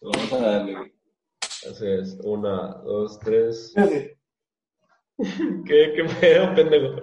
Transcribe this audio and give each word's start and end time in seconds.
Vamos 0.00 0.32
a 0.32 0.38
darle, 0.38 0.76
güey. 0.76 0.92
Así 1.70 1.86
es. 1.86 2.18
Una, 2.24 2.74
dos, 2.84 3.18
tres. 3.18 3.74
¿Qué, 5.66 5.92
qué 5.94 6.04
pedo, 6.20 6.54
pendejo? 6.54 7.02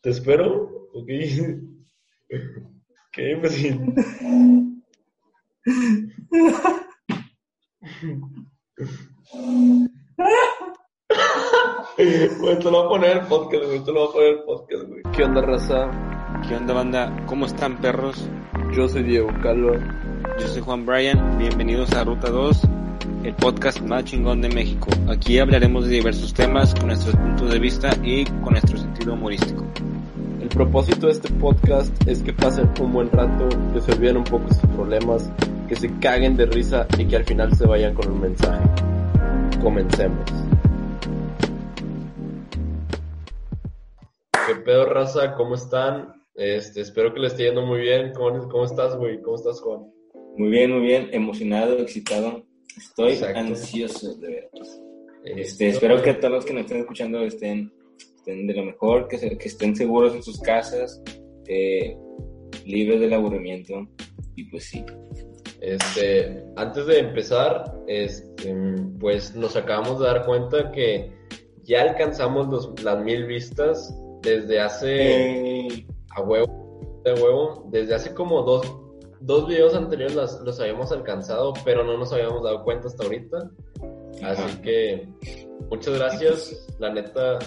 ¿Te 0.00 0.10
espero? 0.10 0.88
Ok. 0.94 1.08
¿Qué? 3.12 3.36
Pues 3.38 3.52
sí. 3.56 3.78
Güey, 12.40 12.58
te 12.58 12.64
lo 12.64 12.70
voy 12.70 12.84
a 12.84 12.88
poner 12.88 13.16
el 13.18 13.26
podcast, 13.26 13.64
güey. 13.66 13.84
Te 13.84 13.92
lo 13.92 14.00
voy 14.00 14.08
a 14.08 14.12
poner 14.12 14.28
el 14.30 14.42
podcast, 14.44 14.84
güey. 14.88 15.02
¿Qué 15.14 15.24
onda, 15.24 15.42
raza? 15.42 15.90
¿Qué 16.48 16.56
onda, 16.56 16.72
banda? 16.72 17.26
¿Cómo 17.26 17.44
están, 17.44 17.78
perros? 17.82 18.28
Yo 18.74 18.88
soy 18.88 19.02
Diego 19.02 19.28
Calvo. 19.42 19.74
Yo 20.22 20.46
soy 20.46 20.62
Juan 20.62 20.86
Bryan. 20.86 21.36
Bienvenidos 21.36 21.92
a 21.94 22.04
Ruta 22.04 22.30
2, 22.30 22.60
el 23.24 23.34
podcast 23.34 23.80
más 23.80 24.04
chingón 24.04 24.40
de 24.40 24.48
México. 24.48 24.88
Aquí 25.08 25.38
hablaremos 25.40 25.86
de 25.86 25.96
diversos 25.96 26.32
temas 26.32 26.74
con 26.74 26.86
nuestros 26.86 27.16
puntos 27.16 27.50
de 27.50 27.58
vista 27.58 27.90
y 28.04 28.24
con 28.24 28.52
nuestro 28.52 28.78
sentido 28.78 29.14
humorístico. 29.14 29.64
El 30.40 30.48
propósito 30.48 31.06
de 31.06 31.12
este 31.12 31.32
podcast 31.34 31.92
es 32.06 32.22
que 32.22 32.32
pasen 32.32 32.70
un 32.80 32.92
buen 32.92 33.10
rato, 33.10 33.48
que 33.72 33.80
se 33.80 33.92
olviden 33.92 34.18
un 34.18 34.24
poco 34.24 34.48
sus 34.48 34.64
problemas, 34.70 35.30
que 35.68 35.74
se 35.74 35.92
caguen 35.98 36.36
de 36.36 36.46
risa 36.46 36.86
y 36.98 37.04
que 37.06 37.16
al 37.16 37.24
final 37.24 37.54
se 37.56 37.66
vayan 37.66 37.94
con 37.94 38.10
un 38.10 38.20
mensaje. 38.20 38.62
Comencemos. 39.60 40.24
¿Qué 44.46 44.54
pedo, 44.64 44.86
raza? 44.86 45.34
¿Cómo 45.34 45.56
están? 45.56 46.14
Este, 46.34 46.80
espero 46.80 47.12
que 47.12 47.20
les 47.20 47.32
esté 47.32 47.44
yendo 47.44 47.66
muy 47.66 47.80
bien. 47.80 48.12
¿Cómo, 48.14 48.48
cómo 48.48 48.64
estás, 48.64 48.96
güey? 48.96 49.20
¿Cómo 49.20 49.36
estás, 49.36 49.60
Juan? 49.60 49.82
Muy 50.36 50.48
bien, 50.50 50.70
muy 50.72 50.80
bien. 50.80 51.08
Emocionado, 51.12 51.78
excitado. 51.78 52.44
Estoy 52.76 53.12
Exacto. 53.12 53.38
ansioso 53.40 54.14
de 54.16 54.28
veros. 54.28 54.80
Este, 55.24 55.68
espero 55.68 56.02
que 56.02 56.14
todos 56.14 56.32
los 56.34 56.44
que 56.44 56.52
nos 56.52 56.62
estén 56.62 56.78
escuchando 56.80 57.20
estén, 57.22 57.72
estén 58.16 58.46
de 58.46 58.54
lo 58.54 58.64
mejor, 58.64 59.06
que, 59.08 59.18
se- 59.18 59.36
que 59.38 59.48
estén 59.48 59.76
seguros 59.76 60.14
en 60.14 60.22
sus 60.22 60.40
casas, 60.40 61.00
eh, 61.46 61.96
libres 62.64 63.00
del 63.00 63.12
aburrimiento. 63.12 63.86
Y 64.36 64.44
pues 64.44 64.64
sí. 64.64 64.84
Este, 65.60 66.42
antes 66.56 66.86
de 66.86 66.98
empezar, 66.98 67.72
este, 67.86 68.54
pues 68.98 69.36
nos 69.36 69.54
acabamos 69.54 70.00
de 70.00 70.06
dar 70.06 70.24
cuenta 70.26 70.72
que 70.72 71.12
ya 71.62 71.82
alcanzamos 71.82 72.48
los- 72.48 72.82
las 72.82 73.04
mil 73.04 73.26
vistas 73.26 73.96
desde 74.22 74.58
hace 74.60 75.66
Eh, 75.68 75.86
a 76.16 76.22
huevo, 76.22 77.00
de 77.04 77.12
huevo, 77.12 77.68
desde 77.70 77.94
hace 77.94 78.12
como 78.14 78.42
dos, 78.42 78.66
dos 79.24 79.48
videos 79.48 79.74
anteriores 79.74 80.14
las- 80.14 80.40
los 80.40 80.58
habíamos 80.60 80.92
alcanzado, 80.92 81.52
pero 81.64 81.84
no 81.84 81.96
nos 81.96 82.12
habíamos 82.12 82.42
dado 82.42 82.62
cuenta 82.64 82.88
hasta 82.88 83.04
ahorita. 83.04 83.50
Así 84.22 84.42
Ajá. 84.42 84.62
que 84.62 85.08
muchas 85.70 85.98
gracias, 85.98 86.66
la 86.78 86.92
neta. 86.92 87.38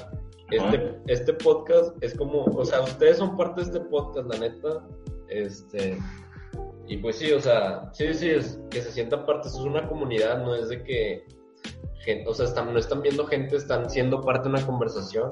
Este, 0.52 0.96
este 1.08 1.34
podcast 1.34 1.96
es 2.04 2.14
como, 2.16 2.44
o 2.46 2.66
sea, 2.66 2.82
ustedes 2.82 3.18
son 3.18 3.36
parte 3.36 3.62
de 3.62 3.68
este 3.68 3.80
podcast, 3.82 4.28
la 4.32 4.40
neta. 4.40 4.88
Este, 5.28 5.98
y 6.88 6.98
pues 6.98 7.16
sí, 7.18 7.32
o 7.32 7.42
sea, 7.42 7.90
sí, 7.94 8.14
sí, 8.14 8.30
es 8.30 8.60
que 8.70 8.82
se 8.82 8.92
sientan 8.92 9.26
parte, 9.26 9.48
eso 9.48 9.60
es 9.60 9.66
una 9.66 9.88
comunidad, 9.88 10.44
no 10.44 10.54
es 10.56 10.70
de 10.70 10.84
que, 10.84 11.26
gen- 12.04 12.28
o 12.28 12.34
sea, 12.34 12.46
están, 12.46 12.72
no 12.72 12.78
están 12.80 13.02
viendo 13.02 13.26
gente, 13.26 13.56
están 13.56 13.90
siendo 13.90 14.22
parte 14.22 14.48
de 14.50 14.56
una 14.56 14.66
conversación. 14.66 15.30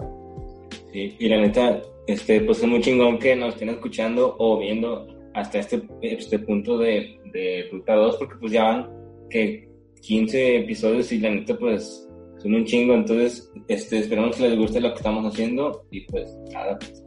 Sí, 0.92 1.16
y 1.20 1.30
la 1.30 1.38
neta, 1.38 1.82
este, 2.08 2.42
pues 2.42 2.60
es 2.64 2.68
muy 2.68 2.82
chingón 2.82 3.20
que 3.20 3.36
nos 3.36 3.54
estén 3.54 3.70
escuchando 3.70 4.36
o 4.40 4.58
viendo 4.60 5.06
hasta 5.34 5.60
este, 5.60 5.82
este 6.02 6.40
punto 6.40 6.78
de, 6.78 7.20
de 7.32 7.68
Ruta 7.72 7.96
2, 7.96 8.18
porque 8.18 8.36
pues 8.40 8.52
ya 8.52 8.64
van 8.64 8.90
que 9.30 9.68
15 10.02 10.58
episodios 10.58 11.12
y 11.12 11.20
la 11.20 11.30
neta 11.30 11.58
pues 11.58 12.08
son 12.38 12.56
un 12.56 12.66
chingo, 12.66 12.94
entonces 12.94 13.52
este, 13.68 14.00
esperamos 14.00 14.36
que 14.36 14.50
les 14.50 14.58
guste 14.58 14.82
lo 14.82 14.90
que 14.90 14.98
estamos 14.98 15.26
haciendo 15.34 15.86
y 15.92 16.02
pues 16.02 16.38
nada, 16.52 16.78
pues, 16.78 17.04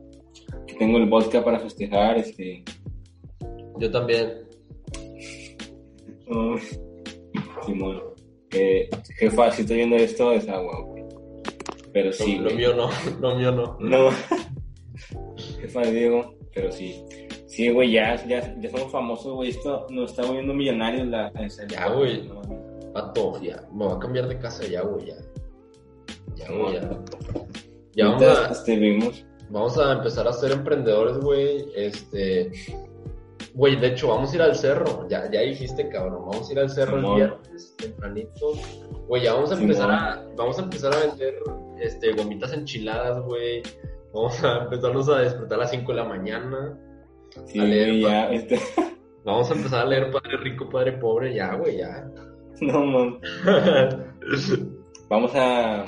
que 0.66 0.74
tengo 0.74 0.98
el 0.98 1.06
vodka 1.06 1.44
para 1.44 1.60
festejar, 1.60 2.18
este, 2.18 2.64
Yo 3.78 3.90
también. 3.90 4.32
oh, 6.28 6.56
Simón, 7.66 8.00
eh, 8.52 8.88
jefa, 9.18 9.50
si 9.50 9.62
estoy 9.62 9.76
viendo 9.76 9.96
esto 9.96 10.32
es 10.32 10.48
agua, 10.48 10.80
güey. 10.80 11.04
pero 11.92 12.12
sí, 12.12 12.36
lo, 12.36 12.50
mío 12.50 12.74
no, 12.74 12.88
lo 13.20 13.36
mío 13.36 13.52
no. 13.52 13.76
No. 13.80 14.10
Jefa 15.60 15.80
de 15.82 15.92
Diego, 15.92 16.34
pero 16.54 16.72
sí. 16.72 17.02
Sí, 17.56 17.70
güey, 17.70 17.92
ya, 17.92 18.22
ya, 18.26 18.54
ya 18.60 18.70
somos 18.70 18.92
famosos, 18.92 19.32
güey. 19.32 19.48
Esto 19.48 19.86
nos 19.88 20.10
está 20.10 20.26
volviendo 20.26 20.52
millonarios 20.52 21.06
la... 21.06 21.32
Ya, 21.70 21.88
güey. 21.88 22.28
No. 22.28 22.42
Pato, 22.92 23.40
ya, 23.40 23.66
me 23.72 23.86
voy 23.86 23.96
a 23.96 23.98
cambiar 23.98 24.28
de 24.28 24.38
casa 24.38 24.66
ya, 24.66 24.82
güey, 24.82 25.06
ya. 25.06 25.14
Ya, 26.34 26.52
güey, 26.52 26.74
ya. 26.74 26.90
Ya 27.92 28.08
vamos 28.08 28.22
a, 28.22 28.52
este, 28.52 28.76
vimos. 28.76 29.24
vamos 29.48 29.78
a 29.78 29.92
empezar 29.92 30.28
a 30.28 30.34
ser 30.34 30.52
emprendedores, 30.52 31.16
güey. 31.16 31.64
Este. 31.74 32.52
Güey, 33.54 33.76
de 33.76 33.86
hecho, 33.86 34.08
vamos 34.08 34.32
a 34.32 34.36
ir 34.36 34.42
al 34.42 34.54
cerro. 34.54 35.08
Ya, 35.08 35.30
ya 35.30 35.40
dijiste, 35.40 35.88
cabrón. 35.88 36.26
Vamos 36.30 36.50
a 36.50 36.52
ir 36.52 36.58
al 36.58 36.68
cerro 36.68 36.96
Simón. 36.98 37.22
el 37.22 37.28
viernes, 37.28 37.74
tempranito. 37.78 38.52
Güey, 39.08 39.22
ya 39.22 39.32
vamos 39.32 39.50
a 39.50 39.54
Simón. 39.56 39.70
empezar 39.70 39.90
a. 39.90 40.26
Vamos 40.36 40.58
a 40.58 40.62
empezar 40.62 40.92
a 40.92 40.98
vender 40.98 41.36
este, 41.80 42.12
gomitas 42.12 42.52
enchiladas, 42.52 43.18
güey. 43.24 43.62
Vamos 44.12 44.44
a 44.44 44.64
empezarnos 44.64 45.08
a 45.08 45.20
despertar 45.20 45.56
a 45.56 45.62
las 45.62 45.70
5 45.70 45.90
de 45.90 45.96
la 45.96 46.04
mañana. 46.04 46.78
Sí, 47.46 47.58
A 47.58 47.64
leer, 47.64 47.98
ya, 48.00 48.28
este... 48.32 48.58
Vamos 49.24 49.50
a 49.50 49.54
empezar 49.54 49.86
a 49.86 49.88
leer 49.88 50.10
Padre 50.12 50.36
Rico, 50.38 50.68
Padre 50.68 50.92
Pobre. 50.92 51.34
Ya, 51.34 51.54
güey, 51.56 51.78
ya. 51.78 52.08
No, 52.60 52.86
man. 52.86 53.18
Vamos 55.08 55.32
a... 55.34 55.84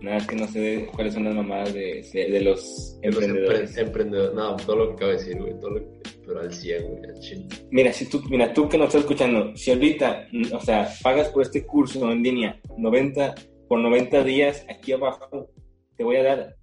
Nada, 0.00 0.16
es 0.18 0.26
que 0.26 0.36
no 0.36 0.46
sé 0.48 0.86
cuáles 0.94 1.14
son 1.14 1.24
las 1.24 1.34
mamadas 1.34 1.72
de, 1.72 2.02
de, 2.12 2.40
los 2.42 2.98
De 3.00 3.08
los 3.10 3.22
emprendedores. 3.22 3.74
empre- 3.76 3.82
emprendedores. 3.86 4.34
No, 4.34 4.56
todo 4.56 4.76
lo 4.76 4.88
que 4.88 4.94
acabo 4.94 5.10
de 5.12 5.16
decir, 5.18 5.38
güey. 5.40 5.58
Todo 5.60 5.70
lo 5.70 5.76
que. 5.80 5.86
Pero 6.26 6.40
al 6.40 6.52
100, 6.52 6.82
güey. 6.88 7.04
Al 7.10 7.20
chile. 7.20 7.46
Mira, 7.70 7.92
si 7.92 8.08
tú, 8.10 8.22
mira, 8.28 8.52
tú 8.52 8.68
que 8.68 8.76
nos 8.76 8.88
estás 8.88 9.00
escuchando, 9.02 9.56
si 9.56 9.70
ahorita, 9.72 10.26
o 10.52 10.60
sea, 10.60 10.88
pagas 11.02 11.28
por 11.28 11.42
este 11.42 11.64
curso 11.66 12.10
en 12.10 12.22
línea 12.22 12.60
90, 12.76 13.34
por 13.66 13.78
90 13.78 14.24
días, 14.24 14.66
aquí 14.68 14.92
abajo 14.92 15.48
te 15.96 16.04
voy 16.04 16.16
a 16.16 16.22
dar 16.22 16.56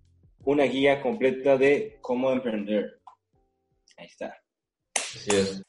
una 0.43 0.65
guía 0.65 1.01
completa 1.01 1.57
de 1.57 1.97
cómo 2.01 2.31
emprender. 2.31 2.99
Ahí 3.97 4.07
está. 4.07 4.33
Así 4.95 5.29
es. 5.35 5.61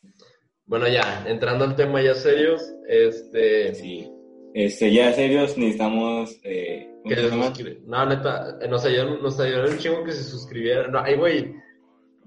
Bueno, 0.65 0.89
ya, 0.89 1.25
entrando 1.27 1.65
al 1.65 1.77
tema 1.77 2.01
ya 2.03 2.15
serios, 2.15 2.63
este. 2.89 3.75
Sí. 3.75 4.09
Este, 4.55 4.93
ya 4.93 5.13
serios, 5.13 5.57
necesitamos, 5.57 6.39
eh, 6.45 6.87
¿cómo 7.03 7.15
Que 7.15 7.21
se 7.23 7.31
suscri- 7.31 7.81
No, 7.87 8.05
neta, 8.07 8.59
eh, 8.61 8.69
nos 8.69 8.85
ayudaron, 8.85 9.23
nos 9.23 9.41
ayudaron 9.41 9.73
un 9.73 9.79
chingo 9.79 10.05
que 10.05 10.13
se 10.13 10.23
suscribieran. 10.25 10.93
No, 10.93 11.01
ay, 11.01 11.17
güey, 11.17 11.55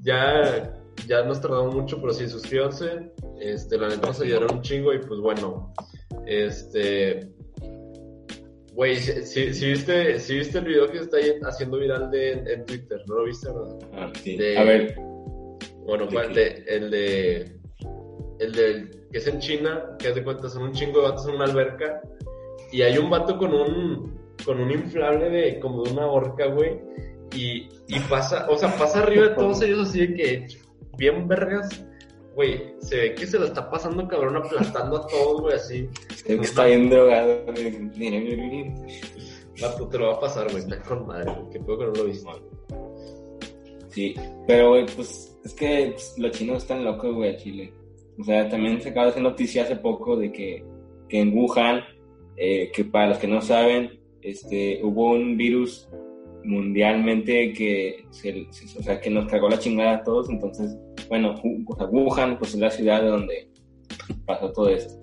ya, 0.02 0.74
ya 1.08 1.24
nos 1.24 1.40
tardamos 1.40 1.76
mucho, 1.76 2.02
pero 2.02 2.14
sí, 2.14 2.28
suscríbanse. 2.28 3.12
Este, 3.40 3.78
la 3.78 3.90
neta 3.90 4.08
nos 4.08 4.20
ayudaron 4.22 4.56
un 4.56 4.62
chingo 4.64 4.92
y 4.94 5.00
pues 5.00 5.20
bueno, 5.20 5.72
este. 6.26 7.30
Güey, 8.74 8.98
si, 8.98 9.24
si- 9.26 9.54
si 9.54 9.68
viste, 9.70 10.20
si 10.20 10.36
viste 10.36 10.58
el 10.58 10.66
video 10.66 10.92
que 10.92 10.98
está 11.00 11.18
ahí 11.18 11.32
haciendo 11.44 11.78
viral 11.78 12.12
de, 12.12 12.32
en 12.34 12.66
Twitter, 12.66 13.02
¿no 13.08 13.16
lo 13.16 13.24
viste, 13.26 13.48
verdad? 13.48 13.78
Ah, 13.94 14.12
sí. 14.22 14.36
De- 14.36 14.58
A 14.58 14.64
ver, 14.64 14.96
Bueno, 15.86 16.08
¿De. 16.08 16.28
De, 16.30 16.64
el 16.68 16.92
de. 16.92 17.60
El 18.40 18.52
de. 18.52 19.08
Que 19.12 19.18
es 19.20 19.28
en 19.28 19.40
China, 19.40 19.96
que 20.00 20.10
es 20.10 20.16
de 20.16 20.24
cuenta, 20.24 20.50
son 20.50 20.64
un 20.64 20.74
chingo 20.74 21.02
de 21.02 21.10
vatos 21.10 21.28
en 21.28 21.36
una 21.36 21.46
alberca. 21.46 22.02
Y 22.72 22.82
hay 22.82 22.98
un 22.98 23.10
vato 23.10 23.38
con 23.38 23.54
un. 23.54 24.16
Con 24.44 24.60
un 24.60 24.72
inflable 24.72 25.30
de. 25.30 25.60
Como 25.60 25.84
de 25.84 25.92
una 25.92 26.08
horca, 26.08 26.48
güey. 26.48 26.80
Y, 27.36 27.70
y 27.88 28.00
pasa. 28.10 28.48
O 28.50 28.58
sea, 28.58 28.76
pasa 28.78 29.04
arriba 29.04 29.30
de 29.30 29.36
todos 29.36 29.62
ellos 29.62 29.88
así 29.88 30.08
de 30.08 30.14
que. 30.16 30.48
Bien 30.98 31.28
vergas. 31.28 31.86
Güey, 32.34 32.76
se 32.80 32.98
ve 32.98 33.16
que 33.16 33.26
se 33.26 33.40
lo 33.40 33.46
está 33.46 33.70
pasando 33.70 34.06
cabrón 34.10 34.36
aplastando 34.36 34.98
a 34.98 35.08
todos, 35.08 35.42
güey, 35.42 35.56
así. 35.56 35.90
que 36.26 36.34
está 36.34 36.66
bien 36.66 36.90
drogado. 36.90 37.46
güey. 37.46 38.74
Vato, 39.62 39.88
te 39.88 39.98
lo 39.98 40.08
va 40.08 40.14
a 40.16 40.20
pasar, 40.20 40.52
güey. 40.52 40.58
Está 40.58 40.82
con 40.82 41.08
madre, 41.08 41.32
güey. 41.32 41.50
Que 41.52 41.60
puedo 41.62 41.80
que 41.80 41.86
no 41.86 41.92
lo 41.92 42.04
viste. 42.06 42.30
Sí, 43.88 44.14
pero 44.46 44.72
güey, 44.72 44.86
pues 44.88 45.35
es 45.46 45.54
que 45.54 45.92
pues, 45.92 46.16
los 46.18 46.32
chinos 46.32 46.64
están 46.64 46.84
locos, 46.84 47.14
güey, 47.14 47.36
a 47.36 47.38
Chile. 47.38 47.72
O 48.20 48.24
sea, 48.24 48.50
también 48.50 48.82
se 48.82 48.90
acaba 48.90 49.06
de 49.06 49.12
hacer 49.12 49.24
noticia 49.24 49.64
hace 49.64 49.76
poco 49.76 50.18
de 50.18 50.32
que, 50.32 50.66
que 51.08 51.20
en 51.20 51.38
Wuhan, 51.38 51.84
eh, 52.36 52.72
que 52.74 52.84
para 52.84 53.10
los 53.10 53.20
que 53.20 53.28
no 53.28 53.42
saben, 53.42 54.00
este, 54.22 54.80
hubo 54.84 55.12
un 55.12 55.38
virus 55.38 55.88
mundialmente 56.44 57.54
que, 57.54 58.06
se, 58.10 58.48
o 58.78 58.84
sea, 58.84 59.00
que 59.00 59.10
nos 59.10 59.28
cagó 59.28 59.48
la 59.48 59.60
chingada 59.60 59.98
a 59.98 60.04
todos. 60.04 60.30
Entonces, 60.30 60.76
bueno, 61.10 61.36
Wuhan 61.92 62.40
pues 62.40 62.56
es 62.56 62.60
la 62.60 62.72
ciudad 62.72 63.04
de 63.04 63.10
donde 63.10 63.50
pasó 64.26 64.52
todo 64.52 64.70
esto. 64.70 65.00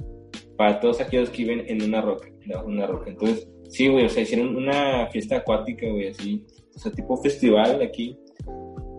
Para 0.56 0.80
todos 0.80 1.00
aquellos 1.00 1.30
que 1.30 1.44
viven 1.44 1.64
en 1.68 1.82
una 1.82 2.00
roca, 2.00 2.28
de 2.44 2.56
una 2.56 2.86
roca. 2.88 3.10
Entonces, 3.10 3.48
sí, 3.68 3.86
güey, 3.86 4.06
o 4.06 4.08
sea, 4.08 4.24
hicieron 4.24 4.56
una 4.56 5.06
fiesta 5.06 5.36
acuática, 5.36 5.88
güey, 5.88 6.08
así, 6.08 6.44
o 6.74 6.78
sea, 6.78 6.90
tipo 6.90 7.16
festival 7.18 7.80
aquí 7.80 8.18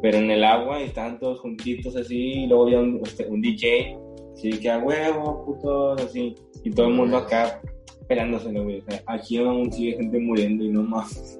pero 0.03 0.19
en 0.19 0.29
el 0.29 0.44
agua 0.44 0.79
y 0.81 0.83
estaban 0.83 1.17
todos 1.17 1.39
juntitos 1.39 1.95
así, 1.95 2.44
y 2.44 2.47
luego 2.47 2.65
había 2.65 2.79
un, 2.79 3.01
este, 3.03 3.25
un 3.25 3.41
DJ 3.41 3.97
Sí, 4.35 4.50
que 4.59 4.69
a 4.69 4.79
huevo, 4.79 5.45
puto, 5.45 5.94
así. 5.94 6.35
Y 6.63 6.71
todo 6.71 6.88
el 6.88 6.94
mundo 6.95 7.17
acá 7.17 7.61
pelándoselo, 8.07 8.63
güey. 8.63 8.79
O 8.79 8.81
sea, 8.91 9.03
aquí 9.05 9.38
aún 9.38 9.71
sigue 9.71 9.94
gente 9.95 10.19
muriendo 10.19 10.63
y 10.63 10.69
no 10.69 10.81
más. 10.83 11.39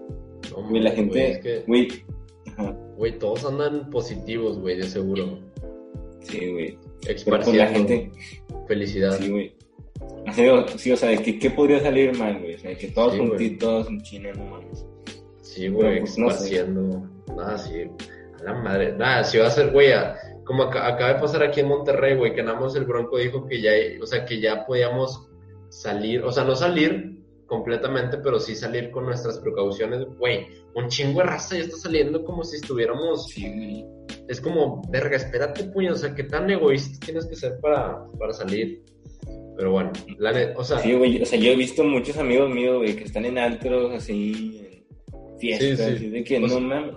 No, 0.52 0.70
Güey, 0.70 0.82
la 0.84 0.92
gente, 0.92 1.32
es 1.32 1.40
que, 1.40 1.60
güey. 1.68 1.88
Güey, 2.98 3.18
todos 3.18 3.46
andan 3.46 3.90
positivos, 3.90 4.60
güey, 4.60 4.78
de 4.78 4.84
seguro. 4.84 5.40
sí, 6.22 6.52
güey. 6.52 6.78
Pues 7.02 7.16
Esparciendo 7.18 7.64
la 7.64 7.70
gente, 7.72 8.12
felicidad. 8.68 9.18
sí, 9.18 9.30
güey. 9.30 9.56
Así, 10.28 10.44
sí, 10.78 10.92
o 10.92 10.98
sea, 10.98 11.10
de 11.10 11.18
que, 11.18 11.40
¿qué 11.40 11.50
podría 11.50 11.80
salir 11.82 12.18
mal, 12.18 12.40
güey? 12.40 12.54
O 12.56 12.60
sea, 12.60 12.78
que 12.78 12.88
todos 12.90 13.14
Sí, 13.14 13.18
güey. 13.18 13.30
juntitos 13.30 13.90
en 13.90 14.02
China, 14.04 14.30
no 14.38 14.46
mames. 14.46 14.86
Sí, 15.42 15.68
güey, 15.68 15.88
Pero, 15.90 16.00
pues, 16.02 16.18
no 16.18 16.30
sé. 16.30 16.66
Nada, 17.36 17.58
sí. 17.58 17.86
La 18.44 18.54
madre. 18.54 18.94
Nada, 18.94 19.24
si 19.24 19.38
va 19.38 19.48
a 19.48 19.52
ser, 19.52 19.72
güey, 19.72 19.92
como 20.46 20.64
aca- 20.64 20.88
acaba 20.88 21.14
de 21.14 21.20
pasar 21.20 21.44
aquí 21.44 21.62
en 21.62 21.68
Monterrey, 21.68 22.16
güey, 22.18 22.34
que 22.36 22.44
nada 22.44 22.60
más 22.60 22.76
el 22.76 22.86
Bronco 22.86 23.18
dijo 23.18 23.46
que 23.48 23.62
ya, 23.62 23.72
o 24.02 24.06
sea, 24.06 24.26
que 24.26 24.40
ya 24.42 24.66
podíamos 24.66 25.28
salir, 25.70 26.24
o 26.24 26.32
sea, 26.32 26.44
no 26.44 26.56
salir 26.56 27.18
completamente, 27.48 28.18
pero 28.18 28.40
sí 28.40 28.56
salir 28.56 28.92
con 28.92 29.06
nuestras 29.06 29.40
precauciones. 29.40 30.06
Güey, 30.18 30.48
un 30.76 30.88
chingo 30.88 31.20
de 31.20 31.26
raza 31.28 31.56
ya 31.56 31.64
está 31.64 31.78
saliendo 31.78 32.24
como 32.24 32.44
si 32.44 32.56
estuviéramos. 32.58 33.28
Sí. 33.30 33.86
Es 34.28 34.42
como, 34.42 34.82
verga, 34.90 35.18
espérate, 35.18 35.64
puño, 35.66 35.94
o 35.94 35.96
sea, 35.96 36.14
qué 36.16 36.24
tan 36.24 36.50
egoísta 36.50 37.06
tienes 37.06 37.26
que 37.26 37.36
ser 37.36 37.60
para, 37.62 38.06
para 38.20 38.34
salir. 38.34 38.82
Pero 39.56 39.72
bueno, 39.72 39.92
la 40.18 40.32
net, 40.32 40.54
o 40.58 40.64
sea, 40.64 40.80
Sí, 40.80 40.94
güey. 40.94 41.22
O 41.22 41.26
sea, 41.26 41.38
yo 41.40 41.52
he 41.52 41.56
visto 41.56 41.84
muchos 41.84 42.18
amigos 42.18 42.50
míos, 42.50 42.78
güey, 42.80 42.96
que 42.96 43.04
están 43.04 43.26
en 43.26 43.38
antros, 43.38 43.92
así, 43.94 44.73
en 45.34 45.40
fiestas, 45.40 45.88
Sí, 45.90 45.98
sí. 45.98 46.10
de 46.10 46.24
que 46.24 46.40
no 46.40 46.60
mames. 46.60 46.96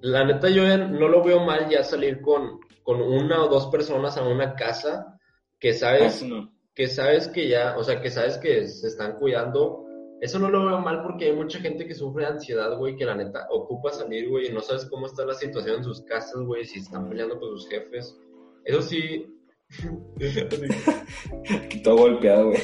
La 0.00 0.24
neta, 0.24 0.48
yo 0.48 0.62
no 0.78 1.08
lo 1.08 1.22
veo 1.22 1.44
mal 1.44 1.68
ya 1.68 1.84
salir 1.84 2.20
con, 2.20 2.60
con 2.82 3.00
una 3.00 3.44
o 3.44 3.48
dos 3.48 3.66
personas 3.66 4.16
a 4.16 4.26
una 4.26 4.54
casa 4.54 5.18
que 5.58 5.72
sabes, 5.72 6.22
no. 6.22 6.52
que 6.74 6.88
sabes 6.88 7.28
que 7.28 7.48
ya, 7.48 7.76
o 7.76 7.84
sea, 7.84 8.00
que 8.00 8.10
sabes 8.10 8.38
que 8.38 8.66
se 8.68 8.88
están 8.88 9.16
cuidando. 9.16 9.82
Eso 10.20 10.38
no 10.38 10.48
lo 10.48 10.64
veo 10.64 10.78
mal 10.80 11.02
porque 11.02 11.26
hay 11.26 11.32
mucha 11.32 11.58
gente 11.58 11.86
que 11.86 11.94
sufre 11.94 12.24
de 12.24 12.30
ansiedad, 12.32 12.78
güey, 12.78 12.96
que 12.96 13.04
la 13.04 13.14
neta 13.14 13.46
ocupa 13.50 13.92
salir, 13.92 14.28
güey, 14.28 14.46
y 14.46 14.52
no 14.52 14.60
sabes 14.60 14.86
cómo 14.86 15.06
está 15.06 15.26
la 15.26 15.34
situación 15.34 15.78
en 15.78 15.84
sus 15.84 16.02
casas, 16.02 16.40
güey, 16.42 16.64
si 16.64 16.78
están 16.78 17.08
peleando 17.08 17.38
con 17.38 17.50
sus 17.50 17.68
jefes. 17.68 18.16
Eso 18.64 18.80
sí. 18.80 19.26
Todo 21.84 21.96
golpeado, 21.96 22.50
güey. 22.50 22.60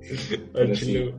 Pero 0.52 0.74
chile, 0.74 1.14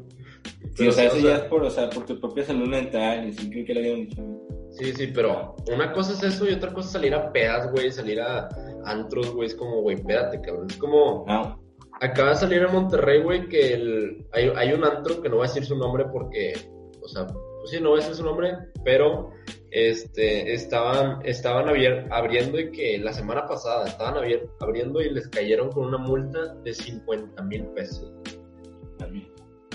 sí. 0.76 0.88
o 0.88 0.92
sea, 0.92 1.06
eso 1.06 1.18
ya 1.20 1.36
es 1.38 1.42
por, 1.44 1.64
o 1.64 1.70
sea, 1.70 1.90
por 1.90 2.06
tu 2.06 2.20
propia 2.20 2.44
salud 2.46 2.68
mental, 2.68 3.28
y 3.28 3.34
sí 3.34 3.50
creo 3.50 3.66
que 3.66 3.74
lo 3.74 3.80
habían 3.80 4.08
dicho. 4.08 4.24
Sí, 4.72 4.94
sí, 4.94 5.08
pero 5.08 5.56
una 5.74 5.92
cosa 5.94 6.14
es 6.14 6.24
eso 6.36 6.48
y 6.48 6.54
otra 6.54 6.72
cosa 6.74 6.88
es 6.88 6.94
salir 6.94 7.14
a 7.16 7.32
pedas, 7.32 7.72
güey, 7.72 7.92
salir 7.92 8.22
a 8.22 8.48
antros, 8.86 9.32
güey, 9.34 9.48
es 9.48 9.56
como, 9.56 9.82
güey, 9.82 9.96
espérate, 9.96 10.40
cabrón. 10.42 10.68
Es 10.70 10.78
como, 10.78 11.26
Ah, 11.28 11.58
acaba 12.02 12.30
de 12.30 12.36
salir 12.36 12.62
en 12.62 12.72
Monterrey, 12.72 13.22
güey, 13.22 13.48
que 13.50 13.74
el, 13.74 14.26
hay, 14.32 14.52
hay 14.56 14.74
un 14.74 14.84
antro 14.86 15.22
que 15.22 15.28
no 15.30 15.38
voy 15.38 15.46
a 15.46 15.48
decir 15.48 15.66
su 15.66 15.76
nombre 15.76 16.06
porque, 16.14 16.54
o 17.02 17.08
sea, 17.08 17.26
pues 17.28 17.72
sí, 17.72 17.80
no 17.82 17.90
voy 17.90 18.00
a 18.00 18.02
decir 18.04 18.16
su 18.16 18.24
nombre, 18.24 18.54
pero 18.86 19.32
este, 19.72 20.54
estaban, 20.54 21.20
estaban 21.26 21.66
abier- 21.68 22.08
abriendo 22.12 22.60
y 22.60 22.72
que 22.72 22.98
la 23.00 23.12
semana 23.12 23.46
pasada 23.48 23.88
estaban 23.88 24.16
abier- 24.16 24.50
abriendo 24.62 25.02
y 25.02 25.10
les 25.10 25.28
cayeron 25.28 25.72
con 25.72 25.86
una 25.88 25.98
multa 25.98 26.54
de 26.64 26.74
50 26.74 27.42
mil 27.44 27.66
pesos. 27.76 28.12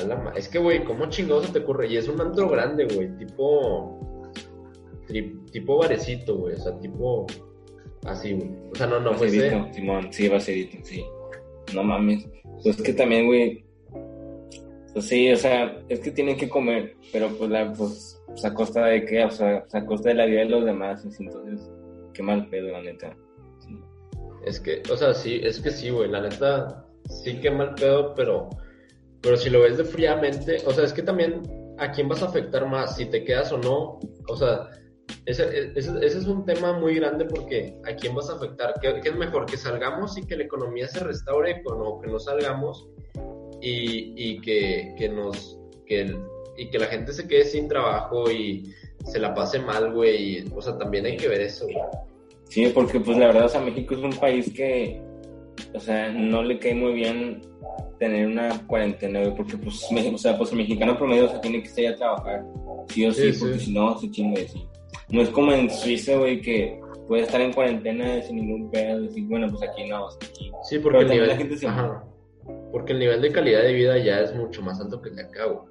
La 0.07 0.33
Es 0.37 0.49
que, 0.49 0.59
güey, 0.59 0.85
¿cómo 0.85 1.07
chingados 1.09 1.47
se 1.47 1.53
te 1.53 1.59
ocurre? 1.61 1.89
Y 1.89 1.97
es 1.97 2.09
un 2.09 2.21
antro 2.21 2.49
grande, 2.49 2.87
güey, 2.87 3.17
tipo. 3.17 3.99
tri- 5.09 5.51
tipo 5.51 5.79
barecito, 5.79 6.37
güey, 6.37 6.55
o 6.55 6.59
sea, 6.59 6.79
tipo. 6.81 7.27
Así, 8.07 8.33
güey. 8.33 8.51
O 8.73 8.75
sea, 8.75 8.87
no, 8.87 9.01
no, 9.01 9.13
pues. 9.13 9.33
Simón, 9.73 10.13
sí, 10.13 10.29
Baserito, 10.29 10.79
sí. 10.83 11.05
No 11.75 11.83
mames. 11.83 12.29
Pues 12.63 12.77
es 12.79 12.83
que 12.83 12.93
también, 12.93 13.27
güey. 13.27 13.65
Pues 14.93 15.07
sí, 15.07 15.33
o 15.33 15.37
sea, 15.37 15.77
es 15.89 15.99
que 16.01 16.13
tienen 16.13 16.37
que 16.37 16.49
comer, 16.49 16.95
pero 17.13 17.29
pues, 17.37 17.51
la, 17.51 17.73
pues, 17.73 18.23
pues, 18.27 18.45
a 18.45 18.55
costa 18.55 18.87
de 18.87 19.05
qué, 19.05 19.25
o 19.25 19.31
sea, 19.31 19.65
a 19.73 19.87
costa 19.87 20.11
de 20.11 20.15
la 20.15 20.27
vida 20.27 20.41
de 20.41 20.45
los 20.51 20.65
demás, 20.65 21.05
entonces, 21.19 21.69
qué 22.13 22.23
mal 22.23 22.49
pedo, 22.49 22.69
la 22.71 22.81
neta. 22.81 23.17
Sí. 23.59 23.77
Es 24.47 24.61
que, 24.61 24.83
o 24.93 24.97
sea, 24.97 25.13
sí, 25.13 25.41
es 25.43 25.59
que 25.59 25.71
sí, 25.71 25.91
güey, 25.91 26.09
la 26.09 26.21
neta, 26.21 26.87
sí 27.09 27.41
que 27.41 27.51
mal 27.51 27.75
pedo, 27.75 28.15
pero. 28.15 28.49
Pero 29.25 29.39
si 29.39 29.49
lo 29.49 29.63
ves 29.63 29.79
de 29.79 29.85
fríamente, 29.85 30.59
o 30.67 30.73
sea, 30.73 30.85
es 30.85 30.93
que 30.93 31.03
también 31.03 31.43
a 31.79 31.91
quién 31.91 32.09
vas 32.09 32.23
a 32.23 32.27
afectar 32.27 32.69
más, 32.69 32.97
si 32.97 33.07
te 33.07 33.25
quedas 33.25 33.51
o 33.53 33.59
no. 33.59 33.99
O 34.29 34.37
sea, 34.37 34.69
ese, 35.25 35.73
ese, 35.75 35.93
ese 36.03 36.19
es 36.19 36.27
un 36.27 36.45
tema 36.45 36.79
muy 36.79 36.97
grande 36.97 37.25
porque 37.25 37.75
a 37.85 37.97
quién 37.97 38.15
vas 38.15 38.29
a 38.29 38.35
afectar. 38.35 38.75
¿Qué, 38.83 39.01
qué 39.03 39.09
es 39.09 39.17
mejor? 39.17 39.47
¿Que 39.47 39.57
salgamos 39.57 40.19
y 40.19 40.27
que 40.27 40.37
la 40.37 40.45
economía 40.45 40.87
se 40.89 41.01
restaure 41.01 41.63
o 41.65 42.01
que 42.01 42.07
no 42.11 42.19
salgamos 42.19 42.87
y, 43.63 44.13
y 44.15 44.41
que, 44.43 44.95
que 44.99 45.09
nos. 45.09 45.59
Que 45.87 46.15
y 46.57 46.69
que 46.69 46.79
la 46.79 46.87
gente 46.87 47.13
se 47.13 47.27
quede 47.27 47.45
sin 47.45 47.69
trabajo 47.69 48.31
y 48.31 48.73
se 49.05 49.19
la 49.19 49.35
pase 49.35 49.59
mal, 49.59 49.93
güey. 49.93 50.45
O 50.55 50.63
sea, 50.63 50.79
también 50.79 51.07
hay 51.07 51.17
que 51.17 51.29
ver 51.29 51.41
eso, 51.41 51.65
güey. 51.65 51.79
Sí, 52.45 52.71
porque 52.75 53.01
pues 53.01 53.17
la 53.17 53.27
verdad, 53.29 53.47
o 53.47 53.49
sea, 53.49 53.61
México 53.61 53.95
es 53.95 54.01
un 54.01 54.13
país 54.13 54.53
que, 54.55 55.03
o 55.75 55.81
sea, 55.81 56.11
no 56.11 56.43
le 56.43 56.59
cae 56.59 56.75
muy 56.75 56.93
bien 56.93 57.43
tener 58.05 58.27
una 58.27 58.67
cuarentena, 58.67 59.21
güey, 59.21 59.35
porque 59.35 59.57
pues, 59.57 59.87
me- 59.91 60.15
o 60.15 60.19
sea, 60.19 60.37
pues 60.37 60.51
el 60.53 60.59
mexicano 60.59 60.97
promedio, 60.97 61.27
o 61.27 61.29
sea, 61.29 61.41
tiene 61.41 61.63
que 61.63 61.69
estar 61.69 61.87
a 61.87 61.97
trabajar, 61.97 62.45
sí 62.89 63.07
o 63.07 63.13
sí, 63.13 63.33
Sí, 63.33 63.39
porque 63.41 63.59
sí. 63.59 63.65
si 63.67 63.73
no, 63.75 63.99
se 63.99 64.11
chinga 64.11 64.41
de 64.41 64.49
sí. 64.49 64.67
No 65.11 65.23
es 65.23 65.29
como 65.31 65.53
en 65.53 65.71
Suiza, 65.71 66.17
güey, 66.17 66.41
que 66.41 66.81
puede 67.09 67.23
estar 67.23 67.41
en 67.41 67.53
cuarentena 67.53 68.21
sin 68.23 68.37
ningún 68.37 68.71
pedo, 68.71 69.03
decir, 69.03 69.25
bueno, 69.29 69.49
pues 69.51 69.63
aquí 69.69 69.89
no, 69.89 70.11
sea, 70.11 70.29
aquí. 70.29 70.51
Sí, 70.69 70.79
porque 70.79 70.99
el 71.01 71.09
nivel, 71.09 71.29
la 71.29 71.37
gente 71.37 71.57
se- 71.57 71.67
ajá. 71.67 72.05
porque 72.73 72.93
el 72.93 72.99
nivel 72.99 73.21
de 73.23 73.33
calidad 73.33 73.63
de 73.63 73.73
vida 73.73 73.99
ya 73.99 74.21
es 74.21 74.35
mucho 74.35 74.61
más 74.63 74.81
alto 74.81 75.01
que 75.01 75.11
el 75.11 75.17
de 75.17 75.23
acá, 75.23 75.45
güey. 75.47 75.67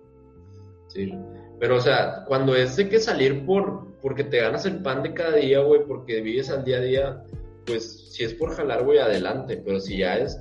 Sí. 0.88 1.14
Pero, 1.60 1.78
o 1.78 1.82
sea, 1.82 2.24
cuando 2.28 2.56
es 2.56 2.76
de 2.76 2.90
que 2.90 3.00
salir 3.00 3.46
por, 3.46 3.88
porque 4.02 4.24
te 4.24 4.38
ganas 4.42 4.66
el 4.66 4.82
pan 4.82 5.02
de 5.04 5.14
cada 5.14 5.38
día, 5.38 5.60
güey, 5.62 5.82
porque 5.88 6.22
vives 6.22 6.50
al 6.50 6.64
día 6.66 6.78
a 6.78 6.82
día, 6.82 7.24
pues 7.66 8.12
si 8.12 8.24
es 8.24 8.34
por 8.34 8.52
jalar, 8.56 8.84
güey, 8.84 9.00
adelante. 9.00 9.58
Pero 9.64 9.80
si 9.80 9.98
ya 10.00 10.18
es 10.18 10.38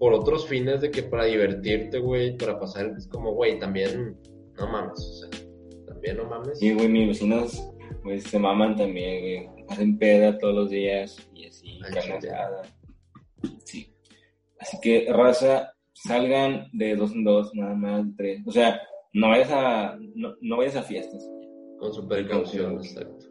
por 0.00 0.14
otros 0.14 0.46
fines 0.48 0.80
de 0.80 0.90
que 0.90 1.02
para 1.02 1.26
divertirte, 1.26 1.98
güey, 1.98 2.34
para 2.34 2.58
pasar, 2.58 2.86
es 2.96 3.06
como, 3.06 3.34
güey, 3.34 3.58
también, 3.58 4.16
no 4.58 4.66
mames, 4.66 4.98
o 4.98 5.12
sea, 5.12 5.28
también 5.86 6.16
no 6.16 6.24
mames. 6.24 6.58
Sí, 6.58 6.72
güey, 6.72 6.88
mis 6.88 7.08
vecinos, 7.08 7.70
pues, 8.02 8.24
se 8.24 8.38
maman 8.38 8.76
también, 8.76 9.20
güey, 9.20 9.64
hacen 9.68 9.98
peda 9.98 10.38
todos 10.38 10.54
los 10.54 10.70
días 10.70 11.18
y 11.34 11.44
así, 11.44 11.78
Ay, 11.84 11.92
carne 11.92 12.18
chile. 12.18 12.32
asada. 12.32 12.62
Sí. 13.66 13.94
Así 14.58 14.78
que, 14.80 15.06
raza, 15.12 15.74
salgan 15.92 16.68
de 16.72 16.96
dos 16.96 17.12
en 17.12 17.22
dos, 17.22 17.54
nada 17.54 17.74
más, 17.74 18.06
tres. 18.16 18.40
O 18.46 18.52
sea, 18.52 18.80
no 19.12 19.28
vayas 19.28 19.50
a, 19.52 19.98
no, 20.14 20.34
no 20.40 20.56
vayas 20.56 20.76
a 20.76 20.82
fiestas. 20.82 21.28
Con 21.78 21.92
su 21.92 22.08
precaución, 22.08 22.76
exacto. 22.76 23.26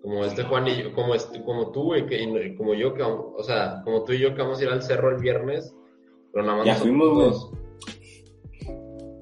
Como 0.00 0.24
este 0.24 0.44
Juan 0.44 0.66
y 0.66 0.82
yo, 0.82 0.94
como 0.94 1.14
este, 1.14 1.42
como 1.42 1.72
tú, 1.72 1.82
güey, 1.82 2.06
que, 2.06 2.54
como 2.56 2.72
yo, 2.72 2.94
que, 2.94 3.02
o 3.02 3.42
sea, 3.42 3.82
como 3.84 4.02
tú 4.04 4.14
y 4.14 4.18
yo 4.18 4.34
que 4.34 4.40
vamos 4.40 4.58
a 4.60 4.64
ir 4.64 4.70
al 4.70 4.82
cerro 4.82 5.10
el 5.10 5.20
viernes, 5.20 5.74
pero 6.32 6.44
nada 6.44 6.58
más 6.58 6.66
Ya 6.66 6.74
fuimos, 6.76 7.08
güey. 7.14 7.30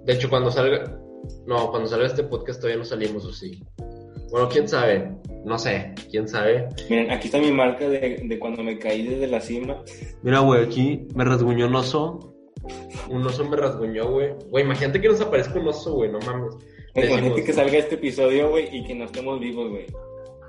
De 0.05 0.12
hecho, 0.15 0.31
cuando 0.31 0.50
salga, 0.50 0.99
no, 1.47 1.71
cuando 1.71 1.88
salga 1.88 2.07
este 2.07 2.23
podcast 2.25 2.61
todavía 2.61 2.79
no 2.79 2.85
salimos, 2.85 3.25
o 3.25 3.33
sí. 3.33 3.62
Bueno, 4.31 4.49
quién 4.49 4.69
sabe, 4.69 5.11
no 5.45 5.59
sé, 5.59 5.95
quién 6.11 6.29
sabe. 6.29 6.69
Miren, 6.91 7.11
aquí 7.11 7.29
está 7.29 7.38
mi 7.38 7.50
marca 7.53 7.88
de, 7.88 8.23
de 8.25 8.38
cuando 8.38 8.62
me 8.62 8.79
caí 8.79 9.07
desde 9.07 9.27
la 9.27 9.41
cima. 9.41 9.83
Mira, 10.23 10.41
güey, 10.41 10.65
aquí 10.65 11.07
me 11.15 11.25
rasguñó 11.25 11.67
un 11.67 11.77
oso. 11.77 12.35
Un 13.09 13.27
oso 13.27 13.49
me 13.49 13.57
rasguñó, 13.57 14.11
güey. 14.11 14.35
Güey, 14.50 14.65
imagínate 14.65 15.00
que 15.00 15.09
nos 15.09 15.21
aparezca 15.21 15.59
un 15.59 15.69
oso, 15.69 15.95
güey, 15.95 16.11
no 16.12 16.19
mames. 16.21 16.55
Imagínate 16.95 17.23
Decimos- 17.23 17.41
que 17.47 17.53
salga 17.53 17.79
este 17.79 17.95
episodio, 17.95 18.50
güey, 18.50 18.69
y 18.77 18.85
que 18.85 18.95
no 18.95 19.05
estemos 19.05 19.41
vivos, 19.41 19.71
güey. 19.71 19.87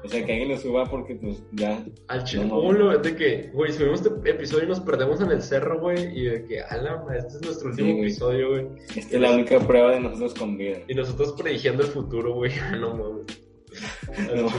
O 0.04 0.08
sea, 0.08 0.26
que 0.26 0.32
alguien 0.32 0.50
lo 0.50 0.58
suba 0.58 0.86
porque, 0.86 1.16
pues, 1.16 1.44
ya. 1.52 1.84
Al 2.08 2.24
chile, 2.24 2.46
No, 2.46 2.56
¿cómo 2.56 2.72
no. 2.74 2.98
de 2.98 3.16
que, 3.16 3.50
güey, 3.54 3.72
subimos 3.74 4.02
este 4.02 4.30
episodio 4.30 4.64
y 4.66 4.68
nos 4.70 4.80
perdemos 4.80 5.20
en 5.20 5.32
el 5.32 5.42
cerro, 5.42 5.80
güey? 5.82 6.18
Y 6.18 6.24
de 6.26 6.44
que, 6.46 6.62
ala, 6.62 7.04
este 7.18 7.36
es 7.38 7.42
nuestro 7.46 7.70
último 7.70 7.94
Sí, 7.96 8.00
episodio, 8.00 8.50
güey. 8.52 8.68
Esta 8.96 9.16
es 9.16 9.22
la 9.22 9.32
única 9.32 9.60
prueba 9.60 9.92
de 9.92 10.00
nosotros 10.00 10.34
con 10.36 10.58
vida. 10.58 10.78
Y 10.88 10.94
nosotros 10.96 11.34
prediciendo 11.38 11.84
el 11.84 11.90
futuro, 11.90 12.34
güey. 12.34 12.52
no 12.80 12.96
mames. 12.96 13.46
No. 14.36 14.50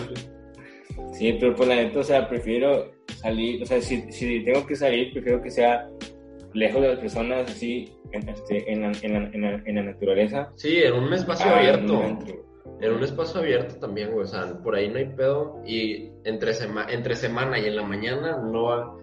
Sí, 1.15 1.37
pero 1.41 1.55
pues 1.57 1.69
la 1.69 1.77
neta, 1.77 2.01
o 2.01 2.05
sea, 2.05 2.29
prefiero 2.29 2.93
salir, 3.17 3.63
o 3.63 3.67
sea, 3.67 3.81
si, 3.81 4.11
si 4.13 4.45
tengo 4.45 4.67
que 4.67 4.77
salir, 4.77 5.13
prefiero 5.13 5.43
que 5.43 5.51
sea 5.51 5.89
lejos 6.53 6.83
de 6.83 6.89
las 6.89 6.99
personas, 6.99 7.51
así, 7.51 7.93
en, 8.13 8.29
este, 8.29 8.71
en, 8.71 8.83
la, 8.83 8.93
en, 9.03 9.13
la, 9.13 9.31
en, 9.33 9.41
la, 9.43 9.63
en 9.65 9.75
la 9.77 9.83
naturaleza. 9.83 10.53
Sí, 10.57 10.79
en 10.79 10.93
un 10.95 11.13
espacio 11.13 11.47
Ah, 11.49 11.59
abierto. 11.59 12.03
en. 12.03 12.19
En 12.81 12.93
un 12.93 13.03
espacio 13.03 13.41
abierto 13.41 13.77
también, 13.77 14.13
güey. 14.13 14.25
O 14.25 14.27
sea, 14.29 14.55
por 14.63 14.75
ahí 14.75 14.89
no 14.89 14.99
hay 14.99 15.07
pedo. 15.07 15.61
Y 15.67 16.11
entre, 16.25 16.55
sema 16.55 16.87
entre 16.91 17.15
semana 17.17 17.59
y 17.59 17.67
en 17.67 17.77
la 17.77 17.83
mañana 17.83 18.39
no 18.39 18.65
va, 18.65 18.97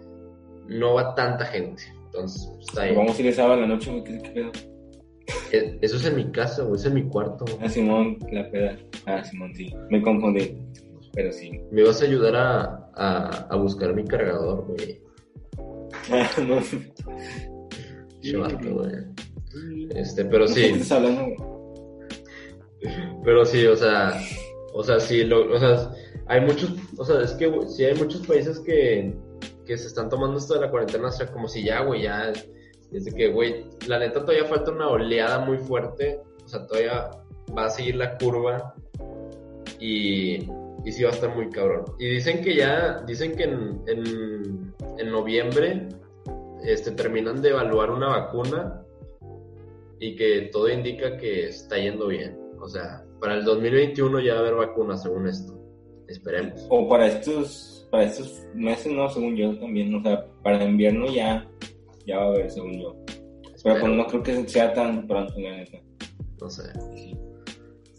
no 0.68 0.94
va 0.96 1.14
tanta 1.16 1.46
gente. 1.46 1.84
Entonces, 2.06 2.50
pues, 2.54 2.68
está 2.68 2.82
ahí. 2.84 2.96
Vamos 2.96 3.18
a 3.18 3.22
ir 3.22 3.28
el 3.28 3.34
sábado 3.34 3.56
en 3.56 3.62
la 3.62 3.68
noche, 3.76 3.92
güey, 3.92 4.04
¿qué, 4.04 4.22
qué 4.22 4.30
pedo? 4.32 4.52
Eh, 5.52 5.78
Eso 5.82 5.98
es 5.98 6.06
en 6.06 6.16
mi 6.16 6.32
casa, 6.32 6.64
güey. 6.64 6.80
Es 6.80 6.86
en 6.86 6.94
mi 6.94 7.04
cuarto. 7.04 7.46
Ah, 7.62 7.70
Simón, 7.70 8.18
la 8.32 8.50
peda. 8.50 8.78
Ah, 9.06 9.24
Simón, 9.24 9.54
sí. 9.56 9.74
Me 9.90 10.02
confundí. 10.02 10.58
Pero 11.14 11.32
sí. 11.32 11.52
Me 11.72 11.84
vas 11.84 12.02
a 12.02 12.06
ayudar 12.06 12.36
a, 12.36 12.90
a, 12.96 13.48
a 13.50 13.56
buscar 13.58 13.94
mi 13.94 14.06
cargador, 14.06 14.66
güey. 14.68 15.02
Ah, 16.12 16.30
no. 16.48 16.60
Chivato, 18.22 18.74
güey. 18.74 18.92
Este, 19.96 20.26
pero 20.26 20.48
¿De 20.48 20.54
qué 20.54 20.60
sí, 20.60 20.66
estás 20.74 20.92
hablando, 20.94 21.24
güey? 21.24 21.57
Pero 23.28 23.44
sí, 23.44 23.66
o 23.68 23.76
sea, 23.76 24.14
o 24.72 24.82
sea, 24.82 25.02
sí, 25.02 25.26
lo, 25.26 25.54
o 25.54 25.60
sea, 25.60 25.92
hay 26.28 26.40
muchos, 26.40 26.72
o 26.98 27.04
sea, 27.04 27.20
es 27.20 27.34
que 27.34 27.52
sí 27.68 27.84
hay 27.84 27.94
muchos 27.96 28.26
países 28.26 28.58
que, 28.62 29.14
que 29.66 29.78
se 29.78 29.88
están 29.88 30.08
tomando 30.08 30.38
esto 30.38 30.54
de 30.54 30.62
la 30.62 30.72
cuarentena, 30.72 31.10
o 31.10 31.12
sea, 31.12 31.28
como 31.28 31.50
si 31.50 31.62
ya, 31.62 31.82
güey, 31.82 32.04
ya, 32.04 32.32
es 32.94 33.04
de 33.04 33.12
que, 33.12 33.28
güey, 33.28 33.66
la 33.86 34.00
neta 34.00 34.22
todavía 34.22 34.46
falta 34.46 34.72
una 34.72 34.88
oleada 34.88 35.40
muy 35.40 35.58
fuerte, 35.58 36.22
o 36.46 36.48
sea, 36.48 36.66
todavía 36.68 37.10
va 37.56 37.66
a 37.66 37.70
seguir 37.70 37.98
la 37.98 38.18
curva 38.18 38.74
y, 39.78 40.50
y 40.86 40.92
sí 40.94 41.04
va 41.04 41.10
a 41.10 41.14
estar 41.14 41.36
muy 41.36 41.50
cabrón. 41.50 41.84
Y 42.00 42.08
dicen 42.08 42.42
que 42.42 42.56
ya, 42.56 43.04
dicen 43.06 43.36
que 43.36 43.44
en, 43.44 43.82
en, 43.88 44.74
en 45.00 45.12
noviembre 45.12 45.90
este, 46.64 46.92
terminan 46.92 47.42
de 47.42 47.50
evaluar 47.50 47.92
una 47.92 48.08
vacuna 48.08 48.84
y 50.00 50.16
que 50.16 50.44
todo 50.50 50.70
indica 50.70 51.18
que 51.18 51.48
está 51.48 51.76
yendo 51.76 52.08
bien. 52.08 52.40
O 52.60 52.68
sea, 52.70 53.04
para 53.20 53.36
el 53.36 53.44
2021 53.44 54.20
ya 54.22 54.34
va 54.34 54.40
a 54.40 54.42
haber 54.42 54.56
vacunas 54.56 55.04
según 55.04 55.28
esto. 55.28 55.54
Esperemos. 56.08 56.66
O 56.70 56.88
para 56.88 57.08
estos, 57.08 57.88
para 57.92 58.04
estos 58.04 58.44
meses, 58.54 58.92
no, 58.92 59.10
según 59.10 59.36
yo 59.36 59.58
también. 59.60 59.94
O 59.94 60.02
sea, 60.02 60.26
para 60.44 60.64
invierno 60.64 61.08
ya, 61.12 61.48
ya 62.06 62.18
va 62.18 62.26
a 62.26 62.28
haber, 62.28 62.52
según 62.52 62.80
yo. 62.80 62.96
Pero 63.64 63.80
pues, 63.80 63.92
no 63.92 64.06
creo 64.08 64.24
que 64.24 64.48
sea 64.48 64.74
tan 64.74 65.08
pronto, 65.08 65.34
la 65.38 65.58
neta. 65.58 65.80
No 66.40 66.50
sé. 66.50 66.64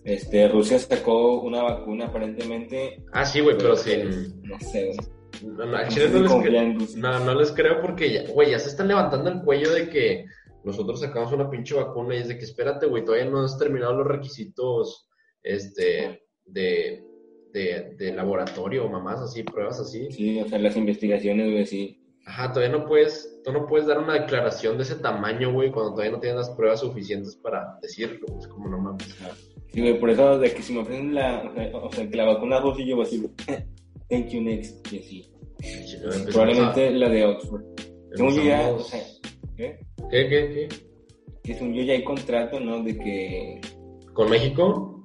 Este, 0.04 0.48
Rusia 0.48 0.78
sacó 0.78 1.40
una 1.40 1.62
vacuna 1.62 2.06
aparentemente. 2.06 3.04
Ah, 3.12 3.26
sí, 3.26 3.40
güey, 3.40 3.56
pero 3.58 3.70
pues, 3.70 3.82
sin... 3.82 4.42
No 4.42 4.58
sé, 4.60 4.86
güey. 4.86 4.96
No, 5.42 5.90
sé 5.90 6.08
no 6.08 6.42
les 6.42 6.96
no 6.96 7.34
les 7.34 7.52
creo 7.52 7.80
porque 7.80 8.12
ya, 8.12 8.32
güey, 8.32 8.50
ya 8.50 8.58
se 8.58 8.70
están 8.70 8.88
levantando 8.88 9.30
el 9.30 9.42
cuello 9.42 9.72
de 9.72 9.88
que 9.88 10.26
nosotros 10.64 11.00
sacamos 11.00 11.32
una 11.32 11.48
pinche 11.48 11.74
vacuna 11.74 12.14
y 12.14 12.18
es 12.18 12.28
de 12.28 12.38
que 12.38 12.44
espérate, 12.44 12.86
güey, 12.86 13.04
todavía 13.04 13.30
no 13.30 13.44
has 13.44 13.56
terminado 13.56 13.94
los 13.94 14.06
requisitos 14.06 15.07
este 15.42 16.22
de, 16.46 17.04
de, 17.52 17.94
de 17.96 18.12
laboratorio 18.14 18.88
mamás 18.88 19.20
así, 19.20 19.42
pruebas 19.42 19.80
así. 19.80 20.10
Sí, 20.10 20.40
o 20.40 20.48
sea, 20.48 20.58
las 20.58 20.76
investigaciones, 20.76 21.50
güey, 21.50 21.66
sí. 21.66 21.98
Ajá, 22.26 22.52
todavía 22.52 22.76
no 22.76 22.84
puedes, 22.86 23.40
tú 23.42 23.52
no 23.52 23.66
puedes 23.66 23.86
dar 23.86 23.98
una 23.98 24.12
declaración 24.12 24.76
de 24.76 24.82
ese 24.82 24.96
tamaño, 24.96 25.50
güey, 25.52 25.70
cuando 25.70 25.92
todavía 25.92 26.12
no 26.12 26.20
tienes 26.20 26.36
las 26.36 26.50
pruebas 26.50 26.80
suficientes 26.80 27.36
para 27.36 27.78
decirlo, 27.80 28.26
es 28.38 28.46
como 28.48 28.68
no 28.68 28.78
mames. 28.78 29.16
Sí, 29.72 29.80
güey, 29.80 29.98
por 29.98 30.10
eso 30.10 30.38
de 30.38 30.52
que 30.52 30.62
si 30.62 30.74
me 30.74 30.80
ofrecen 30.80 31.14
la, 31.14 31.42
o 31.50 31.54
sea, 31.54 31.76
o 31.76 31.92
sea, 31.92 32.10
que 32.10 32.16
la 32.16 32.26
vacuna 32.26 32.60
rusa, 32.60 32.82
yo 32.82 32.96
voy 32.96 33.06
a 33.06 33.08
decir, 33.08 33.30
thank 34.10 34.28
you 34.28 34.42
next, 34.42 34.92
y 34.92 34.98
así. 34.98 35.32
Empezamos 35.60 36.26
Probablemente 36.26 36.90
la 36.90 37.08
de 37.08 37.24
Oxford. 37.24 37.62
Según 38.14 38.34
yo 38.34 38.42
ya, 38.42 38.68
o 38.68 38.80
sea, 38.80 39.00
¿qué? 39.56 39.78
¿Qué, 40.10 40.28
qué, 40.28 40.28
qué? 40.28 40.68
Que 41.42 41.54
según 41.54 41.74
yo 41.74 41.82
ya 41.82 41.94
hay 41.94 42.04
contrato, 42.04 42.60
¿no? 42.60 42.82
De 42.82 42.98
que, 42.98 43.60
¿Con 44.12 44.30
México? 44.30 44.97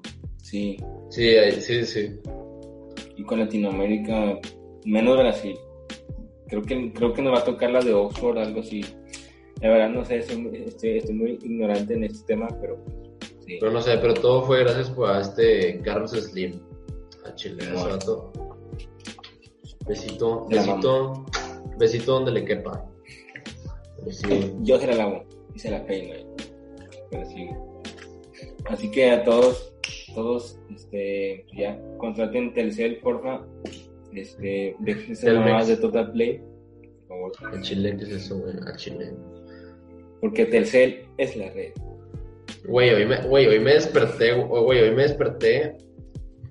Sí, 0.53 0.77
Sí, 1.09 1.35
sí, 1.61 1.85
sí. 1.85 2.19
y 3.17 3.23
con 3.23 3.39
Latinoamérica, 3.39 4.39
menos 4.85 5.17
Brasil. 5.17 5.55
Creo 6.47 6.61
que, 6.61 6.93
creo 6.93 7.13
que 7.13 7.21
nos 7.23 7.33
va 7.33 7.39
a 7.39 7.43
tocar 7.43 7.71
la 7.71 7.79
de 7.81 7.93
Oxford, 7.93 8.37
algo 8.37 8.59
así. 8.61 8.81
La 9.61 9.69
verdad, 9.69 9.89
no 9.89 10.03
sé, 10.05 10.21
soy 10.21 10.37
muy- 10.37 10.57
estoy, 10.57 10.97
estoy 10.97 11.15
muy 11.15 11.31
ignorante 11.41 11.93
en 11.95 12.03
este 12.03 12.25
tema, 12.33 12.47
pero 12.61 12.77
sí. 13.45 13.57
Pero 13.59 13.71
no 13.71 13.81
sé, 13.81 13.97
pero 13.97 14.13
todo 14.13 14.43
fue 14.43 14.59
gracias 14.59 14.89
pues, 14.91 15.09
a 15.11 15.21
este 15.21 15.79
Carlos 15.81 16.11
Slim. 16.11 16.59
A 17.25 17.33
Chile, 17.35 17.63
Bueno. 17.73 17.89
vato. 17.89 18.31
Besito, 19.87 20.45
besito, 20.49 21.25
besito 21.77 22.11
donde 22.13 22.31
le 22.31 22.45
quepa. 22.45 22.85
Sí. 24.09 24.53
Yo 24.61 24.77
se 24.79 24.87
la 24.87 24.95
lavo 24.95 25.23
y 25.55 25.59
se 25.59 25.71
la 25.71 25.85
peino. 25.85 26.13
eh. 26.13 26.25
Pero 27.11 27.25
sí. 27.29 27.49
Así 28.65 28.89
que 28.91 29.11
a 29.11 29.23
todos, 29.23 29.72
todos, 30.13 30.59
este, 30.73 31.45
ya, 31.55 31.79
contraten 31.97 32.53
Telcel, 32.53 32.97
porfa. 32.99 33.45
Este, 34.13 34.75
déjense 34.79 35.33
más 35.33 35.67
de 35.67 35.77
Total 35.77 36.11
Play, 36.11 36.41
por 37.07 37.07
favor. 37.07 37.57
A 37.57 37.61
Chile, 37.61 37.95
¿qué 37.97 38.03
es 38.03 38.11
eso, 38.11 38.37
güey? 38.37 38.55
A 38.67 38.75
Chile. 38.75 39.13
Porque 40.21 40.45
Telcel 40.45 41.05
es 41.17 41.35
la 41.35 41.49
red. 41.49 41.73
Güey, 42.67 42.91
hoy 42.91 43.05
me, 43.05 43.21
güey, 43.27 43.47
hoy 43.47 43.59
me 43.59 43.73
desperté, 43.73 44.33
güey, 44.33 44.81
hoy 44.81 44.91
me 44.91 45.03
desperté 45.03 45.77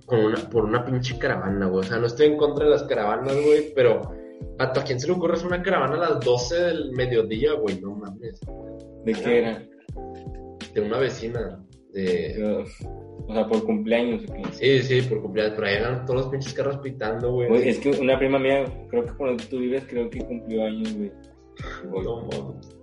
con 0.07 0.21
una, 0.21 0.37
por 0.51 0.65
una 0.65 0.85
pinche 0.85 1.17
caravana, 1.19 1.67
güey. 1.67 1.81
O 1.81 1.89
sea, 1.89 1.99
no 1.99 2.07
estoy 2.07 2.27
en 2.27 2.37
contra 2.37 2.65
de 2.65 2.71
las 2.73 2.83
caravanas, 2.83 3.35
güey, 3.35 3.73
pero 3.75 4.13
¿a 4.59 4.73
quién 4.85 5.01
se 5.01 5.07
le 5.07 5.15
ocurre 5.15 5.35
hacer 5.35 5.47
una 5.47 5.63
caravana 5.63 5.95
a 5.95 6.11
las 6.11 6.21
12 6.21 6.55
del 6.55 6.93
mediodía, 6.93 7.55
güey? 7.55 7.81
No 7.81 7.95
mames. 7.95 8.41
¿De 9.05 9.13
qué 9.13 9.39
era? 9.39 9.63
De 10.75 10.81
una 10.81 10.99
vecina. 10.99 11.65
O 13.29 13.33
sea, 13.35 13.47
por 13.47 13.65
cumpleaños. 13.65 14.23
¿o 14.29 14.33
qué? 14.35 14.43
Sí, 14.53 15.01
sí, 15.01 15.09
por 15.09 15.23
cumpleaños, 15.23 15.55
pero 15.57 15.67
ahí 15.69 15.75
eran 15.77 16.05
todos 16.07 16.23
los 16.23 16.31
pinches 16.31 16.55
carros 16.55 16.79
pitando, 16.79 17.33
güey. 17.33 17.69
Es 17.69 17.79
que 17.79 17.91
una 17.91 18.19
prima 18.19 18.39
mía, 18.39 18.65
creo 18.89 19.05
que 19.05 19.13
donde 19.25 19.45
tú 19.45 19.59
vives, 19.59 19.85
creo 19.89 20.09
que 20.11 20.21
cumplió 20.21 20.65
años, 20.65 20.95
güey. 20.97 21.13
No. 21.95 22.29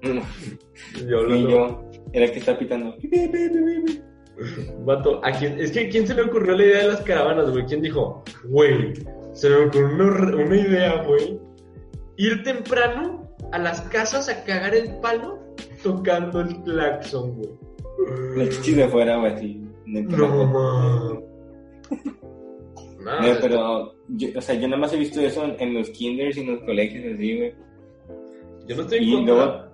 No, 0.03 0.21
Yo 1.07 1.09
y 1.09 1.13
hablando- 1.13 1.49
yo 1.49 1.89
era 2.13 2.25
el 2.25 2.31
que 2.31 2.39
está 2.39 2.57
pitando. 2.57 2.95
Vato, 4.85 5.19
¿a 5.25 5.31
quién- 5.33 5.59
es 5.59 5.71
que 5.71 5.87
¿a 5.87 5.89
quién 5.89 6.07
se 6.07 6.13
le 6.15 6.21
ocurrió 6.21 6.55
la 6.55 6.63
idea 6.63 6.77
de 6.83 6.87
las 6.89 7.01
caravanas, 7.01 7.49
güey? 7.51 7.65
¿Quién 7.65 7.81
dijo, 7.81 8.23
güey, 8.45 8.93
se 9.33 9.49
me 9.49 9.65
ocurrió 9.65 9.87
una, 9.95 10.35
una 10.45 10.55
idea, 10.55 11.03
güey? 11.03 11.37
Ir 12.17 12.43
temprano 12.43 13.29
a 13.51 13.57
las 13.59 13.81
casas 13.81 14.29
a 14.29 14.43
cagar 14.45 14.75
el 14.75 14.95
palo 15.01 15.39
tocando 15.83 16.39
el 16.41 16.61
claxon, 16.63 17.35
güey. 17.35 17.49
La 18.35 18.49
chichi 18.49 18.73
de 18.73 18.87
fuera, 18.87 19.17
güey, 19.17 19.33
así. 19.33 19.61
No, 19.85 20.45
mames. 20.45 21.23
No, 22.99 23.37
pero, 23.41 23.93
yo, 24.09 24.27
o 24.37 24.41
sea, 24.41 24.55
yo 24.55 24.67
nada 24.67 24.81
más 24.81 24.93
he 24.93 24.97
visto 24.97 25.19
eso 25.21 25.43
en, 25.57 25.73
los 25.73 25.89
kinders 25.89 26.37
y 26.37 26.41
en 26.41 26.51
los 26.51 26.63
colegios, 26.63 27.15
así, 27.15 27.37
güey. 27.37 27.53
yo 28.67 28.75
no 28.75 28.81
estoy 28.83 28.97
en 28.99 29.03
Y 29.03 29.13
contra. 29.15 29.35
luego, 29.35 29.65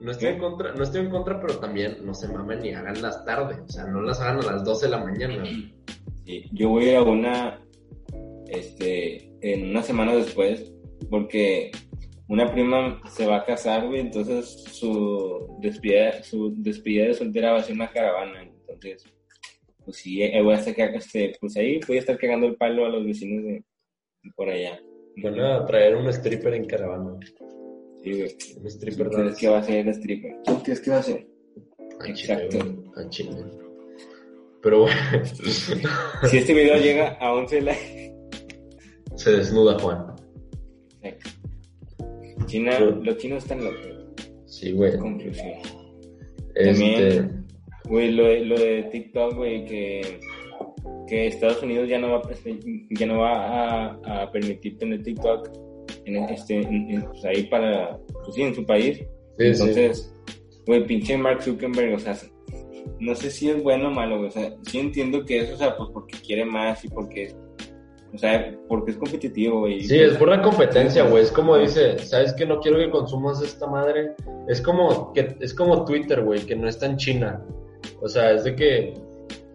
No 0.00 0.10
estoy 0.10 0.28
en 0.28 0.38
contra, 0.38 0.74
no 0.74 0.82
estoy 0.82 1.00
en 1.02 1.10
contra, 1.10 1.40
pero 1.40 1.58
también 1.58 1.98
no 2.04 2.14
se 2.14 2.28
mamen 2.28 2.60
ni 2.60 2.72
hagan 2.72 3.00
las 3.00 3.24
tardes. 3.24 3.58
O 3.60 3.68
sea, 3.68 3.84
no 3.84 4.00
las 4.02 4.20
hagan 4.20 4.38
a 4.44 4.52
las 4.52 4.64
12 4.64 4.86
de 4.86 4.90
la 4.90 5.04
mañana. 5.04 5.44
sí, 6.24 6.48
yo 6.52 6.70
voy 6.70 6.94
a 6.94 7.02
una, 7.02 7.60
este, 8.48 9.30
en 9.40 9.70
una 9.70 9.82
semana 9.82 10.14
después, 10.14 10.72
porque 11.10 11.70
una 12.30 12.52
prima 12.52 13.02
se 13.10 13.26
va 13.26 13.38
a 13.38 13.44
casar, 13.44 13.88
güey, 13.88 14.00
entonces 14.00 14.62
su 14.70 15.58
despedida, 15.60 16.22
su 16.22 16.54
despedida 16.56 17.06
de 17.06 17.14
soltera 17.14 17.52
va 17.52 17.58
a 17.58 17.62
ser 17.64 17.74
una 17.74 17.90
caravana, 17.90 18.42
entonces, 18.42 19.04
pues 19.84 19.96
sí, 19.96 20.22
eh, 20.22 20.40
voy 20.40 20.54
a 20.54 20.58
estar, 20.58 20.94
este, 20.94 21.36
pues 21.40 21.56
ahí 21.56 21.80
voy 21.88 21.96
a 21.96 22.00
estar 22.00 22.16
cagando 22.16 22.46
el 22.46 22.54
palo 22.54 22.86
a 22.86 22.88
los 22.88 23.04
vecinos 23.04 23.42
de, 23.42 23.64
de 24.22 24.30
por 24.36 24.48
allá. 24.48 24.80
Van 25.16 25.40
a 25.40 25.66
traer 25.66 25.96
un 25.96 26.06
stripper 26.06 26.54
en 26.54 26.66
caravana. 26.66 27.18
Sí, 28.04 28.12
güey. 28.12 28.22
Un 28.22 28.38
¿Quién 28.38 28.66
stripper 28.66 29.08
crees 29.10 29.36
que 29.36 29.48
va 29.48 29.58
a 29.58 29.62
ser 29.64 29.88
el 29.88 29.88
stripper? 29.88 30.36
¿Quién 30.44 30.60
crees 30.60 30.80
que 30.80 30.90
va 30.92 30.98
a 30.98 31.02
ser? 31.02 31.26
Exacto. 32.06 32.58
Chile. 33.08 33.44
Pero 34.62 34.82
bueno, 34.82 35.24
Si 36.30 36.36
este 36.36 36.54
video 36.54 36.76
llega 36.76 37.08
a 37.20 37.34
11 37.34 37.60
likes, 37.60 38.14
se 39.16 39.32
desnuda 39.32 39.76
Juan. 39.80 40.14
China, 42.50 42.72
Sí. 42.78 42.84
los 43.02 43.16
chinos 43.18 43.42
están 43.44 43.64
locos. 43.64 43.88
Sí, 44.46 44.72
güey. 44.72 44.96
Conclusión. 44.98 45.48
Este, 46.54 46.64
También- 46.64 47.46
Güey, 47.88 48.12
lo 48.12 48.24
de, 48.24 48.44
lo 48.44 48.56
de 48.58 48.82
TikTok, 48.84 49.34
güey, 49.34 49.64
que, 49.64 50.20
que 51.08 51.26
Estados 51.26 51.60
Unidos 51.62 51.88
ya 51.88 51.98
no 51.98 52.10
va, 52.10 52.16
a- 52.18 52.30
ya 52.90 53.06
no 53.06 53.18
va 53.18 53.32
a, 53.96 54.22
a 54.22 54.30
permitir 54.30 54.78
tener 54.78 55.02
TikTok 55.02 55.48
en, 56.04 56.16
este, 56.24 56.58
en- 56.60 56.90
en- 56.90 57.02
pues 57.02 57.24
ahí 57.24 57.44
para, 57.44 57.98
pues 58.24 58.34
sí, 58.34 58.42
en 58.42 58.54
su 58.54 58.64
país. 58.64 58.98
sí, 58.98 59.04
Entonces, 59.38 60.14
güey, 60.66 60.86
pinche 60.86 61.16
Mark 61.16 61.42
Zuckerberg, 61.42 61.94
o 61.94 61.98
sea, 61.98 62.16
no 63.00 63.14
sé 63.16 63.30
si 63.30 63.48
es 63.50 63.60
bueno 63.60 63.88
o 63.88 63.90
malo, 63.90 64.18
güey, 64.18 64.28
o 64.28 64.32
sea, 64.32 64.54
sí 64.62 64.78
entiendo 64.78 65.24
que 65.24 65.40
es, 65.40 65.50
o 65.52 65.56
sea, 65.56 65.76
pues 65.76 65.90
porque 65.92 66.16
quiere 66.24 66.44
más 66.44 66.84
y 66.84 66.88
porque, 66.88 67.32
o 68.12 68.18
sea, 68.18 68.56
porque 68.68 68.90
es 68.90 68.96
competitivo, 68.96 69.60
güey. 69.60 69.80
sí. 69.82 69.88
Sí, 69.88 69.98
es 70.00 70.16
pura 70.16 70.42
competencia, 70.42 71.04
güey. 71.04 71.22
Es 71.22 71.30
como 71.30 71.56
dice, 71.56 71.98
¿sabes 71.98 72.32
que 72.32 72.44
no 72.44 72.60
quiero 72.60 72.78
que 72.78 72.90
consumas 72.90 73.40
esta 73.42 73.66
madre? 73.66 74.14
Es 74.48 74.60
como 74.60 75.12
que 75.12 75.36
es 75.40 75.54
como 75.54 75.84
Twitter, 75.84 76.22
güey, 76.22 76.40
que 76.40 76.56
no 76.56 76.68
está 76.68 76.86
en 76.86 76.96
China. 76.96 77.44
O 78.00 78.08
sea, 78.08 78.32
es 78.32 78.44
de 78.44 78.56
que 78.56 78.94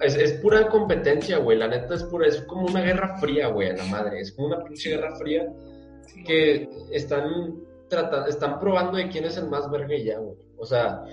es, 0.02 0.16
es 0.16 0.34
pura 0.34 0.68
competencia, 0.68 1.38
güey. 1.38 1.58
La 1.58 1.68
neta 1.68 1.96
es 1.96 2.04
pura, 2.04 2.28
es 2.28 2.42
como 2.42 2.68
una 2.68 2.82
guerra 2.82 3.18
fría, 3.18 3.48
güey, 3.48 3.70
a 3.70 3.76
la 3.76 3.86
madre. 3.86 4.22
Es 4.22 4.32
como 4.32 4.48
una 4.48 4.64
pinche 4.64 4.92
guerra 4.92 5.16
fría 5.16 5.52
que 6.26 6.70
están 6.92 7.56
tratando, 7.90 8.28
están 8.28 8.60
probando 8.60 8.98
de 8.98 9.10
quién 9.10 9.26
es 9.26 9.38
el 9.38 9.48
más 9.48 9.70
verga 9.70 9.96
y 9.96 10.06
ya, 10.06 10.20
güey. 10.20 10.38
O 10.58 10.66
sea, 10.66 11.04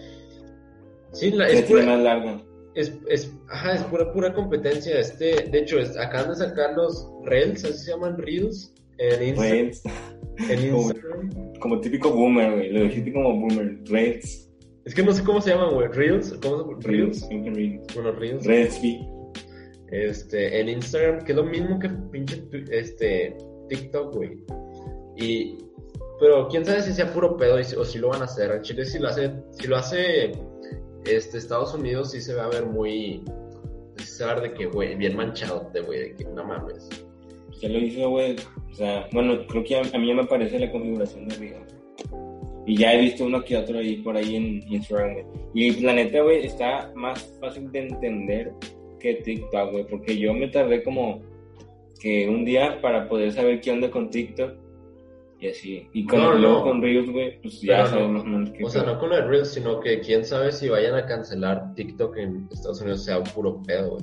sí, 1.11 1.33
la, 1.33 1.49
es 1.49 1.63
pura, 1.63 1.85
más 1.85 2.01
larga. 2.01 2.41
Es, 2.75 2.93
es, 3.09 3.33
ajá, 3.49 3.75
es 3.75 3.83
pura, 3.85 4.13
pura 4.13 4.33
competencia. 4.33 4.99
Este, 4.99 5.49
de 5.51 5.59
hecho, 5.59 5.79
es, 5.79 5.97
acaban 5.97 6.31
de 6.31 6.37
sacar 6.37 6.75
los 6.75 7.09
Reels, 7.25 7.65
así 7.65 7.85
se 7.85 7.91
llaman 7.93 8.19
Reels, 8.19 8.73
en 8.99 9.23
Instagram. 9.29 9.59
Reels. 9.59 9.83
En 10.49 10.67
Instagram. 10.75 11.55
Como 11.61 11.81
típico 11.81 12.11
boomer, 12.11 12.53
güey. 12.53 12.71
Lo 12.71 12.83
dijiste 12.85 13.13
como 13.13 13.41
boomer. 13.41 13.79
Reds. 13.87 14.51
Es 14.85 14.95
que 14.95 15.03
no 15.03 15.13
sé 15.13 15.23
cómo 15.23 15.41
se 15.41 15.51
llaman, 15.51 15.75
güey. 15.75 15.89
Reels. 15.89 16.33
¿Cómo 16.43 16.81
se 16.81 16.89
Reels. 16.89 17.29
Reels? 17.29 17.57
Reels. 17.57 17.95
Bueno, 17.95 18.13
Reels. 18.13 18.45
Reds, 18.45 18.75
sí. 18.75 19.07
Este, 19.91 20.61
en 20.61 20.69
Instagram, 20.71 21.25
que 21.25 21.33
es 21.33 21.37
lo 21.37 21.45
mismo 21.45 21.79
que 21.79 21.89
pinche 22.11 22.43
este, 22.71 23.37
TikTok, 23.69 24.15
güey. 24.15 24.39
Y, 25.17 25.59
pero 26.19 26.49
quién 26.49 26.65
sabe 26.65 26.83
si 26.83 26.93
sea 26.93 27.13
puro 27.13 27.37
pedo 27.37 27.61
y 27.61 27.63
o 27.77 27.85
si 27.85 27.99
lo 27.99 28.09
van 28.09 28.23
a 28.23 28.25
hacer. 28.25 28.51
En 28.51 28.63
Chile 28.63 28.85
si 28.87 28.99
lo 28.99 29.09
hace, 29.09 29.31
si 29.51 29.67
lo 29.67 29.77
hace 29.77 30.33
este, 31.05 31.39
Estados 31.39 31.75
Unidos 31.75 32.13
sí 32.13 32.21
se 32.21 32.35
va 32.35 32.45
a 32.45 32.49
ver 32.49 32.67
muy, 32.67 33.23
se 33.97 34.25
va 34.25 34.33
a 34.33 34.35
ver 34.35 34.51
de 34.51 34.55
que, 34.55 34.67
güey, 34.67 34.95
bien 34.97 35.17
manchado, 35.17 35.71
de 35.73 35.81
güey, 35.81 36.01
de 36.01 36.17
que 36.17 36.25
no 36.25 36.45
mames. 36.45 36.89
Ya 37.61 37.69
lo 37.69 37.79
hizo, 37.79 38.11
güey. 38.11 38.37
O 38.71 38.75
sea, 38.75 39.09
bueno, 39.13 39.47
creo 39.47 39.65
que 39.65 39.77
a, 39.77 39.99
mí 39.99 40.09
ya 40.09 40.15
me 40.15 40.25
parece 40.25 40.59
la 40.59 40.71
configuración 40.71 41.29
de 41.29 41.35
arriba. 41.35 41.59
Y 42.67 42.77
ya 42.77 42.95
he 42.95 43.01
visto 43.01 43.25
uno 43.25 43.45
que 43.45 43.57
otro 43.57 43.79
ahí 43.79 43.97
por 43.97 44.17
ahí 44.17 44.37
en 44.37 44.73
Instagram, 44.73 45.15
güey. 45.15 45.27
Y 45.55 45.81
la 45.81 45.95
neta, 45.95 46.23
güey, 46.23 46.47
está 46.47 46.93
más 46.95 47.37
fácil 47.41 47.71
de 47.71 47.81
entender 47.89 48.53
que 48.99 49.15
TikTok, 49.15 49.73
güey. 49.73 49.87
Porque 49.87 50.19
yo 50.19 50.33
me 50.33 50.49
tardé 50.49 50.83
como 50.83 51.21
que 52.01 52.29
un 52.29 52.45
día 52.45 52.81
para 52.81 53.09
poder 53.09 53.33
saber 53.33 53.61
qué 53.61 53.71
onda 53.71 53.91
con 53.91 54.11
TikTok. 54.11 54.62
Y 55.43 55.49
así. 55.49 55.89
Y 55.93 56.07
con, 56.07 56.21
No, 56.21 56.35
luego 56.35 56.59
no. 56.59 56.63
con 56.63 56.83
Reels, 56.83 57.11
güey, 57.11 57.43
pues 57.43 57.61
ya 57.63 57.85
sabes 57.87 58.09
no. 58.09 58.45
o 58.65 58.71
sea, 58.71 58.85
no 58.85 58.97
con 59.01 59.13
el 59.13 59.27
Reels, 59.27 59.49
sino 59.53 59.81
que 59.81 59.99
quién 59.99 60.25
sabe 60.25 60.53
si 60.53 60.69
vayan 60.69 60.95
a 60.95 61.05
cancelar 61.05 61.75
TikTok 61.75 62.17
en 62.17 62.49
Estados 62.53 62.81
Unidos 62.81 63.05
sea 63.05 63.21
puro 63.25 63.61
pedo, 63.65 63.99
güey. 63.99 64.03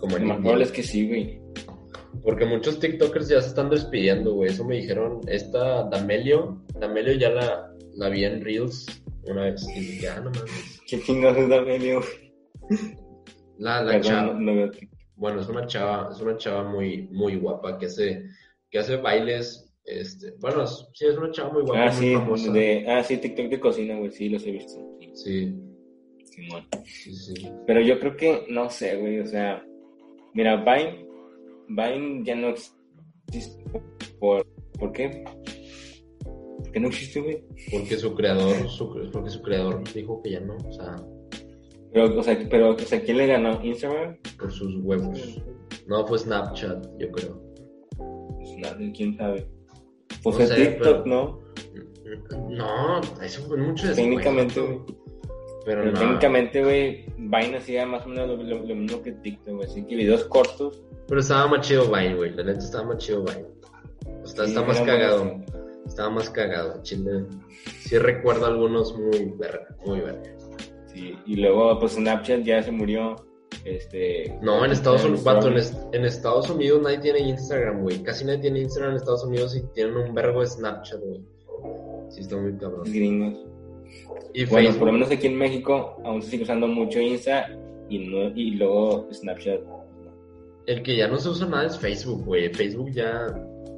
Como 0.00 0.16
Lo 0.16 0.24
más 0.24 0.38
probable 0.38 0.64
es 0.64 0.72
que 0.72 0.82
sí, 0.82 1.06
güey. 1.06 1.38
Porque 2.22 2.46
muchos 2.46 2.80
TikTokers 2.80 3.28
ya 3.28 3.42
se 3.42 3.48
están 3.48 3.68
despidiendo, 3.68 4.32
güey. 4.32 4.48
Eso 4.48 4.64
me 4.64 4.76
dijeron. 4.76 5.20
Esta 5.26 5.84
Damelio, 5.84 6.64
Damelio 6.78 7.12
ya 7.12 7.28
la, 7.28 7.70
la 7.96 8.08
vi 8.08 8.24
en 8.24 8.42
Reels 8.42 8.86
una 9.24 9.42
vez. 9.42 9.66
Y 9.76 10.00
ya, 10.00 10.18
no 10.20 10.30
mames. 10.30 10.80
¿Qué 10.88 10.98
chingados 11.02 11.36
es 11.36 11.48
Damelio? 11.50 12.00
La, 13.58 13.82
la 13.82 14.00
chava. 14.00 14.34
Bueno, 15.16 15.42
es 15.42 15.48
una 15.50 15.66
chava, 15.66 16.08
es 16.10 16.22
una 16.22 16.38
chava 16.38 16.64
muy, 16.64 17.06
muy 17.12 17.36
guapa 17.36 17.76
que 17.76 17.84
hace, 17.84 18.24
que 18.70 18.78
hace 18.78 18.96
bailes. 18.96 19.69
Este, 19.90 20.32
bueno, 20.40 20.66
sí, 20.66 21.06
es 21.06 21.16
una 21.16 21.30
chava 21.30 21.52
muy 21.52 21.62
guapa, 21.62 21.86
Ah, 21.86 21.92
sí, 21.92 22.12
famosa. 22.14 22.52
de, 22.52 22.84
ah, 22.88 23.02
sí, 23.02 23.16
TikTok 23.16 23.46
de 23.48 23.60
cocina, 23.60 23.98
güey, 23.98 24.10
sí, 24.12 24.28
los 24.28 24.46
he 24.46 24.52
visto. 24.52 24.80
Sí, 25.14 25.54
Sí, 26.24 26.44
Simón. 26.44 26.66
sí, 26.84 27.12
sí. 27.14 27.34
Pero 27.66 27.80
yo 27.80 27.98
creo 27.98 28.16
que, 28.16 28.46
no 28.48 28.70
sé, 28.70 28.96
güey, 28.96 29.18
o 29.20 29.26
sea, 29.26 29.64
mira, 30.34 30.56
Vine, 30.56 31.06
Vine 31.68 32.22
ya 32.24 32.36
no 32.36 32.48
existe. 32.50 33.62
¿Por, 34.20 34.46
¿por 34.78 34.92
qué? 34.92 35.24
¿Por 36.24 36.72
qué 36.72 36.80
no 36.80 36.88
existe, 36.88 37.20
güey? 37.20 37.42
Porque 37.72 37.96
su 37.96 38.14
creador, 38.14 38.68
su, 38.68 39.10
porque 39.12 39.30
su 39.30 39.42
creador 39.42 39.82
dijo 39.92 40.22
que 40.22 40.30
ya 40.32 40.40
no, 40.40 40.56
o 40.56 40.72
sea, 40.72 40.96
Pero, 41.92 42.18
o 42.18 42.22
sea, 42.22 42.38
pero, 42.48 42.70
o 42.74 42.78
sea, 42.78 43.02
¿quién 43.02 43.16
le 43.16 43.26
ganó? 43.26 43.60
¿Instagram? 43.64 44.16
por 44.38 44.52
sus 44.52 44.76
huevos. 44.84 45.42
No, 45.88 46.06
fue 46.06 46.18
Snapchat, 46.18 46.86
yo 46.98 47.10
creo. 47.10 47.42
Pues 48.36 48.56
nadie, 48.58 48.92
quién 48.92 49.16
sabe. 49.16 49.46
Pues 50.22 50.38
No 50.38 50.46
sé, 50.46 50.54
TikTok, 50.54 51.02
pero- 51.04 51.06
¿no? 51.06 51.40
No, 52.50 53.00
eso 53.22 53.42
fue 53.46 53.56
mucho 53.56 53.86
después. 53.86 53.96
Técnicamente, 53.96 54.60
güey. 54.60 54.78
Pero, 55.64 55.82
Pero 55.82 55.92
no. 55.92 55.98
técnicamente, 55.98 56.62
güey, 56.64 57.06
Vine 57.18 57.56
hacía 57.58 57.86
más 57.86 58.04
o 58.04 58.08
menos 58.08 58.28
lo, 58.28 58.36
lo- 58.36 58.66
lo 58.66 58.74
mismo 58.74 59.02
que 59.02 59.12
TikTok, 59.12 59.54
güey. 59.56 59.68
Así 59.68 59.84
que 59.86 59.94
videos 59.96 60.24
cortos. 60.24 60.82
Pero 61.06 61.20
estaba 61.20 61.46
más 61.48 61.66
chido 61.66 61.84
Vine, 61.90 62.14
güey. 62.14 62.30
La 62.34 62.44
neta 62.44 62.58
estaba 62.58 62.84
más 62.84 62.98
chido 62.98 63.24
Vine. 63.24 63.46
Está, 64.24 64.44
sí, 64.44 64.50
está 64.50 64.62
más 64.64 64.80
cagado. 64.80 65.32
Estaba 65.86 66.10
más 66.10 66.30
cagado. 66.30 66.82
Chile. 66.82 67.24
Sí 67.80 67.98
recuerdo 67.98 68.46
algunos 68.46 68.96
muy 68.96 69.32
verga, 69.38 69.66
muy 69.86 70.00
verga. 70.00 70.22
Sí, 70.86 71.16
y 71.26 71.36
luego, 71.36 71.78
pues 71.78 71.92
Snapchat 71.92 72.42
ya 72.42 72.62
se 72.62 72.70
murió. 72.72 73.16
Este. 73.64 74.38
No, 74.40 74.64
en 74.64 74.72
Estados 74.72 75.04
Unidos, 75.04 75.24
vato, 75.24 75.48
en, 75.48 76.04
Estados 76.04 76.48
Unidos 76.48 76.82
nadie 76.82 76.98
tiene 76.98 77.20
Instagram, 77.20 77.82
güey. 77.82 78.02
Casi 78.02 78.24
nadie 78.24 78.38
tiene 78.38 78.60
Instagram 78.60 78.92
en 78.92 78.96
Estados 78.96 79.24
Unidos 79.24 79.56
y 79.56 79.62
tienen 79.74 79.96
un 79.96 80.14
vergo 80.14 80.40
de 80.40 80.46
Snapchat, 80.46 81.00
güey. 81.00 81.20
Sí, 82.08 82.20
está 82.22 82.36
muy 82.36 82.56
cabrón. 82.56 82.84
gringos. 82.84 83.38
Y 84.32 84.44
Bueno, 84.46 84.68
Facebook. 84.68 84.78
por 84.78 84.86
lo 84.86 84.92
menos 84.92 85.10
aquí 85.10 85.26
en 85.26 85.36
México 85.36 86.00
aún 86.04 86.22
se 86.22 86.30
sigue 86.30 86.44
usando 86.44 86.66
mucho 86.68 87.00
Insta 87.00 87.48
y, 87.88 87.98
no, 87.98 88.28
y 88.34 88.52
luego 88.52 89.08
Snapchat. 89.12 89.60
El 90.66 90.82
que 90.82 90.96
ya 90.96 91.08
no 91.08 91.18
se 91.18 91.28
usa 91.28 91.46
nada 91.46 91.66
es 91.66 91.78
Facebook, 91.78 92.24
güey. 92.24 92.48
Facebook 92.54 92.90
ya 92.92 93.26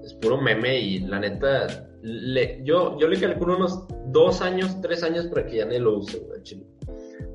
es 0.05 0.15
puro 0.15 0.41
meme 0.41 0.79
y 0.79 0.99
la 1.01 1.21
neta, 1.21 1.89
le, 2.03 2.61
yo, 2.65 2.99
yo 2.99 3.09
le 3.09 3.19
calculo 3.19 3.57
unos 3.57 3.85
dos 4.09 4.43
años, 4.43 4.81
tres 4.81 5.03
años 5.03 5.27
para 5.27 5.47
que 5.47 5.57
ya 5.59 5.65
ni 5.65 5.79
lo 5.79 5.99
use, 5.99 6.19
güey. 6.19 6.41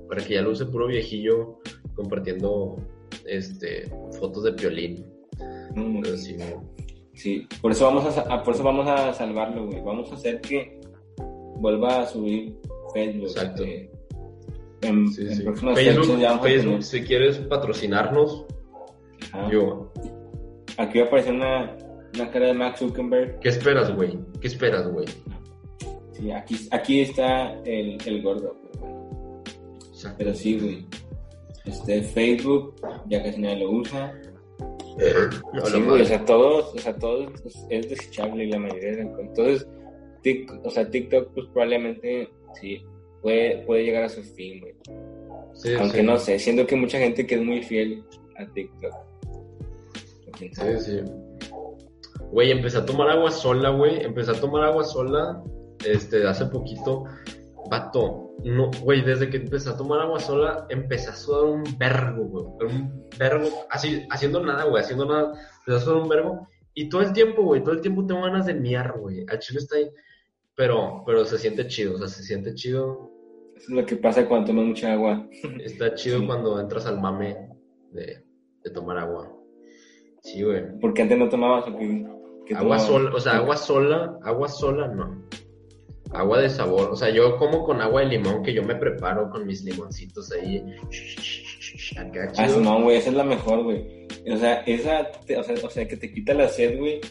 Para 0.07 0.23
que 0.23 0.35
ya 0.35 0.41
lo 0.41 0.51
use 0.51 0.65
puro 0.65 0.87
viejillo 0.87 1.59
compartiendo 1.97 2.77
este 3.25 3.89
fotos 4.17 4.43
de 4.43 4.53
piolín. 4.53 5.05
Mm, 5.75 6.01
sí, 7.13 7.47
por 7.61 7.71
eso 7.71 7.85
vamos 7.85 8.17
a, 8.17 8.43
por 8.43 8.53
eso 8.53 8.63
vamos 8.63 8.87
a 8.87 9.13
salvarlo, 9.13 9.65
güey. 9.67 9.81
Vamos 9.81 10.09
a 10.11 10.15
hacer 10.15 10.39
que 10.39 10.79
vuelva 11.59 12.01
a 12.01 12.05
subir 12.05 12.55
Facebook. 12.93 13.27
Exacto. 13.27 13.63
en, 13.63 15.07
Sí, 15.09 15.21
en 15.23 15.35
sí. 15.35 15.43
próximas 15.43 15.75
fechas 15.75 15.95
Facebook, 15.95 16.19
ya 16.19 16.81
si 16.83 17.01
quieres 17.01 17.37
patrocinarnos, 17.39 18.45
Ajá. 19.33 19.49
yo. 19.51 19.91
Aquí 20.77 20.99
va 20.99 21.05
a 21.05 21.07
aparecer 21.07 21.33
una, 21.33 21.75
una 22.13 22.29
cara 22.29 22.47
de 22.47 22.53
Max 22.53 22.79
Zuckerberg. 22.79 23.39
¿Qué 23.39 23.49
esperas, 23.49 23.93
güey? 23.95 24.19
¿Qué 24.39 24.47
esperas, 24.47 24.87
güey? 24.87 25.07
Sí, 26.11 26.31
aquí, 26.31 26.55
aquí 26.69 27.01
está 27.01 27.53
el, 27.63 27.97
el 28.05 28.21
gordo. 28.21 28.55
Pero 30.17 30.33
sí, 30.35 30.59
güey. 30.59 30.85
Este 31.67 32.01
Facebook 32.01 32.75
ya 33.09 33.21
casi 33.23 33.41
nadie 33.41 33.57
lo 33.65 33.71
usa. 33.71 34.13
No, 35.53 35.65
Sí, 35.65 35.79
güey, 35.81 36.01
o 36.01 36.05
sea, 36.05 36.25
todos, 36.25 36.73
o 36.73 36.79
sea, 36.79 36.95
todo 36.95 37.29
es, 37.45 37.65
es 37.69 37.89
desechable 37.89 38.45
y 38.45 38.49
la 38.51 38.57
mayoría 38.59 38.95
de 38.95 39.03
las 39.03 39.19
Entonces, 39.19 39.67
Tik- 40.23 40.59
o 40.63 40.69
sea, 40.71 40.89
TikTok, 40.89 41.31
pues 41.33 41.45
probablemente 41.53 42.29
sí 42.59 42.83
puede, 43.21 43.57
puede 43.65 43.83
llegar 43.83 44.03
a 44.03 44.09
su 44.09 44.23
fin, 44.23 44.59
güey. 44.59 44.73
Sí, 45.53 45.73
Aunque 45.79 45.99
sí. 45.99 46.03
no 46.03 46.17
sé, 46.17 46.39
siento 46.39 46.65
que 46.65 46.75
mucha 46.75 46.97
gente 46.97 47.25
que 47.27 47.35
es 47.35 47.41
muy 47.41 47.61
fiel 47.61 48.03
a 48.37 48.45
TikTok. 48.51 48.93
Sí, 50.39 50.49
sí. 50.79 51.01
Güey, 52.31 52.51
empecé 52.51 52.77
a 52.77 52.85
tomar 52.85 53.09
agua 53.09 53.31
sola, 53.31 53.69
güey. 53.69 54.03
Empecé 54.03 54.31
a 54.31 54.39
tomar 54.39 54.63
agua 54.63 54.83
sola, 54.83 55.41
este, 55.85 56.27
hace 56.27 56.45
poquito. 56.47 57.05
Vato, 57.69 58.31
no, 58.43 58.69
güey, 58.81 59.01
desde 59.01 59.29
que 59.29 59.37
empecé 59.37 59.69
a 59.69 59.77
tomar 59.77 59.99
agua 60.01 60.19
sola, 60.19 60.65
empecé 60.69 61.09
a 61.09 61.15
sudar 61.15 61.45
un 61.45 61.63
vergo, 61.77 62.23
güey. 62.25 62.45
Un 62.71 63.07
vergo, 63.17 63.47
así, 63.69 64.05
haciendo 64.09 64.43
nada, 64.43 64.65
güey, 64.65 64.83
haciendo 64.83 65.05
nada. 65.05 65.33
Empecé 65.59 65.77
a 65.77 65.79
sudar 65.79 66.01
un 66.03 66.09
vergo. 66.09 66.47
Y 66.73 66.89
todo 66.89 67.01
el 67.01 67.13
tiempo, 67.13 67.43
güey, 67.43 67.63
todo 67.63 67.73
el 67.73 67.81
tiempo 67.81 68.05
tengo 68.05 68.21
ganas 68.21 68.45
de 68.45 68.53
miar, 68.53 68.97
güey. 68.99 69.25
Al 69.27 69.39
chile 69.39 69.59
está 69.59 69.77
ahí. 69.77 69.89
Pero, 70.55 71.03
pero 71.05 71.23
se 71.25 71.37
siente 71.37 71.67
chido, 71.67 71.95
o 71.95 71.97
sea, 71.97 72.07
se 72.07 72.23
siente 72.23 72.53
chido. 72.53 73.11
Eso 73.55 73.65
es 73.69 73.69
lo 73.69 73.85
que 73.85 73.95
pasa 73.95 74.27
cuando 74.27 74.47
tomas 74.47 74.65
mucha 74.65 74.93
agua. 74.93 75.27
Está 75.63 75.95
chido 75.95 76.19
Sí. 76.19 76.25
cuando 76.27 76.59
entras 76.59 76.85
al 76.85 76.99
mame 76.99 77.49
de, 77.91 78.23
de 78.63 78.69
tomar 78.71 78.97
agua. 78.99 79.31
Sí, 80.21 80.43
güey. 80.43 80.63
Porque 80.79 81.01
antes 81.03 81.17
no 81.17 81.29
tomabas 81.29 81.67
o 81.67 81.77
qué? 81.77 82.05
¿Qué 82.45 82.53
Agua 82.55 82.77
tomabas? 82.77 82.85
sola, 82.87 83.11
o 83.15 83.19
sea, 83.19 83.37
agua 83.37 83.57
sola, 83.57 84.19
agua 84.23 84.47
sola 84.47 84.87
no. 84.87 85.23
Agua 86.13 86.39
de 86.41 86.49
sabor, 86.49 86.89
o 86.91 86.95
sea, 86.95 87.09
yo 87.09 87.37
como 87.37 87.63
con 87.65 87.81
agua 87.81 88.01
de 88.01 88.07
limón 88.07 88.41
que 88.43 88.53
yo 88.53 88.63
me 88.63 88.75
preparo 88.75 89.29
con 89.29 89.45
mis 89.45 89.63
limoncitos 89.63 90.31
ahí. 90.31 90.63
Acá 91.97 92.31
Ah, 92.37 92.47
no, 92.61 92.81
güey, 92.83 92.97
esa 92.97 93.09
es 93.09 93.15
la 93.15 93.23
mejor, 93.23 93.63
güey. 93.63 94.07
O 94.31 94.37
sea, 94.37 94.61
esa, 94.61 95.09
te- 95.25 95.37
o 95.37 95.43
sea, 95.43 95.55
o 95.63 95.69
sea, 95.69 95.87
que 95.87 95.97
te 95.97 96.11
quita 96.11 96.33
la 96.33 96.47
sed, 96.47 96.77
güey. 96.79 97.01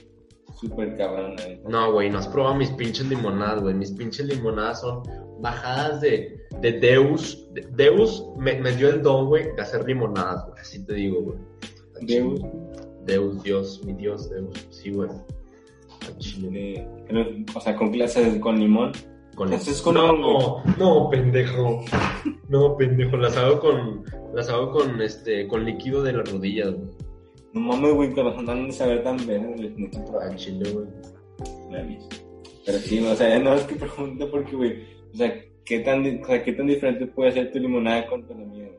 Súper 0.58 0.96
cabrón, 0.96 1.36
güey. 1.36 1.60
No, 1.68 1.92
güey, 1.92 2.08
no 2.10 2.18
has 2.18 2.28
probado 2.28 2.54
mis 2.54 2.70
pinches 2.70 3.06
limonadas, 3.08 3.60
güey. 3.62 3.74
Mis 3.74 3.92
pinches 3.92 4.26
limonadas 4.26 4.80
son 4.80 5.02
bajadas 5.40 6.00
de, 6.00 6.40
de 6.62 6.72
Deus. 6.72 7.46
De- 7.52 7.66
Deus 7.72 8.24
me, 8.38 8.58
me 8.60 8.72
dio 8.72 8.88
el 8.88 9.02
don, 9.02 9.26
güey, 9.26 9.44
de 9.54 9.60
hacer 9.62 9.84
limonadas, 9.86 10.46
güey. 10.46 10.58
Así 10.60 10.84
te 10.84 10.94
digo, 10.94 11.20
güey. 11.22 11.38
Deus. 12.02 12.40
Deus, 13.04 13.42
Dios, 13.42 13.84
mi 13.84 13.92
Dios, 13.92 14.30
Deus. 14.30 14.66
Sí, 14.70 14.90
güey. 14.90 15.10
Chile. 16.18 16.86
Pero, 17.08 17.26
o 17.54 17.60
sea, 17.60 17.76
con 17.76 17.90
clases 17.90 18.38
con 18.38 18.58
limón. 18.58 18.92
Con 19.34 19.52
Eso 19.52 19.70
es 19.70 19.82
con 19.82 19.94
no, 19.94 21.10
pendejo. 21.10 21.84
No, 22.48 22.76
pendejo. 22.76 23.16
Las 23.16 23.36
hago 23.36 23.60
con, 23.60 24.04
las 24.34 24.48
hago 24.48 24.70
con, 24.70 25.00
este, 25.02 25.46
con 25.46 25.64
líquido 25.64 26.02
de 26.02 26.14
las 26.14 26.30
rodillas, 26.30 26.72
güey. 26.72 26.88
No 27.52 27.60
mames, 27.60 27.94
güey, 27.94 28.14
razón 28.14 28.50
han 28.50 28.66
de 28.66 28.72
saber 28.72 29.02
tan 29.02 29.16
bien, 29.26 29.56
Al 30.20 30.36
chile, 30.36 30.70
güey. 30.72 30.86
Pero 32.64 32.78
sí, 32.78 32.98
o 33.00 33.14
sea, 33.14 33.38
no 33.38 33.54
es 33.54 33.62
que 33.62 33.76
pregunte 33.76 34.26
porque, 34.26 34.56
güey, 34.56 34.84
o 35.12 35.16
sea, 35.16 35.34
¿qué 35.64 35.80
tan, 35.80 36.22
o 36.22 36.26
sea, 36.26 36.42
¿qué 36.42 36.52
tan 36.52 36.66
diferente 36.66 37.06
puede 37.06 37.32
ser 37.32 37.52
tu 37.52 37.58
limonada 37.58 38.06
con 38.08 38.26
tu 38.26 38.34
la 38.34 38.44
mía? 38.44 38.70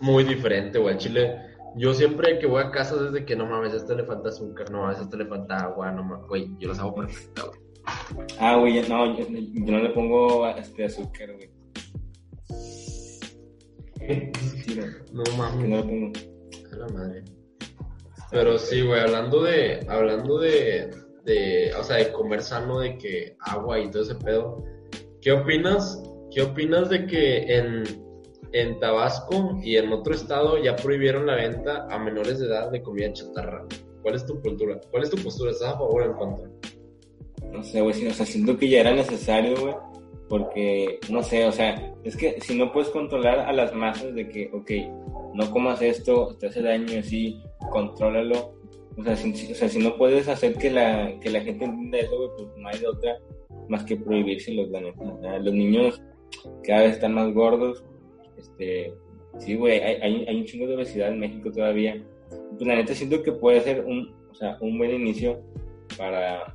Muy 0.00 0.24
diferente, 0.24 0.78
güey. 0.78 0.94
Al 0.94 1.00
chile, 1.00 1.36
yo 1.76 1.94
siempre 1.94 2.38
que 2.38 2.46
voy 2.46 2.62
a 2.62 2.70
casa 2.70 2.96
desde 2.96 3.24
que 3.24 3.36
no 3.36 3.46
mames, 3.46 3.72
a 3.72 3.76
este 3.76 3.94
le 3.94 4.04
falta 4.04 4.28
azúcar, 4.28 4.70
no 4.70 4.82
mames, 4.82 4.98
a 4.98 5.02
este 5.02 5.16
le 5.16 5.26
falta 5.26 5.56
agua, 5.56 5.92
no 5.92 6.02
mames, 6.04 6.26
güey, 6.26 6.50
yo 6.58 6.68
las 6.68 6.78
hago 6.78 6.94
perfectas, 6.94 7.46
güey. 7.46 7.60
Ah, 8.38 8.56
güey, 8.56 8.88
no, 8.88 9.16
yo, 9.18 9.26
yo 9.28 9.72
no 9.72 9.78
le 9.78 9.90
pongo 9.90 10.46
este 10.48 10.84
azúcar, 10.84 11.34
güey. 11.34 11.50
Sí, 14.08 14.80
no, 15.12 15.24
No 15.24 15.36
mames. 15.36 15.68
no 15.68 15.76
le 15.76 15.82
pongo. 15.82 16.12
A 16.72 16.76
la 16.76 16.88
madre. 16.88 17.24
Pero 18.30 18.58
sí, 18.58 18.82
güey, 18.82 19.00
hablando 19.00 19.42
de, 19.42 19.86
hablando 19.88 20.38
de, 20.38 20.90
de, 21.24 21.72
o 21.78 21.82
sea, 21.82 21.96
de 21.96 22.12
comer 22.12 22.42
sano, 22.42 22.80
de 22.80 22.98
que 22.98 23.36
agua 23.40 23.80
y 23.80 23.90
todo 23.90 24.02
ese 24.02 24.14
pedo, 24.16 24.62
¿qué 25.22 25.32
opinas? 25.32 26.02
¿Qué 26.30 26.42
opinas 26.42 26.90
de 26.90 27.06
que 27.06 27.56
en, 27.56 27.84
en 28.52 28.78
Tabasco 28.78 29.58
y 29.62 29.76
en 29.76 29.92
otro 29.92 30.14
estado 30.14 30.62
ya 30.62 30.76
prohibieron 30.76 31.26
la 31.26 31.34
venta 31.34 31.86
a 31.90 31.98
menores 31.98 32.38
de 32.38 32.46
edad 32.46 32.70
de 32.70 32.82
comida 32.82 33.12
chatarra? 33.12 33.66
¿Cuál 34.02 34.14
es 34.14 34.24
tu 34.24 34.40
cultura? 34.40 34.80
¿Cuál 34.90 35.02
es 35.02 35.10
tu 35.10 35.16
postura? 35.18 35.50
¿Estás 35.50 35.74
a 35.74 35.78
favor 35.78 36.02
en 36.02 36.12
contra? 36.14 36.48
No 37.52 37.62
sé, 37.62 37.80
güey, 37.80 38.06
o 38.06 38.12
sea, 38.12 38.26
siento 38.26 38.56
que 38.56 38.68
ya 38.68 38.80
era 38.80 38.92
necesario, 38.92 39.56
güey, 39.58 39.74
porque, 40.28 40.98
no 41.10 41.22
sé, 41.22 41.46
o 41.46 41.52
sea, 41.52 41.94
es 42.04 42.16
que 42.16 42.40
si 42.40 42.56
no 42.56 42.72
puedes 42.72 42.90
controlar 42.90 43.40
a 43.40 43.52
las 43.52 43.74
masas 43.74 44.14
de 44.14 44.28
que, 44.28 44.50
ok, 44.52 44.70
no 45.34 45.50
comas 45.50 45.80
esto, 45.82 46.36
te 46.38 46.48
hace 46.48 46.62
daño 46.62 46.98
así, 46.98 47.40
contrólalo. 47.70 48.54
O 48.96 49.04
sea, 49.04 49.16
si, 49.16 49.52
o 49.52 49.54
sea, 49.54 49.68
si 49.68 49.78
no 49.78 49.96
puedes 49.96 50.28
hacer 50.28 50.54
que 50.56 50.70
la, 50.70 51.18
que 51.20 51.30
la 51.30 51.40
gente 51.40 51.64
entienda 51.64 51.98
eso, 51.98 52.16
güey, 52.16 52.30
pues 52.36 52.48
no 52.56 52.68
hay 52.68 52.78
de 52.78 52.88
otra 52.88 53.18
más 53.68 53.84
que 53.84 53.96
neta. 53.96 55.02
O 55.02 55.20
sea, 55.20 55.38
los 55.38 55.54
niños 55.54 56.02
cada 56.64 56.82
vez 56.82 56.94
están 56.94 57.14
más 57.14 57.32
gordos, 57.32 57.84
este, 58.38 58.94
sí, 59.38 59.54
güey, 59.54 59.80
hay, 59.80 59.96
hay, 60.02 60.24
hay 60.26 60.36
un 60.36 60.44
chingo 60.44 60.66
de 60.66 60.76
obesidad 60.76 61.08
en 61.08 61.20
México 61.20 61.50
todavía. 61.50 62.02
Pues 62.28 62.66
la 62.66 62.76
neta 62.76 62.94
siento 62.94 63.22
que 63.22 63.32
puede 63.32 63.60
ser 63.60 63.84
un, 63.84 64.14
o 64.30 64.34
sea, 64.34 64.56
un 64.60 64.78
buen 64.78 64.92
inicio 64.92 65.42
para, 65.96 66.54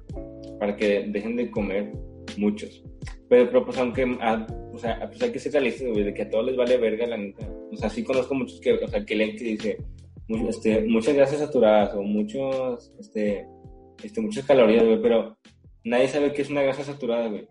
para 0.60 0.76
que 0.76 1.06
dejen 1.10 1.36
de 1.36 1.52
comer 1.52 1.92
muchos. 2.38 2.84
Pero, 3.30 3.48
pero 3.48 3.66
pues 3.66 3.78
aunque, 3.78 4.18
ah, 4.22 4.46
o 4.74 4.78
sea, 4.78 5.08
pues 5.08 5.22
hay 5.22 5.32
que 5.32 5.40
ser 5.40 5.54
realistas, 5.54 5.88
güey, 5.90 6.04
de 6.04 6.14
que 6.14 6.24
a 6.24 6.30
todos 6.30 6.46
les 6.46 6.56
vale 6.56 6.78
verga, 6.78 7.08
la 7.08 7.18
neta. 7.18 7.48
O 7.72 7.76
sea, 7.76 7.90
sí 7.90 8.04
conozco 8.04 8.36
muchos 8.36 8.60
que, 8.60 8.74
o 8.74 8.88
sea, 8.88 9.06
que 9.06 9.16
leen 9.16 9.36
que 9.36 9.44
dice, 9.44 9.78
este, 10.48 10.82
muchas 10.82 11.16
grasas 11.16 11.40
saturadas 11.40 11.96
o 11.96 12.04
muchos, 12.04 12.94
este, 13.00 13.46
este, 14.04 14.22
muchas 14.22 14.46
calorías, 14.46 14.86
güey, 14.86 15.02
pero 15.02 15.38
nadie 15.84 16.08
sabe 16.08 16.34
qué 16.34 16.42
es 16.42 16.50
una 16.50 16.62
grasa 16.64 16.84
saturada, 16.84 17.28
güey. 17.28 17.48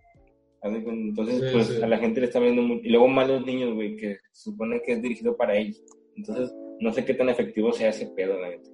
Entonces, 0.63 1.41
Sí, 1.41 1.47
pues 1.53 1.67
sí. 1.67 1.83
a 1.83 1.87
la 1.89 1.99
gente 1.99 2.21
le 2.21 2.27
está 2.27 2.39
viendo 2.39 2.63
mucho. 2.63 2.83
Y 2.85 2.91
luego 2.91 3.09
más 3.09 3.29
los 3.29 3.45
niños, 3.45 3.75
güey, 3.75 3.97
que 3.97 4.19
se 4.33 4.51
supone 4.51 4.81
que 4.85 4.93
es 4.93 5.03
dirigido 5.03 5.37
para 5.37 5.57
ellos. 5.57 5.83
Entonces, 6.17 6.55
no 6.81 6.93
sé 6.93 7.05
qué 7.05 7.15
tan 7.15 7.29
efectivo 7.29 7.73
sea 7.73 7.91
ese 7.91 8.07
pedo, 8.15 8.39
la 8.39 8.51
neta. 8.51 8.71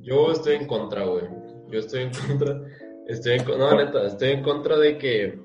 Yo 0.00 0.32
estoy 0.32 0.56
en 0.56 0.66
contra, 0.66 1.04
güey. 1.04 1.24
Yo 1.70 1.80
estoy 1.80 2.02
en 2.04 2.10
contra. 2.28 2.60
Estoy 3.08 3.38
en, 3.38 3.44
no, 3.46 3.74
neta, 3.76 4.06
estoy 4.06 4.30
en 4.30 4.42
contra 4.42 4.78
de 4.78 4.98
que, 4.98 5.38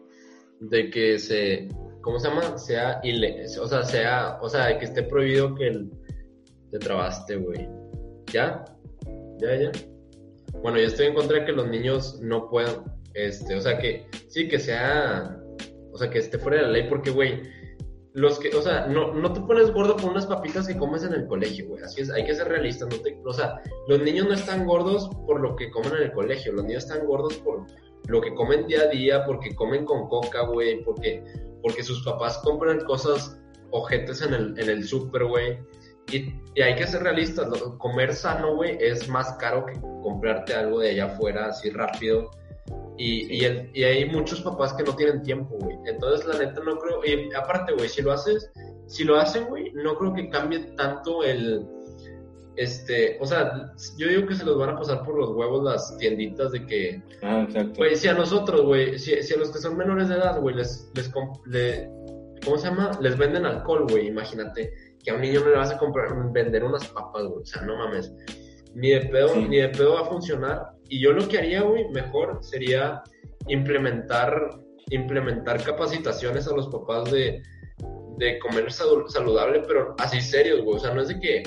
de 0.59 0.89
que 0.89 1.17
se, 1.17 1.69
¿cómo 2.01 2.19
se 2.19 2.27
llama? 2.27 2.57
Sea 2.57 2.99
ile, 3.03 3.45
o 3.61 3.67
sea, 3.67 3.83
sea, 3.83 4.37
o 4.41 4.49
sea, 4.49 4.77
que 4.77 4.85
esté 4.85 5.03
prohibido 5.03 5.55
que 5.55 5.67
el, 5.67 5.89
te 6.71 6.79
trabaste, 6.79 7.37
güey. 7.37 7.67
¿Ya? 8.31 8.65
¿Ya, 9.39 9.55
ya? 9.55 9.71
Bueno, 10.61 10.77
yo 10.77 10.87
estoy 10.87 11.07
en 11.07 11.13
contra 11.13 11.39
de 11.39 11.45
que 11.45 11.51
los 11.53 11.67
niños 11.69 12.19
no 12.21 12.49
puedan, 12.49 12.83
este, 13.13 13.55
o 13.55 13.61
sea, 13.61 13.77
que, 13.77 14.07
sí, 14.27 14.47
que 14.49 14.59
sea, 14.59 15.41
o 15.93 15.97
sea, 15.97 16.09
que 16.09 16.19
esté 16.19 16.37
fuera 16.37 16.57
de 16.57 16.63
la 16.63 16.69
ley, 16.69 16.87
porque, 16.89 17.11
güey, 17.11 17.41
los 18.13 18.39
que, 18.39 18.55
o 18.55 18.61
sea, 18.61 18.87
no, 18.87 19.13
no 19.13 19.33
te 19.33 19.41
pones 19.41 19.71
gordo 19.71 19.95
por 19.97 20.11
unas 20.11 20.25
papitas 20.27 20.67
que 20.67 20.77
comes 20.77 21.03
en 21.03 21.13
el 21.13 21.25
colegio, 21.27 21.67
güey. 21.67 21.83
Así 21.83 22.01
es, 22.01 22.11
hay 22.11 22.25
que 22.25 22.35
ser 22.35 22.47
realistas, 22.47 22.89
no 22.89 23.01
te, 23.01 23.19
o 23.25 23.33
sea, 23.33 23.61
los 23.87 24.01
niños 24.01 24.27
no 24.27 24.33
están 24.33 24.65
gordos 24.65 25.09
por 25.25 25.39
lo 25.39 25.55
que 25.55 25.71
comen 25.71 25.93
en 25.93 26.03
el 26.03 26.11
colegio, 26.11 26.53
los 26.53 26.65
niños 26.65 26.83
están 26.83 27.05
gordos 27.05 27.35
por 27.37 27.65
lo 28.07 28.21
que 28.21 28.33
comen 28.35 28.67
día 28.67 28.81
a 28.81 28.87
día, 28.87 29.25
porque 29.25 29.55
comen 29.55 29.85
con 29.85 30.07
coca, 30.09 30.41
güey, 30.41 30.83
porque, 30.83 31.23
porque 31.61 31.83
sus 31.83 32.03
papás 32.03 32.39
compran 32.39 32.81
cosas 32.81 33.39
ojetes 33.71 34.21
en 34.21 34.33
el, 34.33 34.59
en 34.59 34.69
el 34.69 34.83
súper, 34.87 35.25
güey. 35.25 35.57
Y, 36.11 36.33
y 36.53 36.61
hay 36.61 36.75
que 36.75 36.85
ser 36.85 37.01
realistas, 37.01 37.47
comer 37.77 38.13
sano, 38.13 38.55
güey, 38.55 38.77
es 38.79 39.07
más 39.07 39.33
caro 39.33 39.65
que 39.65 39.79
comprarte 40.01 40.53
algo 40.53 40.79
de 40.79 40.91
allá 40.91 41.05
afuera 41.05 41.47
así 41.47 41.69
rápido. 41.69 42.29
Y, 42.97 43.37
y, 43.37 43.45
el- 43.45 43.71
y 43.73 43.83
hay 43.83 44.05
muchos 44.09 44.41
papás 44.41 44.73
que 44.73 44.83
no 44.83 44.95
tienen 44.95 45.21
tiempo, 45.23 45.57
güey. 45.59 45.77
Entonces, 45.85 46.25
la 46.27 46.37
neta, 46.37 46.61
no 46.63 46.77
creo. 46.77 47.03
Y 47.05 47.33
aparte, 47.33 47.73
güey, 47.73 47.89
si 47.89 48.01
lo 48.01 48.11
haces, 48.11 48.51
si 48.87 49.03
lo 49.03 49.15
hacen, 49.17 49.45
güey, 49.45 49.71
no 49.73 49.95
creo 49.97 50.13
que 50.13 50.29
cambie 50.29 50.59
tanto 50.77 51.23
el. 51.23 51.65
Este, 52.55 53.17
o 53.19 53.25
sea, 53.25 53.71
yo 53.97 54.07
digo 54.07 54.27
que 54.27 54.35
se 54.35 54.45
los 54.45 54.57
van 54.59 54.69
a 54.69 54.77
pasar 54.77 55.03
por 55.03 55.17
los 55.17 55.31
huevos 55.31 55.63
las 55.63 55.97
tienditas 55.97 56.51
de 56.51 56.63
que, 56.67 57.01
Ah, 57.23 57.45
exacto. 57.47 57.73
güey, 57.77 57.95
si 57.95 58.07
a 58.07 58.13
nosotros, 58.13 58.61
güey, 58.61 58.99
si, 58.99 59.23
si 59.23 59.33
a 59.33 59.37
los 59.37 59.49
que 59.51 59.57
son 59.57 59.75
menores 59.75 60.07
de 60.09 60.15
edad, 60.15 60.39
güey, 60.39 60.55
les, 60.55 60.87
les, 60.93 61.11
comp- 61.11 61.41
le- 61.47 61.89
¿cómo 62.45 62.59
se 62.59 62.67
llama? 62.67 62.91
Les 63.01 63.17
venden 63.17 63.47
alcohol, 63.47 63.87
güey, 63.89 64.05
imagínate, 64.07 64.71
que 65.03 65.09
a 65.09 65.15
un 65.15 65.21
niño 65.21 65.39
no 65.39 65.49
le 65.49 65.57
vas 65.57 65.71
a 65.71 65.79
comprar, 65.79 66.09
vender 66.31 66.63
unas 66.63 66.87
papas, 66.89 67.23
güey, 67.25 67.41
o 67.41 67.45
sea, 67.45 67.63
no 67.63 67.75
mames, 67.75 68.13
ni 68.75 68.89
de 68.91 69.01
pedo, 69.07 69.29
Sí. 69.29 69.45
ni 69.49 69.57
de 69.57 69.69
pedo 69.69 69.95
va 69.95 70.01
a 70.01 70.05
funcionar, 70.05 70.72
y 70.89 71.01
yo 71.01 71.11
lo 71.11 71.27
que 71.27 71.37
haría, 71.37 71.61
güey, 71.61 71.87
mejor 71.89 72.39
sería 72.41 73.03
implementar, 73.47 74.59
implementar 74.89 75.63
capacitaciones 75.63 76.47
a 76.47 76.55
los 76.55 76.67
papás 76.67 77.11
de, 77.11 77.41
de 78.17 78.39
comer 78.39 78.71
saludable, 78.71 79.63
pero 79.67 79.95
así 79.99 80.21
serios, 80.21 80.61
güey, 80.61 80.77
o 80.77 80.79
sea, 80.79 80.93
no 80.93 81.01
es 81.01 81.07
de 81.07 81.19
que 81.19 81.43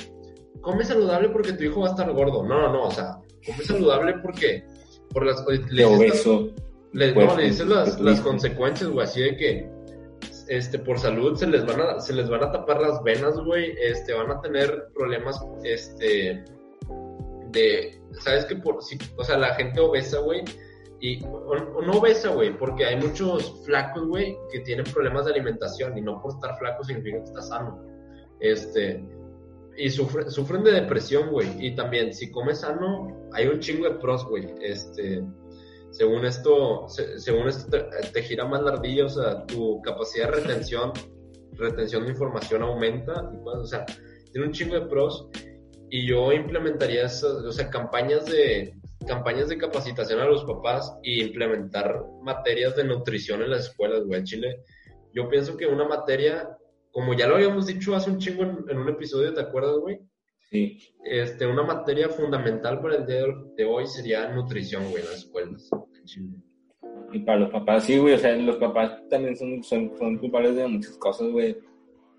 come 0.61 0.85
saludable 0.85 1.29
porque 1.29 1.53
tu 1.53 1.64
hijo 1.64 1.81
va 1.81 1.88
a 1.88 1.90
estar 1.90 2.12
gordo, 2.12 2.42
no, 2.42 2.62
no, 2.62 2.72
no, 2.72 2.83
o 2.85 2.90
sea, 2.90 3.18
come 3.46 3.62
saludable 3.64 4.14
porque, 4.22 4.64
por 5.12 5.25
las, 5.25 5.44
le 5.70 5.85
obeso. 5.85 6.49
le, 6.92 7.12
Pues, 7.12 7.27
no, 7.27 7.37
le 7.37 7.44
dices 7.44 7.66
las, 7.66 7.90
pues, 7.90 8.01
las 8.01 8.20
consecuencias, 8.20 8.90
güey, 8.90 9.05
así 9.05 9.20
de 9.20 9.37
que 9.37 9.77
este, 10.49 10.79
por 10.79 10.99
salud 10.99 11.37
se 11.37 11.46
les 11.46 11.64
van 11.64 11.81
a, 11.81 12.01
se 12.01 12.12
les 12.12 12.29
van 12.29 12.42
a 12.42 12.53
tapar 12.53 12.81
las 12.81 13.03
venas, 13.03 13.37
güey, 13.38 13.75
este, 13.81 14.14
van 14.14 14.31
a 14.31 14.40
tener 14.40 14.88
problemas, 14.94 15.40
este, 15.64 16.44
¿sabes 18.22 18.44
qué? 18.46 18.56
Por, 18.56 18.82
si, 18.82 18.98
o 19.16 19.24
sea, 19.24 19.36
la 19.38 19.54
gente 19.54 19.80
obesa, 19.80 20.18
güey, 20.20 20.42
y, 21.00 21.22
o, 21.24 21.82
no 21.82 21.92
obesa, 21.98 22.30
güey, 22.30 22.56
porque 22.56 22.84
hay 22.86 22.96
muchos 22.96 23.62
flacos, 23.64 24.06
güey, 24.06 24.36
que 24.50 24.60
tienen 24.60 24.84
problemas 24.86 25.26
de 25.26 25.32
alimentación 25.32 25.96
y 25.98 26.00
no 26.00 26.20
por 26.22 26.32
estar 26.32 26.56
flaco 26.58 26.84
significa 26.84 27.18
que 27.18 27.24
está 27.24 27.42
sano, 27.42 27.84
este, 28.40 29.06
y 29.76 29.88
sufre- 29.88 30.28
sufren 30.30 30.64
de 30.64 30.72
depresión, 30.72 31.30
güey, 31.30 31.48
y 31.64 31.74
también, 31.74 32.14
si 32.14 32.30
comes 32.30 32.60
sano, 32.60 33.28
hay 33.32 33.46
un 33.46 33.60
chingo 33.60 33.84
de 33.84 33.96
pros, 33.96 34.24
güey, 34.26 34.46
este, 34.62 35.22
según 35.90 36.24
esto, 36.24 36.88
se- 36.88 37.18
según 37.18 37.48
esto 37.48 37.78
te, 38.12 38.22
gira 38.22 38.46
más 38.46 38.62
la 38.62 38.72
ardilla, 38.72 39.04
o 39.04 39.08
sea, 39.10 39.44
tu 39.46 39.80
capacidad 39.82 40.30
de 40.30 40.36
retención, 40.40 40.92
retención 41.52 42.04
de 42.04 42.10
información 42.12 42.62
aumenta, 42.62 43.30
y 43.34 43.42
cosas, 43.44 43.62
o 43.62 43.66
sea, 43.66 43.86
tiene 44.32 44.46
un 44.48 44.52
chingo 44.52 44.74
de 44.74 44.86
pros, 44.86 45.28
y 45.90 46.07
yo 46.07 46.33
implementaría 46.33 47.05
esas, 47.05 47.25
o 47.25 47.53
sea, 47.53 47.70
campañas 47.70 48.25
de 48.27 48.75
campañas 49.07 49.49
de 49.49 49.59
capacitación 49.59 50.20
a 50.20 50.27
los 50.27 50.44
papás 50.44 50.99
y 51.03 51.22
implementar 51.22 52.05
materias 52.22 52.75
de 52.75 52.85
nutrición 52.85 53.42
en 53.42 53.51
las 53.51 53.68
escuelas, 53.68 54.05
güey, 54.05 54.20
en 54.20 54.27
Chile. 54.27 54.62
Yo 55.14 55.29
pienso 55.29 55.57
que 55.57 55.66
una 55.66 55.87
materia, 55.87 56.49
como 56.90 57.14
ya 57.14 57.29
lo 57.29 57.37
habíamos 57.37 57.66
dicho 57.66 57.94
hace 57.94 58.11
un 58.11 58.18
chingo 58.18 58.42
en, 58.42 58.64
en 58.68 58.79
un 58.79 58.88
episodio, 58.88 59.33
¿te 59.33 59.40
acuerdas, 59.40 59.77
güey? 59.77 60.01
Sí. 60.51 60.79
Este, 61.05 61.46
una 61.46 61.62
materia 61.62 62.09
fundamental 62.09 62.81
para 62.81 62.96
el 62.96 63.07
día 63.07 63.25
de 63.57 63.64
hoy 63.64 63.87
sería 63.87 64.29
nutrición, 64.29 64.90
güey, 64.90 65.03
en 65.03 65.09
las 65.09 65.18
escuelas. 65.18 65.70
en 65.72 66.05
Chile. 66.05 66.29
Y 67.12 67.20
para 67.20 67.38
los 67.38 67.51
papás, 67.51 67.85
sí, 67.85 67.99
güey, 67.99 68.14
o 68.14 68.18
sea, 68.18 68.35
los 68.37 68.57
papás 68.57 69.09
también 69.09 69.37
son, 69.37 69.62
son, 69.62 69.96
son 69.96 70.18
culpables 70.18 70.57
de 70.57 70.66
muchas 70.66 70.96
cosas, 70.99 71.31
güey, 71.31 71.57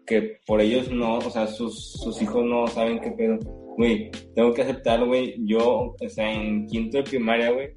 que 0.08 0.40
por 0.46 0.62
ellos 0.62 0.90
no, 0.90 1.18
o 1.18 1.30
sea, 1.30 1.46
sus, 1.46 1.92
sus 1.92 2.22
hijos 2.22 2.44
no 2.46 2.66
saben 2.68 3.00
qué 3.00 3.12
pedo. 3.12 3.38
Güey, 3.78 4.10
tengo 4.34 4.54
que 4.54 4.64
aceptar, 4.64 5.06
güey, 5.06 5.36
yo, 5.46 5.94
o 6.00 6.10
sea, 6.10 6.34
en 6.34 6.66
quinto 6.66 6.98
de 6.98 7.04
primaria, 7.04 7.52
güey, 7.52 7.74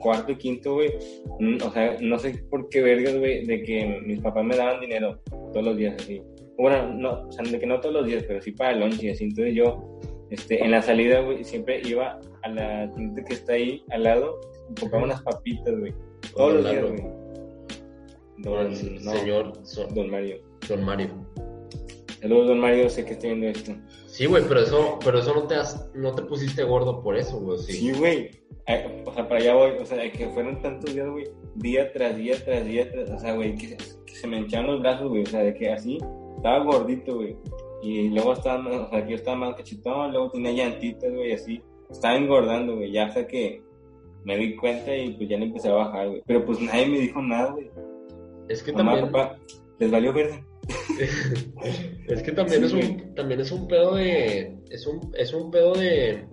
cuarto 0.00 0.32
y 0.32 0.36
quinto, 0.36 0.74
güey, 0.74 0.90
mm, 1.38 1.58
o 1.62 1.70
sea, 1.70 1.96
no 2.00 2.18
sé 2.18 2.42
por 2.50 2.68
qué 2.70 2.80
vergas, 2.80 3.16
güey, 3.16 3.44
de 3.44 3.62
que 3.62 4.00
mis 4.04 4.20
papás 4.20 4.44
me 4.44 4.56
daban 4.56 4.80
dinero 4.80 5.20
todos 5.52 5.64
los 5.64 5.76
días, 5.76 5.94
así. 6.00 6.20
Bueno, 6.56 6.92
no, 6.94 7.28
o 7.28 7.32
sea, 7.32 7.44
de 7.44 7.58
que 7.58 7.66
no 7.66 7.80
todos 7.80 7.94
los 7.94 8.06
días, 8.06 8.24
pero 8.26 8.42
sí 8.42 8.50
para 8.50 8.72
el 8.72 8.80
lunch 8.80 9.00
y 9.02 9.10
así. 9.10 9.24
Entonces 9.24 9.54
yo, 9.54 10.00
este, 10.30 10.64
en 10.64 10.72
la 10.72 10.82
salida, 10.82 11.20
güey, 11.20 11.44
siempre 11.44 11.82
iba 11.84 12.18
a 12.42 12.48
la 12.48 12.90
tienda 12.94 13.22
que 13.24 13.34
está 13.34 13.52
ahí 13.52 13.84
al 13.90 14.02
lado 14.02 14.40
y 14.70 14.80
compraba 14.80 15.04
unas 15.04 15.22
papitas, 15.22 15.78
güey. 15.78 15.94
Todos 16.34 16.54
los 16.54 16.70
días, 16.70 16.90
güey. 16.90 17.18
Don, 18.38 18.70
no, 18.70 19.16
señor 19.16 19.52
Don 19.94 20.10
Mario. 20.10 20.36
Don 20.68 20.84
Mario. 20.84 21.27
Saludos, 22.20 22.48
Don 22.48 22.60
Mario, 22.60 22.88
sé 22.90 23.04
que 23.04 23.12
está 23.12 23.28
viendo 23.28 23.46
esto. 23.46 23.72
Sí, 24.06 24.26
güey, 24.26 24.42
pero 24.48 24.60
eso, 24.60 24.98
pero 25.04 25.20
eso 25.20 25.34
no 25.34 25.42
te 25.46 25.54
has, 25.54 25.88
no 25.94 26.12
te 26.14 26.22
pusiste 26.22 26.64
gordo 26.64 27.00
por 27.02 27.16
eso, 27.16 27.38
güey, 27.40 27.58
sí. 27.58 27.72
Sí, 27.72 27.92
güey. 27.92 28.30
Ay, 28.66 29.02
O 29.06 29.12
sea, 29.14 29.28
para 29.28 29.40
allá 29.40 29.54
voy. 29.54 29.70
O 29.80 29.84
sea, 29.84 30.10
que 30.10 30.28
fueron 30.30 30.60
tantos 30.60 30.92
días, 30.94 31.08
güey. 31.08 31.24
Día 31.54 31.92
tras 31.92 32.16
día, 32.16 32.34
tras 32.44 32.64
día, 32.64 32.90
tras... 32.90 33.10
O 33.10 33.18
sea, 33.18 33.34
güey, 33.34 33.54
que, 33.54 33.76
que 33.76 34.14
se 34.14 34.26
me 34.26 34.38
hinchaban 34.38 34.66
los 34.66 34.80
brazos, 34.80 35.08
güey. 35.08 35.22
O 35.22 35.26
sea, 35.26 35.40
de 35.40 35.54
que 35.54 35.70
así, 35.70 35.98
estaba 36.36 36.64
gordito, 36.64 37.16
güey. 37.16 37.36
Y 37.82 38.08
luego 38.08 38.32
estaba, 38.32 38.66
o 38.68 38.90
sea, 38.90 39.04
que 39.04 39.10
yo 39.10 39.16
estaba 39.16 39.36
más 39.36 39.54
cachetón, 39.54 40.10
luego 40.10 40.30
tenía 40.32 40.50
llantitas, 40.52 41.12
güey, 41.12 41.32
así. 41.32 41.62
Estaba 41.88 42.16
engordando, 42.16 42.76
güey. 42.76 42.90
Ya 42.90 43.06
hasta 43.06 43.26
que 43.26 43.62
me 44.24 44.36
di 44.36 44.56
cuenta 44.56 44.94
y 44.94 45.12
pues 45.14 45.28
ya 45.28 45.38
le 45.38 45.46
empecé 45.46 45.68
a 45.68 45.74
bajar, 45.74 46.08
güey. 46.08 46.22
Pero 46.26 46.44
pues 46.44 46.60
nadie 46.60 46.86
me 46.88 46.98
dijo 46.98 47.22
nada, 47.22 47.52
güey. 47.52 47.70
Es 48.48 48.62
que 48.62 48.72
Mamá, 48.72 48.92
también. 48.96 49.12
papá, 49.12 49.38
les 49.78 49.90
valió 49.90 50.12
verde. 50.12 50.44
es 52.08 52.22
que 52.22 52.32
también 52.32 52.68
Sí, 52.68 52.78
es 52.78 52.84
un 52.88 53.14
también 53.14 53.40
es 53.40 53.52
un 53.52 53.66
pedo 53.68 53.94
de 53.94 54.56
es 54.70 54.86
un 54.86 55.12
es 55.16 55.32
un 55.32 55.50
pedo 55.50 55.74
de 55.74 56.26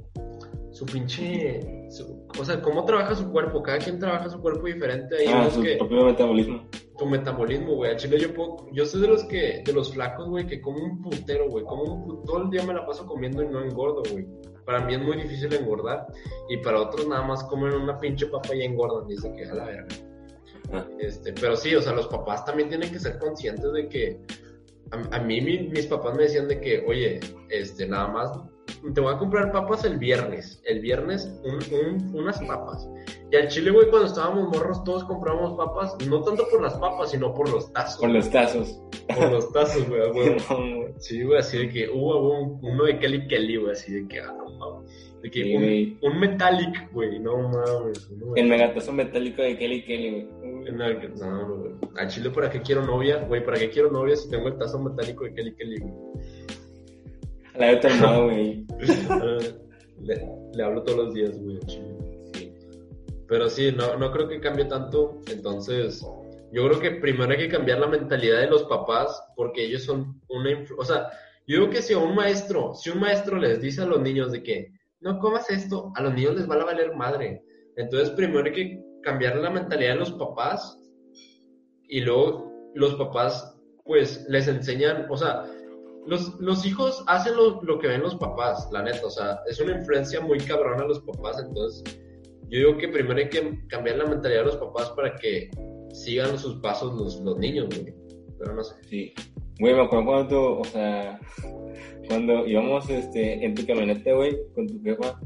su 0.72 0.86
pinche 0.86 1.62
su- 1.90 2.28
o 2.38 2.44
sea 2.44 2.62
cómo 2.62 2.84
trabaja 2.84 3.16
su 3.16 3.32
cuerpo 3.32 3.62
cada 3.64 3.78
quien 3.78 4.00
trabaja 4.00 4.30
su 4.30 4.40
cuerpo 4.42 4.66
diferente 4.68 5.16
hay 5.18 5.28
Ah, 5.30 5.50
su 5.50 5.62
que 5.62 5.78
propio 5.78 6.06
metabolismo. 6.06 6.68
tu 6.98 7.06
metabolismo 7.06 7.76
güey 7.76 7.92
a 7.92 7.96
chile 7.96 8.20
yo 8.20 8.34
puedo 8.34 8.68
yo 8.74 8.86
soy 8.86 9.02
de 9.02 9.08
los 9.08 9.24
que 9.26 9.62
de 9.66 9.74
los 9.74 9.94
flacos 9.94 10.28
güey 10.28 10.46
que 10.48 10.60
como 10.62 10.84
un 10.84 11.02
putero 11.02 11.50
güey 11.50 11.64
como 11.64 11.84
un 11.84 12.04
pu- 12.06 12.24
todo 12.26 12.44
el 12.44 12.50
día 12.50 12.64
me 12.66 12.74
la 12.74 12.86
paso 12.86 13.06
comiendo 13.06 13.42
y 13.44 13.48
no 13.48 13.64
engordo 13.64 14.02
güey 14.12 14.26
para 14.66 14.82
mí 14.84 14.96
es 14.96 15.02
muy 15.02 15.16
difícil 15.18 15.54
engordar 15.54 16.08
y 16.50 16.58
para 16.58 16.82
otros 16.82 17.08
nada 17.08 17.22
más 17.22 17.44
comen 17.46 17.74
una 17.74 17.98
pinche 18.00 18.26
papa 18.28 18.54
y 18.56 18.64
engordan 18.64 19.08
dice 19.08 19.32
que 19.38 19.46
a 19.46 19.54
la 19.54 19.66
verga 19.66 19.88
Este, 21.00 21.34
pero 21.34 21.56
sí, 21.56 21.76
o 21.76 21.82
sea, 21.82 21.94
los 21.94 22.08
papás 22.08 22.46
también 22.46 22.70
tienen 22.70 22.92
que 22.92 23.00
ser 23.00 23.18
conscientes 23.20 23.72
de 23.74 23.88
que 23.90 24.20
a, 24.92 25.18
a 25.18 25.20
mí 25.20 25.42
mi- 25.42 25.68
mis 25.70 25.88
papás 25.88 26.16
me 26.16 26.24
decían 26.24 26.48
de 26.48 26.60
que, 26.60 26.84
oye, 26.88 27.20
este, 27.50 27.88
nada 27.88 28.08
más 28.08 28.32
te 28.94 29.02
voy 29.02 29.14
a 29.14 29.18
comprar 29.18 29.52
papas 29.52 29.84
el 29.86 29.98
viernes, 29.98 30.62
el 30.66 30.80
viernes 30.80 31.32
un- 31.44 31.56
un- 32.14 32.16
unas 32.20 32.40
papas. 32.44 32.88
Y 33.32 33.36
al 33.36 33.48
chile, 33.48 33.72
güey, 33.72 33.90
cuando 33.90 34.08
estábamos 34.08 34.48
morros 34.50 34.84
todos 34.84 35.04
comprábamos 35.06 35.58
papas, 35.58 35.96
no 36.08 36.22
tanto 36.22 36.44
por 36.50 36.62
las 36.62 36.76
papas, 36.76 37.12
sino 37.12 37.34
por 37.34 37.50
los 37.50 37.72
tazos. 37.74 37.98
Con 37.98 38.14
los 38.14 38.30
tazos. 38.30 38.80
Por 39.08 39.32
los 39.32 39.52
tazos, 39.52 39.88
güey, 39.90 40.12
güey. 40.14 40.36
No. 40.50 41.00
Sí, 41.00 41.24
güey, 41.24 41.40
así 41.40 41.58
de 41.58 41.70
que 41.70 41.90
hubo 41.90 42.40
un, 42.40 42.60
uno 42.64 42.84
de 42.86 43.00
Kelly 43.00 43.28
Kelly, 43.28 43.58
güey, 43.58 43.72
así 43.74 43.92
de 43.94 44.08
que, 44.08 44.20
ah, 44.20 44.34
no 44.38 44.50
mames. 44.58 45.12
De 45.22 45.32
que 45.32 45.44
Sí, 45.44 45.56
un, 45.56 45.64
güey. 45.64 45.98
un 46.04 46.20
metallic, 46.20 46.92
güey, 46.94 47.20
no 47.20 47.38
mames. 47.50 48.10
uno 48.12 48.34
El 48.36 48.48
megatazo 48.48 48.92
metálico 48.94 49.42
de 49.42 49.58
Kelly 49.58 49.84
Kelly, 49.84 50.10
güey. 50.12 50.46
No, 50.72 50.90
no, 50.90 51.48
no, 51.48 51.58
güey. 51.58 51.72
A 51.98 52.08
Chile, 52.08 52.30
¿para 52.30 52.50
qué 52.50 52.62
quiero 52.62 52.84
novia? 52.86 53.24
Güey, 53.28 53.44
¿para 53.44 53.58
qué 53.60 53.70
quiero 53.70 53.92
novia 53.92 54.16
si 54.16 54.30
tengo 54.30 54.48
el 54.48 54.58
tazo 54.58 54.80
metálico 54.80 55.24
de 55.26 55.34
Kelly 55.34 55.56
Kelly? 55.56 55.80
güey? 55.80 55.94
La 57.58 57.76
de 57.76 57.90
modo, 58.02 58.24
güey. 58.26 58.66
le, 60.02 60.30
le 60.54 60.64
hablo 60.64 60.84
todos 60.84 61.06
los 61.06 61.14
días, 61.14 61.40
güey. 61.40 61.60
Pero 63.28 63.50
sí, 63.50 63.72
no, 63.72 63.98
no 63.98 64.12
creo 64.12 64.28
que 64.28 64.40
cambie 64.40 64.66
tanto. 64.66 65.22
Entonces, 65.32 66.06
yo 66.52 66.68
creo 66.68 66.80
que 66.80 66.92
primero 66.92 67.32
hay 67.32 67.38
que 67.38 67.50
cambiar 67.50 67.80
la 67.80 67.88
mentalidad 67.88 68.42
de 68.42 68.48
los 68.48 68.64
papás 68.64 69.24
porque 69.36 69.66
ellos 69.66 69.84
son 69.84 70.22
una... 70.30 70.66
O 70.78 70.86
sea, 70.86 71.10
yo 71.48 71.60
digo 71.60 71.70
que 71.70 71.82
si 71.82 71.94
a 71.94 71.98
un 71.98 72.16
maestro, 72.16 72.74
si 72.76 72.90
un 72.90 73.00
maestro 73.00 73.38
les 73.38 73.62
dice 73.62 73.82
a 73.82 73.86
los 73.86 74.02
niños 74.02 74.32
de 74.32 74.44
que 74.44 74.72
no 75.00 75.20
comas 75.20 75.50
esto, 75.50 75.92
a 75.96 76.02
los 76.02 76.14
niños 76.14 76.36
les 76.36 76.50
va 76.50 76.56
a 76.56 76.66
valer 76.66 76.96
madre. 76.96 77.44
Entonces, 77.78 78.12
primero 78.12 78.46
hay 78.46 78.54
que 78.54 78.84
cambiar 79.04 79.38
la 79.38 79.50
mentalidad 79.50 79.94
de 79.94 80.00
los 80.00 80.14
papás 80.14 80.80
y 81.88 82.02
luego 82.02 82.52
los 82.74 82.96
papás, 82.96 83.56
pues, 83.84 84.26
les 84.28 84.48
enseñan, 84.48 85.06
o 85.10 85.18
sea, 85.18 85.46
los, 86.06 86.40
los 86.40 86.66
hijos 86.66 87.04
hacen 87.08 87.36
lo, 87.36 87.62
lo 87.62 87.80
que 87.80 87.88
ven 87.88 88.02
los 88.02 88.16
papás, 88.16 88.68
la 88.72 88.84
neta, 88.84 89.06
o 89.06 89.10
sea, 89.10 89.40
es 89.48 89.60
una 89.60 89.78
influencia 89.78 90.22
muy 90.22 90.40
cabrona 90.40 90.84
a 90.84 90.88
los 90.88 91.00
papás, 91.02 91.44
entonces 91.46 91.84
yo 92.50 92.60
digo 92.60 92.78
que 92.78 92.90
primero 92.90 93.20
hay 93.20 93.30
que 93.30 93.60
cambiar 93.68 93.98
la 93.98 94.06
mentalidad 94.06 94.42
de 94.42 94.46
los 94.46 94.58
papás 94.58 94.92
para 94.92 95.16
que 95.16 95.50
sigan 95.94 96.38
sus 96.38 96.56
pasos 96.62 96.94
los, 96.94 97.20
los 97.22 97.38
niños, 97.38 97.68
güey. 97.70 97.94
Pero 98.38 98.54
no 98.54 98.64
sé. 98.64 98.76
Sí. 98.88 99.14
Güey, 99.60 99.74
me 99.74 99.82
acuerdo 99.82 100.06
cuando 100.06 100.28
tú, 100.28 100.38
o 100.60 100.66
sea, 100.66 101.20
cuando 102.08 102.46
íbamos 102.46 102.90
este, 102.90 103.44
en 103.44 103.56
tu 103.56 103.66
camioneta, 103.66 104.14
güey, 104.14 104.38
con 104.54 104.68
tu 104.68 104.82
jefa, 104.84 105.20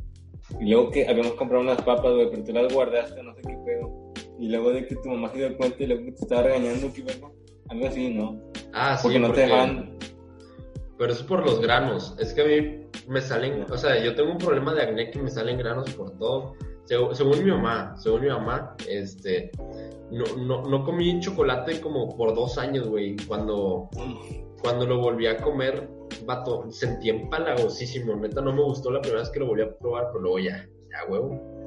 y 0.59 0.69
luego 0.69 0.91
que 0.91 1.07
habíamos 1.07 1.33
comprado 1.33 1.63
unas 1.63 1.81
papas, 1.81 2.13
güey, 2.13 2.29
pero 2.29 2.43
tú 2.43 2.53
las 2.53 2.73
guardaste, 2.73 3.21
no 3.21 3.33
sé 3.35 3.41
qué 3.41 3.57
pedo. 3.65 4.13
Y 4.39 4.47
luego 4.47 4.71
de 4.71 4.87
que 4.87 4.95
tu 4.95 5.09
mamá 5.09 5.29
se 5.31 5.39
dio 5.39 5.57
cuenta 5.57 5.83
y 5.83 5.87
luego 5.87 6.05
que 6.05 6.11
te 6.13 6.21
estaba 6.21 6.43
regañando, 6.43 6.93
¿qué 6.93 7.01
verga? 7.01 7.29
Algo 7.67 7.87
así, 7.87 8.09
¿no? 8.13 8.41
Ah, 8.73 8.95
sí, 8.95 9.03
Porque 9.03 9.19
no 9.19 9.31
te 9.33 9.41
dejaban. 9.41 9.98
Pero 10.99 11.13
eso 11.13 11.21
es 11.21 11.27
por 11.27 11.45
los 11.45 11.61
granos. 11.61 12.13
Es 12.19 12.33
que 12.33 12.41
a 12.41 12.45
mí 12.45 12.87
me 13.07 13.21
salen, 13.21 13.65
o 13.71 13.77
sea, 13.77 14.03
yo 14.03 14.13
tengo 14.15 14.33
un 14.33 14.37
problema 14.37 14.73
de 14.73 14.83
acné 14.83 15.09
que 15.09 15.19
me 15.19 15.31
salen 15.31 15.57
granos 15.57 15.93
por 15.93 16.11
todo. 16.17 16.55
Según, 16.83 17.41
mi 17.41 17.51
mamá, 17.51 17.95
según 17.95 18.21
mi 18.21 18.27
mamá, 18.27 18.75
este, 18.85 19.49
no, 20.11 20.25
no, 20.35 20.63
no 20.63 20.83
comí 20.83 21.21
chocolate 21.21 21.79
como 21.79 22.17
por 22.17 22.35
dos 22.35 22.57
años, 22.57 22.85
güey. 22.85 23.15
Cuando, 23.27 23.89
cuando 24.61 24.85
lo 24.85 24.97
volví 24.97 25.25
a 25.27 25.37
comer, 25.37 25.87
vato, 26.25 26.69
sentí 26.69 27.09
empalagosísimo. 27.09 28.17
Neta, 28.17 28.41
no 28.41 28.51
me 28.51 28.63
gustó 28.63 28.91
la 28.91 28.99
primera 28.99 29.21
vez 29.21 29.29
que 29.29 29.39
lo 29.39 29.47
volví 29.47 29.61
a 29.61 29.77
probar, 29.77 30.07
pero 30.07 30.19
luego 30.19 30.39
ya, 30.39 30.67
ya, 30.91 31.09
huevo. 31.09 31.63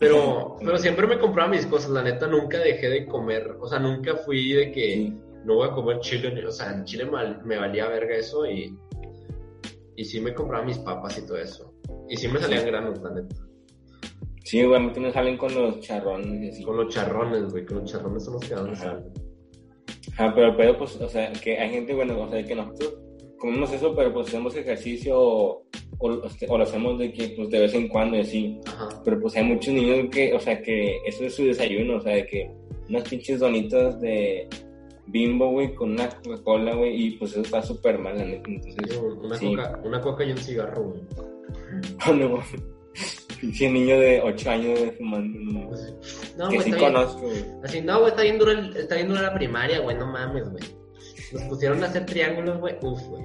Pero, 0.00 0.56
pero 0.58 0.78
siempre 0.78 1.06
me 1.06 1.20
compraba 1.20 1.48
mis 1.48 1.64
cosas, 1.66 1.90
la 1.90 2.02
neta, 2.02 2.26
nunca 2.26 2.58
dejé 2.58 2.88
de 2.88 3.06
comer. 3.06 3.56
O 3.60 3.68
sea, 3.68 3.78
nunca 3.78 4.16
fui 4.16 4.52
de 4.52 4.72
que. 4.72 5.12
No 5.44 5.54
voy 5.56 5.68
a 5.68 5.72
comer 5.72 5.98
chile, 6.00 6.46
o 6.46 6.50
sea, 6.50 6.72
en 6.72 6.84
Chile 6.84 7.04
mal- 7.06 7.42
me 7.44 7.58
valía 7.58 7.88
verga 7.88 8.14
eso 8.16 8.46
y, 8.46 8.76
y 9.96 10.04
sí 10.04 10.20
me 10.20 10.34
compraba 10.34 10.64
mis 10.64 10.78
papas 10.78 11.18
y 11.18 11.26
todo 11.26 11.38
eso. 11.38 11.72
Y 12.08 12.16
sí 12.16 12.28
me 12.28 12.38
salían 12.40 12.66
granos, 12.66 13.00
la 13.02 13.10
neta. 13.10 13.36
Sí, 14.44 14.62
güey, 14.64 14.76
a 14.76 14.80
mí 14.80 14.86
también 14.88 15.06
me 15.06 15.12
salen 15.12 15.36
con 15.36 15.54
los 15.54 15.80
charrones 15.80 16.42
y 16.42 16.48
así. 16.48 16.62
Con 16.64 16.76
los 16.76 16.92
charrones, 16.94 17.50
güey, 17.52 17.64
con 17.64 17.78
los 17.78 17.90
charrones 17.90 18.24
son 18.24 18.34
los 18.34 18.48
que 18.48 18.54
dan 18.54 18.76
sal. 18.76 19.04
Ah, 20.18 20.32
pero 20.34 20.48
el 20.48 20.56
pedo, 20.56 20.78
pues, 20.78 20.96
o 21.00 21.08
sea, 21.08 21.32
que 21.32 21.58
hay 21.58 21.70
gente, 21.70 21.94
bueno, 21.94 22.20
o 22.20 22.28
sea, 22.28 22.44
que 22.44 22.54
nosotros 22.54 22.98
comemos 23.38 23.72
eso, 23.72 23.94
pero 23.96 24.12
pues 24.12 24.28
hacemos 24.28 24.54
ejercicio 24.54 25.18
o, 25.18 25.64
o, 25.98 26.24
este, 26.26 26.46
o 26.48 26.58
lo 26.58 26.64
hacemos 26.64 26.98
de 26.98 27.12
que, 27.12 27.28
pues, 27.36 27.48
de 27.50 27.60
vez 27.60 27.74
en 27.74 27.88
cuando 27.88 28.16
y 28.16 28.20
así. 28.20 28.60
Ajá. 28.66 28.88
Pero 29.04 29.20
pues 29.20 29.34
hay 29.36 29.44
muchos 29.44 29.72
niños 29.72 30.08
que, 30.12 30.34
o 30.34 30.40
sea, 30.40 30.60
que 30.60 30.98
eso 31.06 31.24
es 31.24 31.34
su 31.34 31.44
desayuno, 31.44 31.96
o 31.96 32.00
sea, 32.00 32.14
de 32.16 32.26
que 32.26 32.50
unas 32.88 33.08
pinches 33.08 33.40
donitas 33.40 34.00
de 34.00 34.48
bimbo, 35.12 35.50
güey, 35.50 35.74
con 35.74 35.92
una 35.92 36.08
Coca-Cola, 36.08 36.74
güey, 36.74 37.06
y 37.06 37.10
pues 37.12 37.32
eso 37.32 37.42
está 37.42 37.62
súper 37.62 37.98
mal, 37.98 38.16
la 38.18 38.24
neta. 38.24 38.48
Entonces, 38.50 38.98
Una, 38.98 39.36
sí. 39.38 39.46
coca, 39.46 39.80
una 39.84 40.00
coca 40.00 40.24
y 40.24 40.32
un 40.32 40.38
cigarro, 40.38 40.82
güey. 40.84 41.00
Oh, 42.08 42.12
no, 42.14 42.28
mames. 42.30 42.46
pinche 43.40 43.70
niño 43.70 43.98
de 44.00 44.20
8 44.22 44.50
años 44.50 44.78
güey, 44.80 44.90
fumando, 44.92 45.38
no. 45.38 45.70
No, 46.38 46.48
que 46.48 46.56
güey, 46.56 46.62
sí 46.64 46.70
bien. 46.72 46.78
conozco, 46.82 47.20
güey. 47.20 47.44
Así, 47.62 47.80
no, 47.82 47.98
güey, 48.00 48.10
está 48.10 48.22
bien 48.22 48.38
dura, 48.38 48.70
está 48.74 48.94
bien 48.96 49.08
dura 49.08 49.22
la 49.22 49.34
primaria, 49.34 49.80
güey, 49.80 49.96
no 49.96 50.06
mames, 50.06 50.48
güey. 50.50 50.64
Nos 51.32 51.42
pusieron 51.44 51.82
a 51.82 51.86
hacer 51.86 52.06
triángulos, 52.06 52.58
güey, 52.58 52.74
uf, 52.82 53.00
güey. 53.08 53.22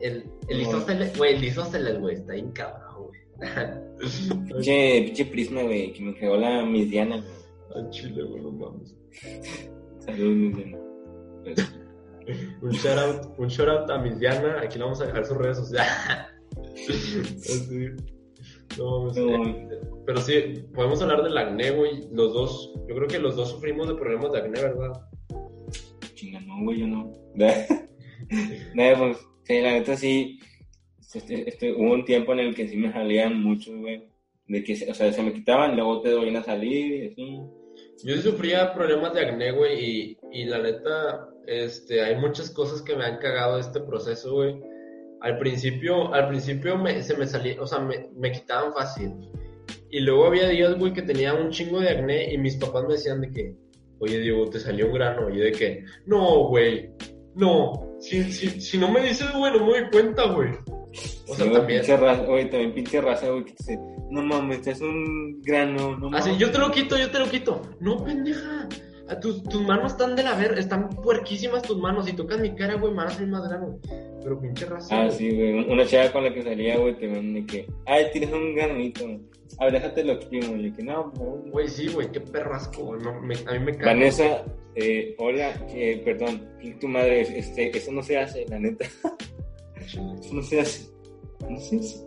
El, 0.00 0.24
el 0.48 0.60
isósceles, 0.60 1.16
güey, 1.18 1.34
el 1.34 1.44
isósceles, 1.44 1.98
güey, 2.00 2.14
está 2.16 2.34
bien 2.34 2.52
cabrón, 2.52 3.08
güey. 3.08 3.20
Pinche, 4.48 5.02
pinche 5.06 5.24
prisma, 5.26 5.62
güey, 5.62 5.92
que 5.92 6.02
me 6.02 6.14
creó 6.14 6.36
la 6.36 6.62
Miss 6.64 6.88
Diana, 6.90 7.16
güey. 7.16 7.84
Al 7.84 7.90
chile, 7.90 8.22
güey, 8.22 8.42
no 8.42 8.50
mames. 8.52 8.94
Saludos, 10.00 10.36
Miss 10.36 10.56
Diana. 10.56 10.78
Pues, 11.54 11.72
Un 12.60 12.70
shout 12.72 12.98
out, 12.98 13.38
un 13.38 13.46
shout 13.48 13.68
out 13.68 13.88
a 13.90 13.98
Miss 13.98 14.18
Diana, 14.18 14.60
aquí 14.60 14.78
le 14.78 14.84
vamos 14.84 15.00
a 15.00 15.06
dejar 15.06 15.24
sus 15.24 15.36
redes 15.36 15.58
sociales. 15.58 15.92
Así. 17.38 17.86
No, 18.76 19.06
No, 19.06 19.14
eh, 19.14 19.38
mames. 19.38 19.78
pero 20.04 20.20
sí, 20.20 20.64
podemos 20.74 21.00
hablar 21.02 21.22
del 21.22 21.38
acné, 21.38 21.70
güey. 21.70 22.08
Los 22.12 22.32
dos, 22.34 22.74
yo 22.88 22.96
creo 22.96 23.06
que 23.06 23.18
los 23.20 23.36
dos 23.36 23.50
sufrimos 23.52 23.86
de 23.86 23.94
problemas 23.94 24.32
de 24.32 24.38
acné, 24.38 24.60
¿verdad? 24.60 24.92
Chinga, 26.14 26.40
no, 26.40 26.64
güey, 26.64 26.80
yo 26.80 26.86
no. 26.88 27.12
Nada, 28.74 28.98
pues, 28.98 29.18
sí, 29.44 29.60
la 29.60 29.70
neta 29.72 29.96
sí. 29.96 30.40
Este, 31.14 31.48
este, 31.48 31.72
hubo 31.72 31.92
un 31.94 32.04
tiempo 32.04 32.32
en 32.32 32.40
el 32.40 32.54
que 32.56 32.66
sí 32.68 32.76
me 32.76 32.92
salían 32.92 33.40
muchos, 33.40 33.74
güey. 33.76 34.02
De 34.48 34.64
que, 34.64 34.72
o 34.90 34.94
sea, 34.94 35.12
se 35.12 35.22
me 35.22 35.32
quitaban, 35.32 35.76
luego 35.76 36.00
te 36.02 36.12
volvían 36.12 36.36
a 36.36 36.42
salir 36.42 37.04
y 37.04 37.06
así. 37.06 37.40
Yo 38.04 38.16
sí 38.16 38.22
sufría 38.22 38.74
problemas 38.74 39.14
de 39.14 39.20
acné, 39.20 39.52
güey, 39.52 39.84
y, 39.84 40.18
y 40.32 40.44
la 40.44 40.58
neta, 40.58 41.28
este, 41.46 42.02
hay 42.02 42.16
muchas 42.16 42.50
cosas 42.50 42.82
que 42.82 42.96
me 42.96 43.04
han 43.04 43.18
cagado 43.18 43.54
de 43.56 43.62
este 43.62 43.80
proceso, 43.80 44.34
güey. 44.34 44.60
Al 45.20 45.38
principio, 45.38 46.12
al 46.12 46.28
principio 46.28 46.76
me, 46.76 47.02
se 47.02 47.16
me 47.16 47.26
salía, 47.26 47.60
o 47.60 47.66
sea, 47.66 47.78
me, 47.78 48.10
me 48.16 48.32
quitaban 48.32 48.72
fácil. 48.72 49.12
Y 49.90 50.00
luego 50.00 50.26
había 50.26 50.48
días, 50.48 50.78
güey, 50.78 50.92
que 50.92 51.02
tenía 51.02 51.34
un 51.34 51.50
chingo 51.50 51.80
de 51.80 51.90
acné 51.90 52.32
y 52.32 52.38
mis 52.38 52.56
papás 52.56 52.84
me 52.86 52.94
decían 52.94 53.20
de 53.20 53.30
que, 53.30 53.56
oye, 53.98 54.18
Diego, 54.18 54.48
te 54.50 54.60
salió 54.60 54.86
un 54.86 54.94
grano. 54.94 55.30
Y 55.30 55.38
yo 55.38 55.44
de 55.44 55.52
que, 55.52 55.84
no, 56.06 56.48
güey, 56.48 56.90
no. 57.34 57.96
Si, 58.00 58.24
si, 58.32 58.60
si 58.60 58.78
no 58.78 58.90
me 58.90 59.00
dices, 59.00 59.32
güey, 59.32 59.52
no 59.52 59.64
me 59.64 59.80
doy 59.80 59.90
cuenta, 59.90 60.26
güey. 60.32 60.50
O 61.28 61.34
sea, 61.34 61.46
Sí, 61.46 61.52
también. 61.52 61.80
Pinche 61.80 61.96
raza, 61.96 62.22
güey, 62.22 62.50
también 62.50 62.74
pinche 62.74 63.00
raza, 63.00 63.30
güey, 63.30 63.44
que 63.44 63.52
te 63.52 63.56
dice, 63.58 63.78
no 64.10 64.22
mames, 64.22 64.66
es 64.66 64.80
un 64.80 65.40
grano, 65.42 65.96
no 65.96 66.10
mames. 66.10 66.26
Así, 66.26 66.36
yo 66.38 66.50
te 66.50 66.58
lo 66.58 66.70
quito, 66.70 66.96
yo 66.96 67.10
te 67.10 67.18
lo 67.18 67.28
quito. 67.28 67.62
No, 67.80 68.02
pendeja. 68.02 68.68
Tus, 69.20 69.42
tus 69.44 69.62
manos 69.62 69.92
están 69.92 70.16
de 70.16 70.22
la 70.24 70.34
ver, 70.34 70.58
están 70.58 70.88
puerquísimas 70.90 71.62
tus 71.62 71.78
manos. 71.78 72.06
Si 72.06 72.12
tocas 72.14 72.40
mi 72.40 72.54
cara, 72.56 72.74
güey, 72.74 72.90
me 72.92 72.98
van 72.98 73.06
a 73.06 73.10
salir 73.10 73.28
más 73.28 73.48
grano. 73.48 73.78
Pero 74.22 74.40
pinche 74.40 74.66
raza. 74.66 75.02
Ah, 75.04 75.10
sí, 75.10 75.30
güey. 75.30 75.70
Una 75.70 75.86
chava 75.86 76.10
con 76.12 76.24
la 76.24 76.34
que 76.34 76.42
salía, 76.42 76.76
güey, 76.78 76.98
te 76.98 77.06
de 77.06 77.46
que, 77.46 77.68
ay, 77.86 78.06
tienes 78.12 78.32
un 78.32 78.54
granito. 78.56 79.04
A 79.58 79.64
ver, 79.64 79.74
déjate 79.74 80.02
lo 80.04 80.14
exprimo. 80.14 80.56
Y 80.56 80.72
que, 80.72 80.82
no. 80.82 81.12
Güey, 81.52 81.68
sí, 81.68 81.86
güey, 81.88 82.10
qué 82.10 82.20
perrasco, 82.20 82.82
güey. 82.84 83.00
No, 83.00 83.20
me- 83.20 83.36
a 83.46 83.52
mí 83.52 83.58
me 83.60 83.72
caga. 83.76 83.92
Vanessa, 83.92 84.44
eh, 84.74 85.14
hola, 85.18 85.52
eh, 85.68 86.02
perdón, 86.04 86.42
tu 86.80 86.88
madre, 86.88 87.20
este, 87.38 87.76
eso 87.76 87.92
no 87.92 88.02
se 88.02 88.18
hace, 88.18 88.44
la 88.48 88.58
neta. 88.58 88.86
Eso 89.76 90.02
no 90.32 90.42
se 90.42 90.60
hace. 90.60 90.90
No 91.48 91.60
se 91.60 91.76
hace. 91.78 92.04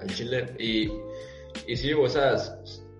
Al 0.00 0.06
chile. 0.08 0.46
Y 0.58 0.90
Y 1.66 1.76
sí, 1.76 1.94
o 1.94 2.06
sea, 2.08 2.36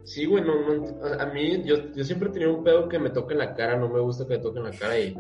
sí, 0.07 0.25
güey, 0.25 0.43
no, 0.43 0.55
no- 0.77 1.21
a 1.21 1.27
mí, 1.27 1.63
yo, 1.65 1.93
yo 1.95 2.05
siempre 2.05 2.29
he 2.31 2.33
tenido 2.33 2.57
un 2.57 2.65
pedo 2.65 2.89
que 2.89 2.99
me 2.99 3.11
toque 3.11 3.35
en 3.35 3.41
la 3.41 3.55
cara, 3.55 3.77
no 3.77 3.89
me 3.89 4.01
gusta 4.01 4.25
que 4.27 4.37
me 4.37 4.43
toque 4.43 4.59
en 4.59 4.65
la 4.65 4.71
cara 4.71 4.99
y, 4.99 5.15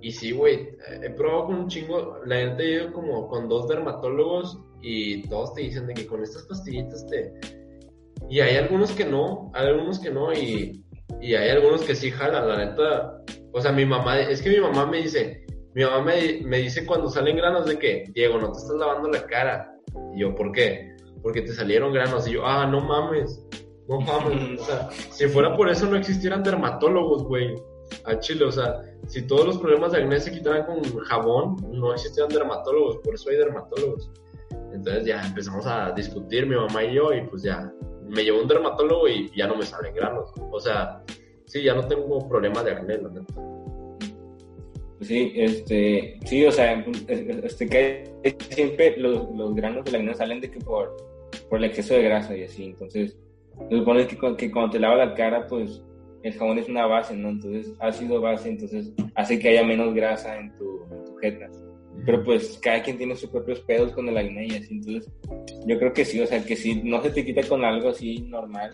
y 0.00 0.10
sí, 0.12 0.32
güey, 0.32 0.68
he 1.02 1.10
probado 1.10 1.46
con 1.46 1.54
un 1.56 1.68
chingo, 1.68 2.18
la 2.24 2.36
gente 2.36 2.62
he 2.62 2.70
ido 2.76 2.92
como 2.92 3.28
con 3.28 3.48
dos 3.48 3.68
dermatólogos 3.68 4.58
y 4.80 5.28
todos 5.28 5.52
te 5.54 5.60
dicen 5.62 5.86
de 5.86 5.94
que 5.94 6.06
con 6.06 6.22
estas 6.22 6.44
pastillitas 6.44 7.06
te... 7.06 7.32
Y 8.30 8.40
hay 8.40 8.56
algunos 8.56 8.92
que 8.92 9.04
no, 9.04 9.50
hay 9.54 9.66
algunos 9.66 9.98
que 9.98 10.10
no 10.10 10.32
y, 10.32 10.82
y 11.20 11.34
hay 11.34 11.50
algunos 11.50 11.82
que 11.82 11.94
sí 11.94 12.10
jalan, 12.10 12.48
la 12.48 12.56
neta. 12.64 13.22
O 13.52 13.60
sea, 13.60 13.72
mi 13.72 13.84
mamá, 13.84 14.20
es 14.20 14.40
que 14.40 14.50
mi 14.50 14.60
mamá 14.60 14.86
me 14.86 14.98
dice, 15.02 15.44
mi 15.74 15.82
mamá 15.84 16.02
me, 16.04 16.40
me 16.44 16.58
dice 16.58 16.86
cuando 16.86 17.08
salen 17.10 17.36
granos 17.36 17.66
de 17.66 17.76
que, 17.78 18.04
Diego, 18.14 18.38
no 18.38 18.52
te 18.52 18.58
estás 18.58 18.76
lavando 18.76 19.08
la 19.10 19.26
cara. 19.26 19.74
Y 20.14 20.20
yo, 20.20 20.34
¿por 20.34 20.52
qué? 20.52 20.94
Porque 21.22 21.42
te 21.42 21.52
salieron 21.52 21.92
granos. 21.92 22.28
Y 22.28 22.34
yo, 22.34 22.46
ah, 22.46 22.66
no 22.66 22.80
mames, 22.80 23.44
no 23.90 24.00
mames. 24.00 24.60
O 24.60 24.64
sea, 24.64 24.88
si 25.10 25.26
fuera 25.26 25.56
por 25.56 25.68
eso 25.68 25.86
no 25.86 25.96
existieran 25.96 26.42
dermatólogos, 26.42 27.24
güey. 27.24 27.56
A 28.04 28.18
Chile, 28.20 28.44
o 28.44 28.52
sea, 28.52 28.82
si 29.08 29.26
todos 29.26 29.44
los 29.44 29.58
problemas 29.58 29.90
de 29.90 29.98
acné 29.98 30.20
se 30.20 30.30
quitaran 30.30 30.64
con 30.64 30.80
jabón, 31.00 31.56
no 31.72 31.92
existieran 31.92 32.30
dermatólogos, 32.30 32.98
por 32.98 33.14
eso 33.16 33.30
hay 33.30 33.36
dermatólogos. 33.36 34.08
Entonces 34.72 35.04
ya 35.06 35.26
empezamos 35.26 35.66
a 35.66 35.90
discutir 35.90 36.46
mi 36.46 36.54
mamá 36.54 36.84
y 36.84 36.94
yo 36.94 37.12
y 37.12 37.22
pues 37.22 37.42
ya 37.42 37.72
me 38.08 38.22
llevó 38.22 38.40
un 38.40 38.46
dermatólogo 38.46 39.08
y 39.08 39.28
ya 39.36 39.48
no 39.48 39.56
me 39.56 39.66
salen 39.66 39.92
granos. 39.92 40.30
O 40.52 40.60
sea, 40.60 41.02
sí, 41.46 41.64
ya 41.64 41.74
no 41.74 41.84
tengo 41.84 42.28
problema 42.28 42.62
de 42.62 42.70
acné, 42.70 42.98
la 42.98 43.08
neta. 43.08 43.34
Pues 43.34 45.08
Sí, 45.08 45.32
este, 45.34 46.20
sí, 46.26 46.46
o 46.46 46.52
sea, 46.52 46.84
este, 47.08 47.66
que 47.66 48.04
siempre 48.50 48.96
los, 48.98 49.28
los 49.34 49.54
granos 49.56 49.84
de 49.84 49.90
la 49.90 49.98
acné 49.98 50.14
salen 50.14 50.40
de 50.40 50.50
que 50.50 50.60
por, 50.60 50.96
por 51.48 51.58
el 51.58 51.64
exceso 51.64 51.94
de 51.94 52.02
grasa 52.02 52.36
y 52.36 52.44
así, 52.44 52.66
entonces, 52.66 53.16
supone 53.70 54.06
que, 54.06 54.16
cu- 54.18 54.36
que 54.36 54.50
cuando 54.50 54.70
te 54.72 54.78
lavas 54.78 55.08
la 55.08 55.14
cara, 55.14 55.46
pues, 55.46 55.82
el 56.22 56.32
jabón 56.34 56.58
es 56.58 56.68
una 56.68 56.86
base, 56.86 57.16
¿no? 57.16 57.30
Entonces, 57.30 57.72
ácido 57.80 58.20
base, 58.20 58.48
entonces, 58.50 58.92
hace 59.14 59.38
que 59.38 59.48
haya 59.50 59.64
menos 59.64 59.94
grasa 59.94 60.38
en 60.38 60.54
tu, 60.56 60.82
en 60.92 61.04
tu 61.04 61.16
jeta. 61.16 61.48
Pero 62.06 62.22
pues, 62.24 62.58
cada 62.62 62.82
quien 62.82 62.96
tiene 62.98 63.14
sus 63.16 63.30
propios 63.30 63.60
pedos 63.60 63.92
con 63.92 64.08
el 64.08 64.16
acné 64.16 64.46
y 64.46 64.50
así, 64.52 64.74
entonces, 64.74 65.10
yo 65.66 65.78
creo 65.78 65.92
que 65.92 66.04
sí, 66.04 66.20
o 66.20 66.26
sea, 66.26 66.42
que 66.44 66.56
si 66.56 66.82
no 66.82 67.02
se 67.02 67.10
te 67.10 67.24
quita 67.24 67.42
con 67.42 67.64
algo 67.64 67.88
así 67.90 68.20
normal, 68.28 68.72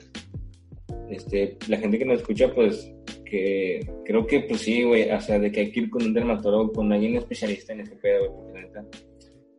este, 1.11 1.57
la 1.69 1.77
gente 1.79 1.99
que 1.99 2.05
nos 2.05 2.21
escucha, 2.21 2.53
pues, 2.55 2.93
que 3.25 3.81
creo 4.05 4.27
que 4.27 4.41
pues 4.41 4.61
sí, 4.61 4.85
güey, 4.85 5.11
o 5.11 5.21
sea, 5.21 5.39
de 5.39 5.51
que 5.51 5.61
hay 5.61 5.73
que 5.73 5.81
ir 5.81 5.91
con 5.91 6.03
un 6.03 6.15
dermatólogo, 6.15 6.73
con 6.73 6.93
alguien 6.93 7.17
especialista 7.17 7.73
en 7.73 7.81
ese 7.81 7.97
pedo, 7.97 8.31
güey, 8.33 8.45
porque 8.47 8.61
neta, 8.61 8.85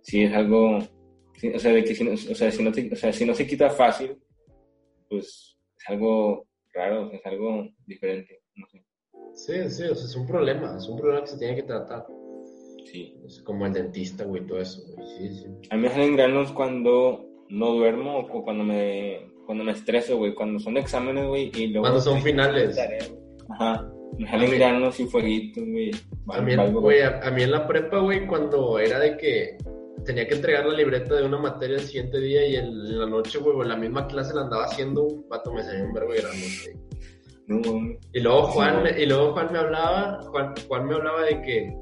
sí 0.02 0.24
es 0.24 0.34
algo, 0.34 0.78
o 0.78 1.60
sea, 1.60 1.74
de 1.74 1.84
que 1.84 1.94
si 1.96 2.04
no, 2.04 2.12
o 2.12 2.18
sea, 2.18 2.52
si 2.52 2.64
no 2.64 2.72
te- 2.72 2.90
o 2.92 2.96
sea, 2.96 3.12
si 3.12 3.26
no 3.26 3.34
se 3.34 3.46
quita 3.48 3.70
fácil, 3.70 4.16
pues 5.10 5.58
es 5.78 5.90
algo 5.90 6.46
raro, 6.74 7.12
es 7.12 7.26
algo 7.26 7.68
diferente, 7.86 8.42
no 8.56 8.66
sé, 8.68 8.84
Sí, 9.34 9.54
sí, 9.70 9.84
o 9.84 9.94
sea, 9.96 10.06
es 10.06 10.16
un 10.16 10.26
problema, 10.28 10.76
es 10.78 10.88
un 10.88 10.98
problema 10.98 11.22
que 11.22 11.28
se 11.28 11.38
tiene 11.38 11.56
que 11.56 11.64
tratar. 11.64 12.06
sí. 12.86 13.14
Es 13.26 13.42
como 13.44 13.66
el 13.66 13.74
dentista, 13.74 14.24
güey, 14.24 14.46
todo 14.48 14.60
eso, 14.60 14.82
güey. 14.96 15.08
Sí, 15.18 15.30
sí. 15.40 15.46
A 15.70 15.76
mí 15.76 15.82
me 15.84 15.90
salen 15.90 16.16
granos 16.16 16.52
cuando 16.54 17.26
no 17.50 17.74
duermo 17.74 18.18
o 18.20 18.44
cuando 18.44 18.64
me, 18.64 19.30
cuando 19.46 19.64
me 19.64 19.74
estreso, 19.74 20.18
güey, 20.18 20.34
cuando 20.34 20.60
son 20.60 20.78
exámenes, 20.78 21.28
güey, 21.28 21.52
y 21.56 21.68
luego... 21.68 21.84
Cuando 21.84 22.02
son 22.02 22.22
finales. 22.22 22.76
tarea. 22.76 23.04
Ajá, 23.50 23.92
me 24.18 24.28
salen 24.30 24.50
mí- 24.52 24.58
granos 24.58 25.00
y 25.00 25.06
fueguitos, 25.06 25.64
güey. 25.66 25.92
A 26.30 26.42
mí, 26.42 26.56
güey, 26.72 27.02
a, 27.02 27.20
a 27.28 27.32
mí 27.32 27.44
en 27.44 27.52
la 27.52 27.68
prepa, 27.68 28.00
güey, 28.00 28.26
cuando 28.26 28.80
era 28.80 29.00
de 29.00 29.18
que 29.18 29.58
tenía 30.06 30.28
que 30.28 30.36
entregar 30.36 30.66
la 30.66 30.74
libreta 30.76 31.16
de 31.16 31.24
una 31.26 31.38
materia 31.38 31.78
el 31.78 31.84
siguiente 31.84 32.20
día 32.20 32.46
y 32.48 32.56
el- 32.56 32.66
en 32.92 33.00
la 33.00 33.06
noche, 33.08 33.40
güey, 33.40 33.60
en 33.62 33.70
la 33.70 33.76
misma 33.76 34.08
clase 34.08 34.34
la 34.34 34.42
andaba 34.42 34.66
haciendo, 34.66 35.04
un 35.04 35.28
vato 35.30 35.52
me 35.54 35.64
salió 35.64 35.86
un 35.86 35.94
verbo 35.94 36.14
de 36.14 36.22
granote. 36.22 36.78
No. 37.48 37.62
Y 38.14 38.20
luego 38.20 38.44
Juan, 38.48 38.82
güey. 38.82 39.04
y 39.04 39.06
luego 39.06 39.32
Juan 39.34 39.50
me 39.52 39.60
hablaba, 39.60 40.22
Juan, 40.24 40.54
Juan 40.68 40.86
me 40.88 40.96
hablaba 40.96 41.24
de 41.24 41.42
que, 41.42 41.74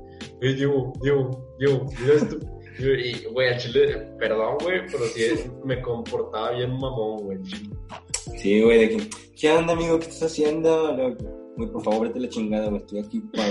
Diego, 0.41 0.93
Diego, 1.01 1.91
mira 1.99 2.13
esto. 2.15 2.38
Y, 2.78 3.23
güey, 3.32 3.47
al 3.54 3.58
chile, 3.58 4.12
perdón, 4.19 4.58
güey, 4.62 4.82
pero 4.91 5.06
sí 5.06 5.49
me 5.63 5.82
comportaba 5.82 6.51
bien 6.51 6.71
mamón, 6.78 7.23
güey. 7.23 7.38
Sí, 8.38 8.62
güey, 8.62 8.80
de 8.80 8.89
que, 8.97 9.10
¿qué 9.39 9.51
onda, 9.51 9.73
amigo? 9.73 9.97
¿Qué 9.97 10.06
estás 10.08 10.32
haciendo? 10.32 10.93
Güey, 11.58 11.71
por 11.71 11.84
favor, 11.84 12.08
vete 12.10 12.19
la 12.19 12.28
chingada, 12.30 12.67
güey, 12.67 12.82
estoy 12.82 12.99
aquí 12.99 13.21
para... 13.34 13.47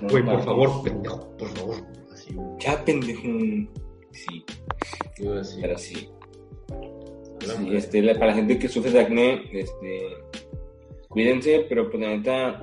No, 0.00 0.08
Güey, 0.08 0.24
por 0.24 0.42
favor, 0.42 0.82
pendejo, 0.82 1.36
por 1.36 1.48
favor. 1.50 1.76
Ya, 2.58 2.84
pendejo. 2.84 3.22
Sí, 4.12 4.44
así. 5.38 5.58
pero 5.60 5.78
sí. 5.78 6.08
Sí, 7.40 7.74
este, 7.76 8.02
la- 8.02 8.14
para 8.14 8.26
la 8.28 8.34
gente 8.34 8.58
que 8.58 8.68
sufre 8.68 8.90
de 8.90 9.00
acné, 9.00 9.42
este, 9.52 10.02
cuídense, 11.08 11.64
pero 11.68 11.90
pues 11.90 12.02
la 12.02 12.10
neta, 12.16 12.62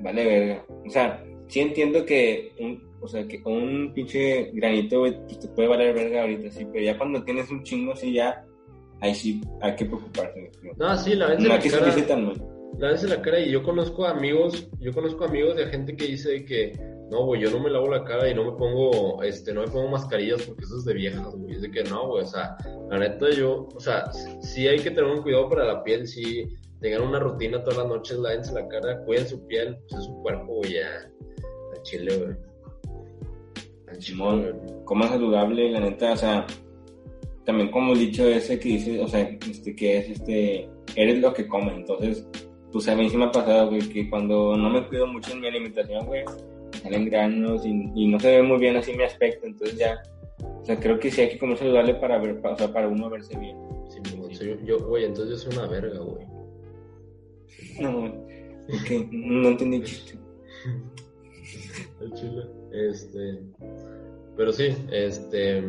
vale 0.00 0.24
verga. 0.26 0.64
O 0.86 0.90
sea, 0.90 1.24
sí 1.48 1.60
entiendo 1.60 2.04
que 2.04 2.52
un, 2.60 2.82
o 3.00 3.08
sea, 3.08 3.26
que 3.26 3.40
un 3.44 3.92
pinche 3.94 4.50
granito, 4.52 5.00
güey, 5.00 5.18
pues 5.24 5.38
te 5.40 5.48
puede 5.48 5.68
valer 5.68 5.94
verga 5.94 6.22
ahorita, 6.22 6.50
sí, 6.50 6.66
pero 6.72 6.84
ya 6.84 6.98
cuando 6.98 7.22
tienes 7.24 7.50
un 7.50 7.62
chingo 7.62 7.92
así 7.92 8.12
ya, 8.12 8.44
ahí 9.00 9.14
sí 9.14 9.40
hay 9.62 9.74
que 9.74 9.86
preocuparse. 9.86 10.50
güey. 10.62 10.72
No, 10.76 10.96
sí, 10.98 11.14
la 11.14 11.28
vez 11.28 11.38
No 11.40 11.48
la 11.48 11.58
cara. 11.60 12.06
tan 12.06 12.26
mal. 12.26 12.46
La 12.78 12.88
vez 12.90 13.04
en 13.04 13.10
la 13.10 13.22
cara 13.22 13.38
y 13.40 13.50
yo 13.52 13.62
conozco 13.62 14.04
amigos, 14.04 14.68
yo 14.80 14.92
conozco 14.92 15.24
amigos 15.24 15.56
de 15.56 15.66
gente 15.66 15.96
que 15.96 16.06
dice 16.08 16.44
que 16.44 16.72
no, 17.14 17.26
güey, 17.26 17.42
yo 17.42 17.50
no 17.50 17.60
me 17.60 17.70
lavo 17.70 17.88
la 17.88 18.02
cara 18.02 18.28
y 18.28 18.34
no 18.34 18.44
me 18.44 18.58
pongo, 18.58 19.22
este, 19.22 19.54
no 19.54 19.60
me 19.60 19.68
pongo 19.68 19.86
mascarillas 19.86 20.42
porque 20.42 20.64
eso 20.64 20.78
es 20.78 20.84
de 20.84 20.94
viejas, 20.94 21.32
güey. 21.36 21.54
Es 21.54 21.62
de 21.62 21.70
que 21.70 21.84
no, 21.84 22.08
güey, 22.08 22.24
o 22.24 22.26
sea, 22.26 22.56
la 22.90 22.98
neta 22.98 23.30
yo, 23.30 23.68
o 23.72 23.78
sea, 23.78 24.10
sí 24.40 24.66
hay 24.66 24.80
que 24.80 24.90
tener 24.90 25.04
un 25.04 25.22
cuidado 25.22 25.48
para 25.48 25.64
la 25.64 25.84
piel, 25.84 26.08
sí, 26.08 26.48
tengan 26.80 27.02
una 27.02 27.20
rutina 27.20 27.62
todas 27.62 27.78
las 27.78 27.86
noches, 27.86 28.18
lávense 28.18 28.52
la 28.52 28.66
cara, 28.66 28.98
cuiden 29.04 29.28
su 29.28 29.46
piel, 29.46 29.78
pues 29.88 30.00
es 30.00 30.06
su 30.06 30.22
cuerpo, 30.22 30.54
güey, 30.54 30.72
ya, 30.72 30.88
al 31.76 31.82
chile, 31.82 32.16
güey. 32.16 32.36
Al 33.86 33.98
chile. 33.98 34.54
Coman 34.84 35.08
saludable, 35.08 35.70
la 35.70 35.80
neta, 35.80 36.14
o 36.14 36.16
sea, 36.16 36.46
también 37.44 37.70
como 37.70 37.92
el 37.92 38.00
dicho 38.00 38.26
ese 38.26 38.58
que 38.58 38.70
dice, 38.70 39.00
o 39.00 39.06
sea, 39.06 39.20
este, 39.20 39.76
que 39.76 39.98
es 39.98 40.10
este, 40.10 40.68
eres 40.96 41.20
lo 41.20 41.32
que 41.32 41.46
comes, 41.46 41.76
entonces, 41.76 42.26
pues 42.72 42.88
a 42.88 42.96
mí 42.96 43.08
sí 43.08 43.16
me 43.16 43.26
ha 43.26 43.30
pasado, 43.30 43.68
güey, 43.68 43.88
que 43.88 44.10
cuando 44.10 44.56
no 44.56 44.68
me 44.68 44.84
cuido 44.88 45.06
mucho 45.06 45.30
en 45.30 45.42
mi 45.42 45.46
alimentación, 45.46 46.06
güey, 46.06 46.24
salen 46.84 47.06
granos 47.06 47.64
y, 47.66 47.70
y 47.94 48.06
no 48.08 48.20
se 48.20 48.36
ve 48.36 48.42
muy 48.42 48.58
bien 48.58 48.76
así 48.76 48.92
mi 48.94 49.02
aspecto, 49.02 49.46
entonces 49.46 49.76
ya, 49.78 50.00
o 50.38 50.64
sea, 50.64 50.78
creo 50.78 50.98
que 51.00 51.10
sí 51.10 51.22
hay 51.22 51.30
que 51.30 51.38
comer 51.38 51.56
saludable 51.58 51.94
para 51.96 52.18
ver, 52.18 52.40
para, 52.40 52.54
o 52.54 52.58
sea, 52.58 52.72
para 52.72 52.86
uno 52.88 53.08
verse 53.10 53.36
bien. 53.38 53.56
Sí, 53.88 54.00
soy- 54.34 54.60
yo, 54.64 54.78
güey, 54.86 55.04
entonces 55.04 55.42
yo 55.42 55.50
soy 55.50 55.58
una 55.58 55.66
verga, 55.68 55.98
güey. 55.98 56.26
No, 57.80 58.00
güey, 58.00 58.12
ok, 58.12 59.08
no 59.12 59.48
entendí 59.48 59.76
el 59.78 59.84
chiste. 59.84 60.18
El 62.00 62.12
chile. 62.14 62.44
Este. 62.72 63.40
Pero 64.36 64.52
sí, 64.52 64.74
este. 64.92 65.62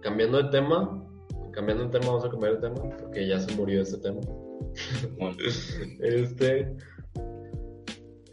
Cambiando 0.00 0.42
de 0.42 0.50
tema. 0.50 1.04
Cambiando 1.52 1.84
de 1.84 1.90
tema, 1.90 2.06
vamos 2.12 2.24
a 2.24 2.30
cambiar 2.30 2.60
de 2.60 2.68
tema. 2.68 2.96
Porque 2.98 3.26
ya 3.28 3.38
se 3.40 3.54
murió 3.56 3.82
este 3.82 3.98
tema. 3.98 4.20
Bueno, 5.18 5.36
Este. 6.00 6.74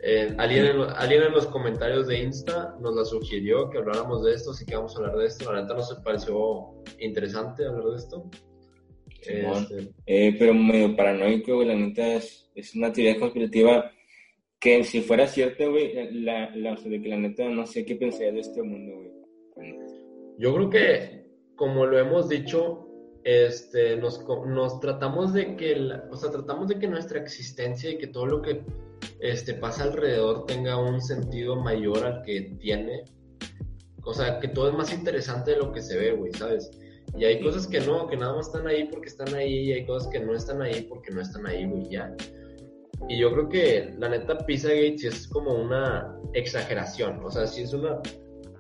Eh, 0.08 0.36
alguien, 0.38 0.66
en, 0.66 0.82
alguien 0.82 1.24
en 1.24 1.32
los 1.32 1.48
comentarios 1.48 2.06
de 2.06 2.22
Insta 2.22 2.76
nos 2.80 2.96
la 2.96 3.04
sugirió 3.04 3.72
que 3.72 3.80
habláramos 3.80 4.24
de 4.24 4.36
esto, 4.36 4.52
así 4.52 4.64
que 4.64 4.76
vamos 4.76 4.96
a 4.96 5.00
hablar 5.00 5.18
de 5.18 5.26
esto. 5.26 5.52
La 5.52 5.64
neta 5.64 5.74
nos 5.74 5.92
pareció 6.04 6.76
interesante 7.00 7.66
hablar 7.66 7.86
de 7.86 7.98
esto. 7.98 8.30
Este, 9.20 9.90
Eh, 10.06 10.36
pero 10.38 10.54
medio 10.54 10.96
paranoico, 10.96 11.56
güey, 11.56 11.68
la 11.68 11.74
neta 11.74 12.06
es, 12.14 12.52
es 12.54 12.76
una 12.76 12.94
teoría 12.94 13.20
conspirativa 13.20 13.92
que 14.60 14.84
si 14.84 15.02
fuera 15.02 15.26
cierta, 15.26 15.66
güey, 15.66 15.92
la, 16.22 16.56
la, 16.56 16.74
o 16.74 16.78
sea, 16.78 16.92
de 16.92 17.02
que 17.02 17.10
la 17.10 17.18
neta 17.18 17.50
no 17.50 17.66
sé 17.66 17.84
qué 17.84 17.96
pensaría 17.96 18.32
de 18.32 18.42
este 18.42 18.62
mundo, 18.62 18.96
güey. 19.56 19.76
Yo 20.38 20.54
creo 20.54 20.70
que, 20.70 21.26
como 21.56 21.88
lo 21.88 21.98
hemos 21.98 22.30
dicho, 22.30 22.85
este, 23.26 23.98
nos, 23.98 24.24
nos 24.46 24.80
tratamos 24.80 25.34
de 25.34 25.58
que, 25.58 25.76
la- 25.76 26.08
o 26.12 26.16
sea, 26.16 26.30
tratamos 26.32 26.68
de 26.70 26.78
que 26.80 26.88
nuestra 26.88 27.20
existencia 27.20 27.90
y 27.90 27.98
que 27.98 28.08
todo 28.08 28.28
lo 28.28 28.42
que 28.42 28.64
este, 29.20 29.56
pasa 29.56 29.84
alrededor 29.84 30.46
tenga 30.46 30.78
un 30.78 31.02
sentido 31.02 31.56
mayor 31.56 32.06
al 32.06 32.22
que 32.22 32.56
tiene. 32.60 33.04
O 34.04 34.14
sea, 34.14 34.40
que 34.40 34.48
todo 34.48 34.70
es 34.70 34.76
más 34.76 34.94
interesante 34.94 35.52
de 35.52 35.58
lo 35.58 35.72
que 35.72 35.82
se 35.82 35.98
ve, 35.98 36.12
güey, 36.12 36.32
¿sabes? 36.34 36.70
Y 37.18 37.26
hay 37.26 37.42
cosas 37.42 37.66
que 37.66 37.80
no, 37.80 38.08
que 38.08 38.16
nada 38.16 38.36
más 38.36 38.48
están 38.48 38.68
ahí 38.68 38.88
porque 38.92 39.08
están 39.08 39.34
ahí, 39.34 39.70
y 39.70 39.74
hay 39.74 39.86
cosas 39.88 40.08
que 40.12 40.20
no 40.20 40.36
están 40.36 40.62
ahí 40.62 40.84
porque 40.84 41.12
no 41.12 41.22
están 41.22 41.48
ahí, 41.48 41.66
güey, 41.66 41.90
ya. 41.90 42.16
Y 43.10 43.18
yo 43.20 43.32
creo 43.34 43.50
que 43.50 43.96
la 43.98 44.10
neta 44.10 44.38
Pizzagate 44.38 44.98
sí 45.00 45.08
es 45.08 45.28
como 45.28 45.56
una 45.56 46.16
exageración, 46.34 47.24
o 47.26 47.32
sea, 47.32 47.48
sí 47.48 47.64
es 47.64 47.74
una 47.74 48.00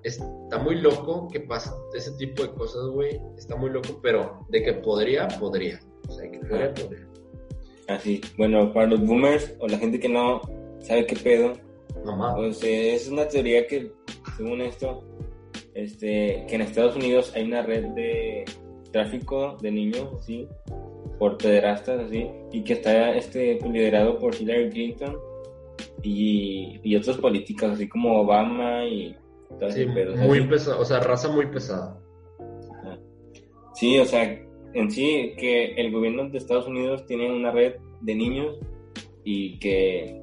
está 0.05 0.59
muy 0.59 0.75
loco 0.75 1.27
que 1.31 1.39
pasa 1.39 1.75
ese 1.95 2.11
tipo 2.13 2.43
de 2.43 2.49
cosas, 2.51 2.87
güey. 2.87 3.19
Está 3.37 3.55
muy 3.55 3.69
loco, 3.69 3.99
pero 4.01 4.45
de 4.49 4.63
que 4.63 4.73
podría, 4.73 5.27
podría. 5.27 5.79
O 6.07 6.11
sea, 6.11 6.29
que 6.29 6.39
podría, 6.39 6.73
podría. 6.73 7.07
Así, 7.87 8.21
bueno, 8.37 8.71
para 8.73 8.87
los 8.87 9.05
boomers 9.05 9.55
o 9.59 9.67
la 9.67 9.77
gente 9.77 9.99
que 9.99 10.09
no 10.09 10.41
sabe 10.79 11.05
qué 11.05 11.15
pedo, 11.15 11.53
Mamá. 12.03 12.35
pues 12.35 12.63
eh, 12.63 12.95
es 12.95 13.07
una 13.07 13.27
teoría 13.27 13.67
que, 13.67 13.91
según 14.37 14.61
esto, 14.61 15.03
este, 15.73 16.45
que 16.47 16.55
en 16.55 16.61
Estados 16.61 16.95
Unidos 16.95 17.31
hay 17.35 17.43
una 17.43 17.61
red 17.61 17.85
de 17.89 18.45
tráfico 18.91 19.57
de 19.61 19.71
niños, 19.71 20.25
¿sí? 20.25 20.47
por 21.19 21.37
pederastas, 21.37 22.07
así, 22.07 22.27
y 22.51 22.63
que 22.63 22.73
está 22.73 23.15
este, 23.15 23.59
liderado 23.61 24.19
por 24.19 24.35
Hillary 24.35 24.69
Clinton 24.69 25.17
y, 26.01 26.79
y 26.83 26.95
otros 26.95 27.17
políticos, 27.17 27.71
así 27.71 27.87
como 27.87 28.19
Obama 28.21 28.85
y 28.85 29.15
Sí, 29.59 29.81
ese 29.81 29.85
pedo, 29.87 30.13
o 30.13 30.17
sea, 30.17 30.27
muy 30.27 30.39
sí. 30.39 30.47
pesada, 30.47 30.79
o 30.79 30.85
sea, 30.85 30.99
raza 30.99 31.31
muy 31.31 31.45
pesada. 31.47 31.99
Ajá. 32.81 32.99
Sí, 33.75 33.97
o 33.99 34.05
sea, 34.05 34.23
en 34.73 34.91
sí 34.91 35.33
que 35.37 35.73
el 35.75 35.91
gobierno 35.91 36.29
de 36.29 36.37
Estados 36.37 36.67
Unidos 36.67 37.05
tiene 37.05 37.31
una 37.31 37.51
red 37.51 37.75
de 38.01 38.15
niños 38.15 38.59
y 39.23 39.57
que 39.59 40.21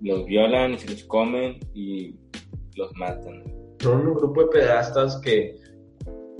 los 0.00 0.24
violan 0.26 0.74
y 0.74 0.78
se 0.78 0.90
los 0.90 1.04
comen 1.04 1.58
y 1.74 2.14
los 2.76 2.92
matan. 2.96 3.42
Son 3.80 4.06
un 4.06 4.14
grupo 4.14 4.42
de 4.42 4.48
pedastas 4.48 5.20
que 5.20 5.56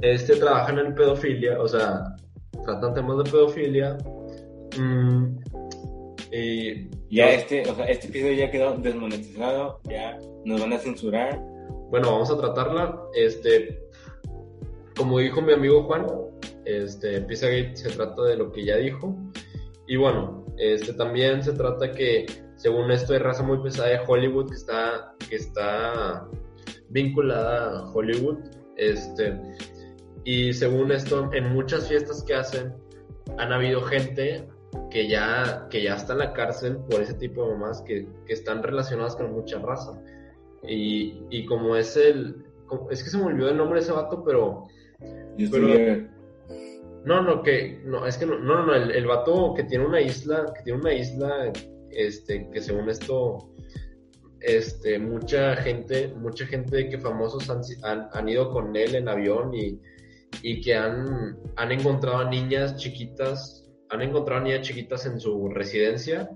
este, 0.00 0.36
trabajan 0.36 0.78
en 0.78 0.94
pedofilia, 0.94 1.60
o 1.60 1.68
sea, 1.68 2.04
tratan 2.64 2.94
temas 2.94 3.18
de 3.18 3.30
pedofilia. 3.30 3.98
mm, 4.78 5.36
y 6.32 6.88
Ya 7.10 7.30
este, 7.30 7.62
o 7.68 7.74
sea, 7.74 7.84
este 7.86 8.08
video 8.08 8.32
ya 8.32 8.50
quedó 8.50 8.76
desmonetizado, 8.76 9.80
ya 9.84 10.18
nos 10.44 10.60
van 10.60 10.72
a 10.72 10.78
censurar. 10.78 11.40
Bueno, 11.94 12.10
vamos 12.10 12.28
a 12.28 12.36
tratarla. 12.36 13.00
Este, 13.14 13.88
como 14.96 15.20
dijo 15.20 15.40
mi 15.40 15.52
amigo 15.52 15.84
Juan, 15.84 16.08
este, 16.64 17.20
Pizzagate 17.20 17.76
se 17.76 17.90
trata 17.90 18.20
de 18.24 18.36
lo 18.36 18.50
que 18.50 18.64
ya 18.64 18.78
dijo. 18.78 19.16
Y 19.86 19.96
bueno, 19.96 20.44
este 20.56 20.92
también 20.94 21.44
se 21.44 21.52
trata 21.52 21.92
que, 21.92 22.26
según 22.56 22.90
esto, 22.90 23.12
hay 23.12 23.20
raza 23.20 23.44
muy 23.44 23.58
pesada 23.58 23.90
de 23.90 24.00
Hollywood 24.04 24.48
que 24.48 24.56
está, 24.56 25.14
que 25.28 25.36
está 25.36 26.26
vinculada 26.88 27.78
a 27.78 27.92
Hollywood. 27.92 28.38
Este, 28.76 29.40
y 30.24 30.52
según 30.52 30.90
esto, 30.90 31.30
en 31.32 31.52
muchas 31.52 31.86
fiestas 31.86 32.24
que 32.24 32.34
hacen, 32.34 32.74
han 33.38 33.52
habido 33.52 33.80
gente 33.82 34.48
que 34.90 35.06
ya, 35.08 35.68
que 35.70 35.84
ya 35.84 35.94
está 35.94 36.14
en 36.14 36.18
la 36.18 36.32
cárcel 36.32 36.76
por 36.90 37.00
ese 37.00 37.14
tipo 37.14 37.44
de 37.44 37.52
mamás 37.52 37.82
que, 37.82 38.08
que 38.26 38.32
están 38.32 38.64
relacionadas 38.64 39.14
con 39.14 39.32
mucha 39.32 39.60
raza. 39.60 39.92
Y, 40.66 41.22
y 41.30 41.44
como 41.46 41.76
es 41.76 41.96
el. 41.96 42.44
como- 42.66 42.90
es 42.90 43.02
que 43.02 43.10
se 43.10 43.18
me 43.18 43.24
olvidó 43.24 43.50
el 43.50 43.56
nombre 43.56 43.78
de 43.80 43.84
ese 43.84 43.92
vato, 43.92 44.22
pero. 44.24 44.66
No, 47.04 47.22
no, 47.22 47.42
que. 47.42 47.82
No, 47.84 48.06
es 48.06 48.16
que 48.16 48.24
no, 48.26 48.38
no, 48.38 48.64
no, 48.66 48.74
el, 48.74 48.90
el 48.92 49.06
vato 49.06 49.52
que 49.54 49.64
tiene 49.64 49.84
una 49.86 50.00
isla. 50.00 50.52
Que 50.56 50.62
tiene 50.62 50.80
una 50.80 50.92
isla. 50.94 51.52
Este, 51.90 52.48
que 52.50 52.60
según 52.60 52.88
esto. 52.88 53.50
Este, 54.40 54.98
mucha 54.98 55.56
gente, 55.56 56.08
mucha 56.16 56.44
gente 56.46 56.88
que 56.90 56.98
famosos 56.98 57.48
han, 57.48 57.62
han, 57.82 58.08
han 58.12 58.28
ido 58.28 58.50
con 58.50 58.76
él 58.76 58.94
en 58.94 59.08
avión 59.08 59.54
y, 59.54 59.80
y 60.42 60.60
que 60.60 60.74
han, 60.74 61.38
han 61.56 61.72
encontrado 61.72 62.18
a 62.18 62.28
niñas 62.28 62.76
chiquitas, 62.76 63.66
han 63.88 64.02
encontrado 64.02 64.42
a 64.42 64.44
niñas 64.44 64.60
chiquitas 64.60 65.06
en 65.06 65.18
su 65.18 65.48
residencia 65.48 66.28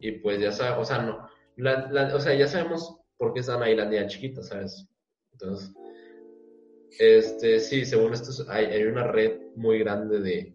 y 0.00 0.10
pues 0.18 0.40
ya 0.40 0.50
sabes, 0.50 0.76
o 0.80 0.84
sea, 0.84 1.02
no, 1.02 1.28
la- 1.56 1.88
la- 1.92 2.16
o 2.16 2.18
sea, 2.18 2.34
ya 2.34 2.48
sabemos 2.48 2.98
por 3.18 3.32
qué 3.32 3.40
están 3.40 3.62
ahí 3.62 3.74
las 3.76 3.88
niñas 3.90 4.12
chiquitas, 4.12 4.48
¿sabes? 4.48 4.86
Entonces, 5.32 5.72
este, 6.98 7.58
sí, 7.60 7.84
según 7.84 8.12
esto 8.12 8.30
es- 8.30 8.48
hay, 8.48 8.66
hay 8.66 8.82
una 8.84 9.06
red 9.06 9.32
muy 9.56 9.78
grande 9.80 10.20
de, 10.20 10.54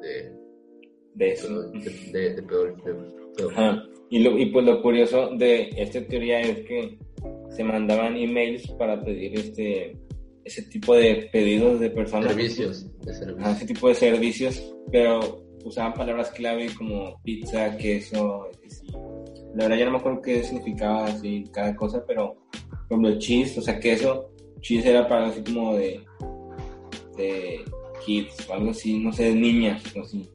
de, 0.00 0.32
de 1.14 1.32
eso. 1.32 1.62
de, 1.70 2.34
de, 2.34 2.42
Ajá. 3.50 3.82
Y, 4.10 4.22
lo, 4.22 4.36
y 4.38 4.46
pues 4.46 4.66
lo 4.66 4.82
curioso 4.82 5.30
de 5.36 5.70
esta 5.76 6.04
teoría 6.06 6.40
es 6.40 6.60
que 6.66 6.98
se 7.50 7.64
mandaban 7.64 8.16
emails 8.16 8.68
para 8.72 9.02
pedir 9.02 9.38
este 9.38 9.96
ese 10.44 10.62
tipo 10.62 10.94
de 10.96 11.30
pedidos 11.32 11.78
de 11.78 11.90
personas. 11.90 12.32
servicios, 12.32 12.86
de 13.02 13.14
servicios. 13.14 13.56
ese 13.56 13.66
tipo 13.66 13.88
de 13.88 13.94
servicios, 13.94 14.74
pero 14.90 15.44
usaban 15.64 15.94
palabras 15.94 16.30
clave 16.32 16.66
como 16.76 17.22
pizza, 17.22 17.76
queso, 17.76 18.48
así. 18.66 18.86
La 19.54 19.64
verdad 19.64 19.78
ya 19.78 19.84
no 19.84 19.92
me 19.92 19.98
acuerdo 19.98 20.22
qué 20.22 20.42
significaba 20.42 21.06
así 21.06 21.44
cada 21.52 21.74
cosa, 21.76 22.04
pero 22.06 22.36
como 22.88 23.08
el 23.08 23.18
cheese, 23.18 23.58
o 23.58 23.62
sea, 23.62 23.78
queso, 23.78 24.30
cheese 24.60 24.86
era 24.86 25.06
para 25.08 25.28
así 25.28 25.42
como 25.42 25.74
de, 25.76 26.04
de 27.16 27.64
kids 28.04 28.48
o 28.48 28.54
algo 28.54 28.70
así, 28.70 28.98
no 28.98 29.12
sé, 29.12 29.24
de 29.24 29.34
niñas, 29.34 29.82
o 29.96 30.02
así. 30.02 30.28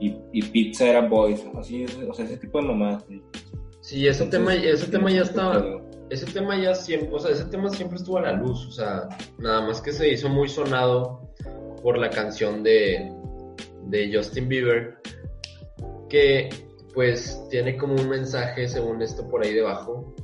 Y, 0.00 0.16
y 0.32 0.42
pizza 0.42 0.88
era 0.88 1.08
boys, 1.08 1.44
así, 1.58 1.84
o 2.08 2.14
sea, 2.14 2.24
ese 2.24 2.36
tipo 2.36 2.60
de 2.60 2.66
mamadas. 2.66 3.04
¿sí? 3.08 3.22
Sí, 3.80 4.06
ese 4.06 4.26
tema, 4.26 4.54
Entonces, 4.54 4.82
ese 4.82 4.92
tema 4.92 5.10
ya 5.10 5.22
estaba, 5.22 5.82
ese 6.08 6.26
tema 6.26 6.56
ya 6.56 6.74
siempre, 6.74 7.08
o 7.12 7.18
sea, 7.18 7.32
ese 7.32 7.44
tema 7.46 7.68
siempre 7.70 7.96
estuvo 7.96 8.18
a 8.18 8.22
la 8.22 8.32
luz, 8.32 8.66
o 8.66 8.70
sea, 8.70 9.08
nada 9.38 9.66
más 9.66 9.80
que 9.80 9.92
se 9.92 10.08
hizo 10.08 10.28
muy 10.28 10.48
sonado 10.48 11.28
por 11.82 11.98
la 11.98 12.08
canción 12.10 12.62
de, 12.62 13.12
de 13.86 14.14
Justin 14.14 14.48
Bieber, 14.48 14.98
que 16.08 16.48
pues 16.94 17.42
tiene 17.50 17.76
como 17.76 17.94
un 17.94 18.08
mensaje, 18.08 18.68
según 18.68 19.02
esto, 19.02 19.28
por 19.28 19.44
ahí 19.44 19.54
debajo, 19.54 20.14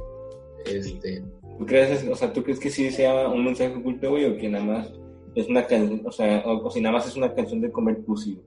este, 0.64 1.23
¿Tú 1.59 1.66
crees, 1.66 2.07
o 2.09 2.14
sea, 2.14 2.33
¿tú 2.33 2.45
crees 2.45 2.61
que 2.61 2.71
sí 2.71 2.91
sea 2.91 3.29
un 3.29 3.45
mensaje 3.45 3.75
oculto, 3.75 4.11
güey, 4.11 4.27
o 4.27 4.37
que 4.37 4.49
nada 4.49 4.64
más 4.64 4.93
es 5.35 5.49
una 5.49 5.66
canción, 5.66 6.03
o 6.05 6.12
sea, 6.12 6.43
o, 6.47 6.66
o 6.66 6.71
si 6.71 6.81
nada 6.81 6.97
más 6.97 7.09
es 7.09 7.16
una 7.16 7.35
canción 7.35 7.61
de 7.61 7.73
comer 7.73 7.99
pussy, 8.05 8.41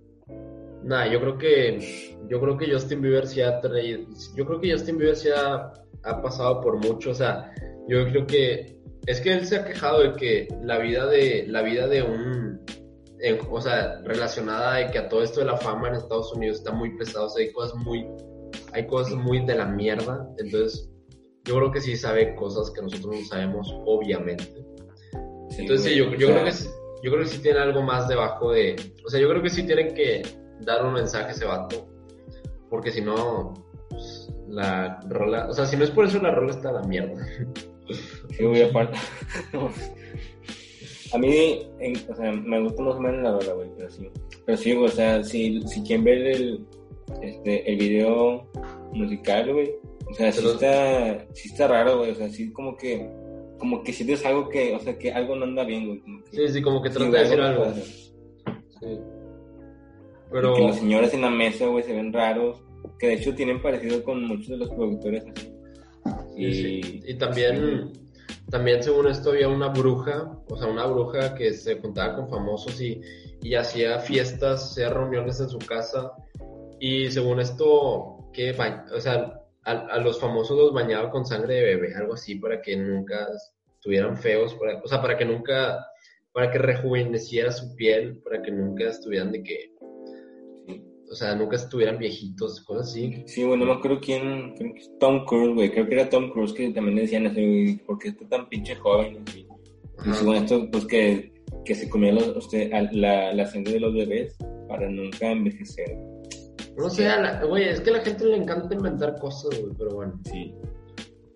nada, 0.83 1.11
yo 1.11 1.19
creo 1.19 1.37
que, 1.37 2.17
yo 2.29 2.39
creo 2.39 2.57
que 2.57 2.71
Justin 2.71 3.01
Bieber 3.01 3.27
sí 3.27 3.41
ha 3.41 3.59
traído, 3.59 4.01
yo 4.35 4.45
creo 4.45 4.61
que 4.61 4.71
Justin 4.71 4.97
Bieber 4.97 5.15
sí 5.15 5.29
ha, 5.35 5.73
ha 6.03 6.21
pasado 6.21 6.61
por 6.61 6.77
mucho, 6.77 7.11
o 7.11 7.15
sea, 7.15 7.53
yo 7.87 8.05
creo 8.09 8.25
que, 8.25 8.77
es 9.05 9.19
que 9.19 9.33
él 9.33 9.45
se 9.45 9.57
ha 9.57 9.65
quejado 9.65 10.03
de 10.03 10.13
que 10.13 10.47
la 10.63 10.77
vida 10.77 11.05
de, 11.07 11.45
la 11.47 11.61
vida 11.63 11.87
de 11.87 12.03
un, 12.03 12.40
en- 13.21 13.39
o 13.49 13.61
sea, 13.61 13.99
relacionada 14.03 14.75
de 14.75 14.87
que 14.91 14.97
a 14.99 15.09
todo 15.09 15.23
esto 15.23 15.39
de 15.41 15.45
la 15.47 15.57
fama 15.57 15.89
en 15.89 15.95
Estados 15.95 16.33
Unidos 16.33 16.57
está 16.57 16.71
muy 16.71 16.95
pesado, 16.97 17.25
o 17.27 17.29
sea, 17.29 17.43
hay 17.45 17.51
cosas 17.51 17.75
muy, 17.77 18.07
hay 18.73 18.87
cosas 18.87 19.15
muy 19.15 19.45
de 19.45 19.55
la 19.55 19.65
mierda, 19.65 20.27
entonces 20.37 20.89
yo 21.45 21.55
creo 21.55 21.71
que 21.71 21.81
sí 21.81 21.95
sabe 21.95 22.35
cosas 22.35 22.71
que 22.71 22.81
nosotros 22.81 23.15
no 23.19 23.25
sabemos, 23.25 23.73
obviamente. 23.85 24.63
Entonces 25.57 25.91
sí, 25.91 25.95
yo, 25.97 26.05
yo 26.15 26.27
creo 26.27 26.43
que 26.45 26.51
yo 27.03 27.11
creo 27.11 27.23
que 27.23 27.29
sí 27.29 27.39
tiene 27.41 27.59
algo 27.59 27.81
más 27.81 28.07
debajo 28.07 28.51
de, 28.51 28.75
o 29.05 29.09
sea, 29.09 29.19
yo 29.19 29.27
creo 29.29 29.41
que 29.41 29.49
sí 29.49 29.63
tienen 29.63 29.93
que 29.93 30.21
dar 30.61 30.85
un 30.85 30.93
mensaje 30.93 31.25
a 31.27 31.31
ese 31.31 31.45
vato, 31.45 31.87
porque 32.69 32.91
si 32.91 33.01
no, 33.01 33.53
pues, 33.89 34.29
la 34.47 34.99
rola, 35.09 35.47
o 35.49 35.53
sea, 35.53 35.65
si 35.65 35.75
no 35.77 35.83
es 35.83 35.91
por 35.91 36.05
eso 36.05 36.19
la 36.19 36.31
rola 36.31 36.51
está 36.51 36.69
a 36.69 36.73
la 36.73 36.83
mierda. 36.83 37.25
Sí, 38.29 38.45
güey, 38.45 38.63
aparte. 38.63 38.97
A 41.13 41.17
mí, 41.17 41.67
en- 41.79 41.95
o 42.09 42.15
sea, 42.15 42.31
me 42.31 42.61
gusta 42.61 42.81
más 42.83 42.95
o 42.95 42.99
menos 43.01 43.21
la 43.23 43.31
rola, 43.31 43.53
güey, 43.53 43.69
pero 43.77 43.89
sí. 43.89 44.07
Pero 44.45 44.57
sí, 44.57 44.73
güey, 44.73 44.85
o 44.85 44.91
sea, 44.91 45.23
si, 45.23 45.61
si 45.67 45.81
quieren 45.83 46.05
ver 46.05 46.17
el, 46.27 46.65
este, 47.21 47.69
el 47.71 47.77
video 47.77 48.47
musical, 48.93 49.53
güey, 49.53 49.71
o 50.09 50.13
sea, 50.13 50.31
sí 50.31 50.39
Pero- 50.41 50.53
está, 50.53 51.25
sí 51.33 51.49
está 51.49 51.67
raro, 51.67 51.97
güey, 51.99 52.11
o 52.11 52.15
sea, 52.15 52.29
sí 52.29 52.51
como 52.51 52.75
que, 52.77 53.09
como 53.59 53.83
que 53.83 53.93
sientes 53.93 54.25
algo 54.25 54.49
que, 54.49 54.73
o 54.75 54.79
sea, 54.79 54.97
que 54.97 55.11
algo 55.11 55.35
no 55.35 55.43
anda 55.45 55.63
bien, 55.63 55.87
güey. 55.87 55.99
Como 56.01 56.23
que, 56.23 56.37
Sí, 56.47 56.53
sí, 56.53 56.61
como 56.61 56.81
que 56.81 56.89
sí, 56.89 56.95
trata 56.95 57.11
de 57.17 57.23
decir 57.23 57.39
algo. 57.41 57.65
Sí. 58.79 58.99
Pero... 60.31 60.55
Que 60.55 60.61
los 60.67 60.75
señores 60.77 61.13
en 61.13 61.21
la 61.21 61.29
mesa, 61.29 61.67
güey, 61.67 61.83
se 61.83 61.93
ven 61.93 62.13
raros, 62.13 62.61
que 62.97 63.07
de 63.07 63.13
hecho 63.15 63.35
tienen 63.35 63.61
parecido 63.61 64.03
con 64.03 64.23
muchos 64.25 64.47
de 64.47 64.57
los 64.57 64.69
productores 64.69 65.23
así. 65.27 65.51
sí, 66.35 66.81
sí. 66.83 66.99
y 67.05 67.13
también, 67.15 67.91
también 68.51 68.83
según 68.83 69.07
esto 69.07 69.31
había 69.31 69.47
una 69.47 69.69
bruja, 69.69 70.37
o 70.49 70.57
sea, 70.57 70.67
una 70.67 70.85
bruja 70.85 71.33
que 71.33 71.53
se 71.53 71.79
juntaba 71.79 72.15
con 72.15 72.29
famosos 72.29 72.79
y, 72.81 73.01
y 73.41 73.55
hacía 73.55 73.99
fiestas, 73.99 74.71
hacía 74.71 74.89
reuniones 74.89 75.39
en 75.39 75.49
su 75.49 75.57
casa 75.59 76.11
y 76.79 77.11
según 77.11 77.39
esto, 77.39 78.29
que, 78.33 78.51
o 78.51 78.99
sea, 78.99 79.39
a, 79.63 79.71
a 79.71 79.99
los 79.99 80.19
famosos 80.19 80.57
los 80.57 80.73
bañaba 80.73 81.11
con 81.11 81.25
sangre 81.25 81.55
de 81.55 81.63
bebé, 81.75 81.95
algo 81.95 82.15
así, 82.15 82.35
para 82.35 82.61
que 82.61 82.75
nunca 82.75 83.27
estuvieran 83.75 84.17
feos, 84.17 84.55
para, 84.55 84.81
o 84.81 84.87
sea, 84.87 84.99
para 84.99 85.15
que 85.15 85.23
nunca, 85.23 85.85
para 86.33 86.49
que 86.49 86.57
rejuveneciera 86.57 87.51
su 87.51 87.75
piel, 87.75 88.17
para 88.23 88.41
que 88.41 88.51
nunca 88.51 88.89
estuvieran 88.89 89.31
de 89.31 89.43
que. 89.43 89.75
O 91.11 91.15
sea, 91.15 91.35
nunca 91.35 91.57
estuvieran 91.57 91.97
viejitos, 91.97 92.61
cosas 92.61 92.89
así. 92.89 93.23
Sí, 93.27 93.43
güey, 93.43 93.59
no 93.59 93.65
me 93.65 93.73
acuerdo 93.73 93.99
quién, 94.01 94.55
creo 94.55 94.73
que 94.73 94.79
es 94.79 94.91
Tom 94.99 95.25
Cruise, 95.25 95.53
güey, 95.53 95.69
creo 95.71 95.85
que 95.87 95.93
era 95.95 96.09
Tom 96.09 96.31
Cruise 96.31 96.53
que 96.53 96.69
también 96.71 96.95
le 96.95 97.01
decían 97.03 97.25
eso, 97.25 97.35
güey, 97.35 97.77
porque 97.85 98.09
está 98.09 98.27
tan 98.29 98.47
pinche 98.49 98.75
joven. 98.75 99.23
Y 100.05 100.13
según 100.13 100.35
esto, 100.35 100.67
pues 100.71 100.85
que, 100.85 101.33
que 101.65 101.75
se 101.75 101.89
comía 101.89 102.13
los, 102.13 102.35
usted, 102.35 102.71
a- 102.73 102.89
la, 102.93 103.33
la 103.33 103.45
sangre 103.45 103.73
de 103.73 103.79
los 103.81 103.93
bebés 103.93 104.35
para 104.67 104.89
nunca 104.89 105.29
envejecer. 105.29 105.97
No 106.77 106.89
sé, 106.89 107.07
güey, 107.47 107.65
es 107.67 107.81
que 107.81 107.89
a 107.89 107.93
la 107.93 107.99
gente 107.99 108.25
le 108.25 108.37
encanta 108.37 108.73
inventar 108.73 109.19
cosas, 109.19 109.51
güey, 109.61 109.73
pero 109.77 109.91
bueno. 109.91 110.19
Sí. 110.23 110.55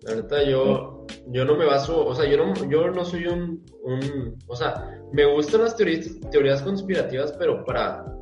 La 0.02 0.14
neta, 0.16 0.42
yo, 0.48 1.04
yo 1.32 1.44
no 1.44 1.56
me 1.56 1.66
baso, 1.66 2.06
o 2.06 2.14
sea, 2.14 2.28
yo 2.30 2.38
no, 2.38 2.54
yo 2.70 2.90
no 2.90 3.04
soy 3.04 3.26
un, 3.26 3.62
un, 3.82 4.36
o 4.46 4.56
sea, 4.56 5.00
me 5.12 5.24
gustan 5.34 5.62
las 5.64 5.76
teorías, 5.76 6.08
teorías 6.30 6.62
conspirativas, 6.62 7.34
pero 7.38 7.64
para 7.64 8.15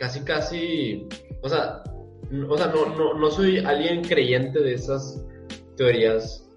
casi, 0.00 0.20
casi, 0.20 1.06
o 1.42 1.48
sea, 1.48 1.82
o 2.48 2.56
sea, 2.56 2.66
no, 2.68 2.86
no, 2.96 3.14
no 3.14 3.30
soy 3.30 3.58
alguien 3.58 4.02
creyente 4.02 4.58
de 4.58 4.74
esas 4.74 5.22
teorías, 5.76 6.48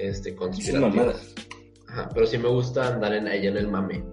este, 0.00 0.34
conspirativas. 0.36 1.34
Ajá, 1.88 2.08
pero 2.14 2.26
sí 2.26 2.38
me 2.38 2.48
gusta 2.48 2.94
andar 2.94 3.12
en 3.12 3.26
ella 3.26 3.50
en 3.50 3.56
el 3.56 3.68
mame. 3.68 4.04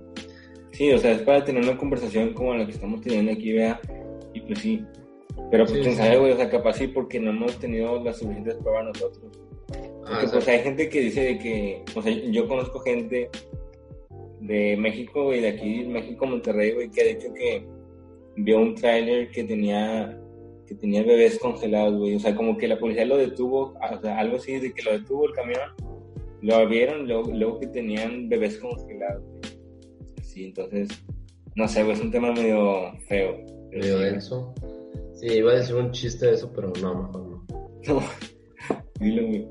Sí, 0.71 0.91
o 0.91 0.97
sea, 0.97 1.11
es 1.11 1.21
para 1.21 1.43
tener 1.45 1.63
una 1.63 1.77
conversación 1.77 2.33
como 2.33 2.55
la 2.55 2.65
que 2.65 2.71
estamos 2.71 3.01
teniendo 3.01 3.31
aquí, 3.31 3.53
vea. 3.53 3.79
Y 4.33 4.41
pues 4.41 4.59
sí. 4.59 4.83
Pero 5.51 5.65
pues 5.65 5.77
Sí, 5.77 5.81
quién 5.83 5.95
sabe, 5.95 6.17
güey, 6.17 6.31
o 6.31 6.37
sea, 6.37 6.49
capaz 6.49 6.73
sí 6.73 6.87
porque 6.87 7.19
no 7.19 7.29
hemos 7.29 7.57
tenido 7.59 8.03
las 8.03 8.17
suficientes 8.17 8.55
pruebas 8.55 8.85
nosotros. 8.85 9.31
Ah, 10.05 10.19
Porque, 10.21 10.27
pues 10.27 10.47
hay 10.47 10.59
gente 10.59 10.89
que 10.89 11.01
dice 11.01 11.21
de 11.21 11.37
que, 11.37 11.83
o 11.95 12.01
sea, 12.01 12.11
yo 12.11 12.47
conozco 12.47 12.79
gente 12.79 13.29
de 14.39 14.75
México, 14.77 15.25
güey, 15.25 15.41
de 15.41 15.49
aquí, 15.49 15.85
México, 15.85 16.25
Monterrey, 16.25 16.71
güey, 16.73 16.89
que 16.89 17.01
ha 17.01 17.05
dicho 17.05 17.31
que 17.33 17.63
vio 18.35 18.59
un 18.59 18.75
tráiler 18.75 19.29
que 19.31 19.43
tenía 19.43 20.17
que 20.71 20.75
tenía 20.75 21.03
bebés 21.03 21.37
congelados, 21.37 21.97
güey, 21.97 22.15
o 22.15 22.19
sea, 22.19 22.33
como 22.33 22.57
que 22.57 22.65
la 22.65 22.79
policía 22.79 23.05
lo 23.05 23.17
detuvo, 23.17 23.73
o 23.73 24.01
sea, 24.01 24.17
algo 24.17 24.37
así 24.37 24.57
de 24.57 24.71
que 24.71 24.83
lo 24.83 24.93
detuvo 24.93 25.25
el 25.27 25.33
camión, 25.33 25.59
lo 26.41 26.65
vieron, 26.65 27.09
luego, 27.09 27.29
luego 27.29 27.59
que 27.59 27.67
tenían 27.67 28.29
bebés 28.29 28.57
congelados, 28.57 29.21
güey. 29.21 29.41
Sí, 30.23 30.45
entonces, 30.45 30.87
no 31.55 31.67
sé, 31.67 31.83
güey, 31.83 31.95
es 31.95 32.01
un 32.01 32.09
tema 32.09 32.31
medio 32.31 32.93
feo. 33.09 33.37
Medio 33.69 33.97
sí, 33.97 34.03
denso. 34.05 34.53
Sí, 35.13 35.27
iba 35.27 35.51
a 35.51 35.55
decir 35.55 35.75
un 35.75 35.91
chiste 35.91 36.27
de 36.27 36.33
eso, 36.35 36.49
pero 36.55 36.71
no, 36.81 36.95
mejor 36.95 37.27
no. 37.27 37.45
No, 37.87 38.01
dilo, 39.01 39.27
güey, 39.27 39.47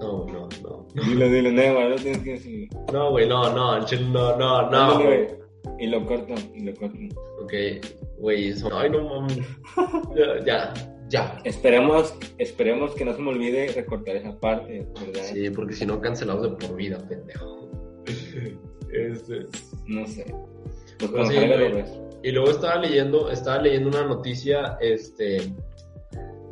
No, 0.00 0.24
no, 0.24 0.48
no. 0.62 0.86
dilo, 1.04 1.28
dilo, 1.28 1.50
no, 1.52 1.74
güey, 1.74 1.88
no 1.90 1.96
tienes 1.96 2.22
que 2.22 2.30
decir. 2.30 2.68
No, 2.94 3.10
güey, 3.10 3.28
no, 3.28 3.54
no, 3.54 3.78
no, 3.78 4.36
no, 4.38 4.70
no, 4.70 5.02
güey. 5.02 5.37
Y 5.78 5.86
lo 5.86 6.04
corto, 6.06 6.34
y 6.54 6.64
lo 6.64 6.74
corto. 6.74 6.98
Ok, 7.42 7.52
güey, 8.18 8.48
eso. 8.48 8.68
Ay, 8.72 8.90
no 8.90 9.04
mames. 9.04 9.38
Ya, 10.16 10.44
ya, 10.44 10.74
ya. 11.08 11.40
Esperemos, 11.44 12.14
esperemos 12.38 12.94
que 12.94 13.04
no 13.04 13.14
se 13.14 13.22
me 13.22 13.30
olvide 13.30 13.72
recortar 13.72 14.16
esa 14.16 14.38
parte, 14.38 14.86
¿verdad? 15.00 15.22
Sí, 15.22 15.50
porque 15.50 15.74
si 15.74 15.86
no, 15.86 16.00
cancelados 16.00 16.42
de 16.42 16.66
por 16.66 16.76
vida, 16.76 16.98
pendejo. 17.08 17.68
Este. 18.92 19.46
No 19.86 20.06
sé. 20.06 20.24
Pues 20.98 21.10
Pues 21.10 21.30
cuando 21.30 21.86
sí. 21.86 22.08
Y 22.22 22.32
luego 22.32 22.50
estaba 22.50 22.76
leyendo, 22.76 23.30
estaba 23.30 23.62
leyendo 23.62 23.88
una 23.90 24.04
noticia, 24.04 24.76
este, 24.80 25.40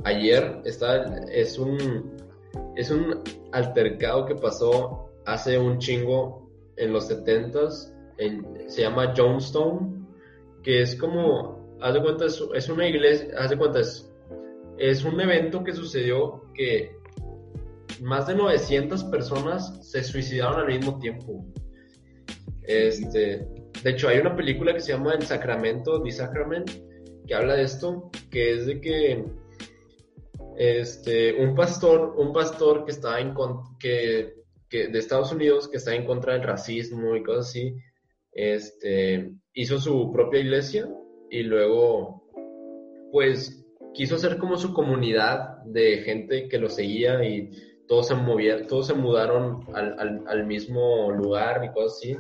ayer, 0.05 0.61
está, 0.65 1.05
es 1.33 1.59
un, 1.59 2.13
es 2.77 2.91
un 2.91 3.23
altercado 3.53 4.27
que 4.27 4.37
pasó 4.37 5.11
hace 5.25 5.59
un 5.59 5.79
chingo 5.79 6.49
en 6.77 6.93
los 6.93 7.09
setentas, 7.09 7.93
se 8.69 8.83
llama 8.83 9.15
Jonestown, 9.17 10.09
que 10.63 10.83
es 10.83 10.97
como, 10.97 11.77
haz 11.81 11.95
de 11.95 12.03
cuenta, 12.03 12.27
es, 12.27 12.43
es 12.55 12.69
una 12.69 12.89
iglesia, 12.89 13.29
haz 13.39 13.51
de 13.51 13.59
cuenta, 13.59 13.81
es, 13.81 14.13
es 14.79 15.05
un 15.05 15.21
evento 15.21 15.63
que 15.63 15.73
sucedió 15.73 16.43
que 16.55 16.97
más 18.01 18.27
de 18.27 18.35
900 18.35 19.05
personas 19.05 19.79
se 19.91 20.03
suicidaron 20.03 20.61
al 20.61 20.67
mismo 20.67 20.99
tiempo. 20.99 21.45
Este, 22.63 23.47
de 23.83 23.91
hecho, 23.91 24.09
hay 24.09 24.19
una 24.19 24.35
película 24.35 24.75
que 24.75 24.81
se 24.81 24.93
llama 24.93 25.15
El 25.15 25.23
Sacramento, 25.23 26.03
The 26.03 26.11
Sacrament, 26.11 26.71
que 27.27 27.35
habla 27.35 27.55
de 27.55 27.63
esto, 27.63 28.11
que 28.31 28.55
es 28.55 28.67
de 28.67 28.81
que 28.81 29.25
este, 30.57 31.35
un 31.35 31.55
pastor, 31.55 32.15
un 32.17 32.33
pastor 32.33 32.85
que 32.85 32.93
estaba 32.93 33.21
en 33.21 33.35
que, 33.79 34.35
que 34.69 34.89
de 34.89 34.99
Estados 34.99 35.33
Unidos 35.33 35.69
que 35.69 35.77
está 35.77 35.95
en 35.95 36.07
contra 36.07 36.33
del 36.33 36.43
racismo 36.43 37.15
y 37.15 37.23
cosas 37.23 37.49
así, 37.49 37.77
este, 38.37 39.33
hizo 39.55 39.79
su 39.79 40.13
propia 40.13 40.41
iglesia 40.41 40.89
y 41.31 41.43
luego, 41.43 42.23
pues, 43.13 43.65
quiso 43.95 44.17
hacer 44.17 44.37
como 44.39 44.57
su 44.57 44.73
comunidad 44.75 45.63
de 45.65 45.99
gente 46.03 46.49
que 46.49 46.59
lo 46.59 46.69
seguía 46.69 47.25
y 47.25 47.51
todos 47.89 48.09
se 48.09 48.15
movieron, 48.15 48.67
todos 48.67 48.87
se 48.89 48.95
mudaron 48.95 49.61
al, 49.75 49.99
al, 49.99 50.23
al 50.27 50.47
mismo 50.47 51.11
lugar 51.13 51.65
y 51.65 51.73
cosas 51.73 51.99
así. 51.99 52.17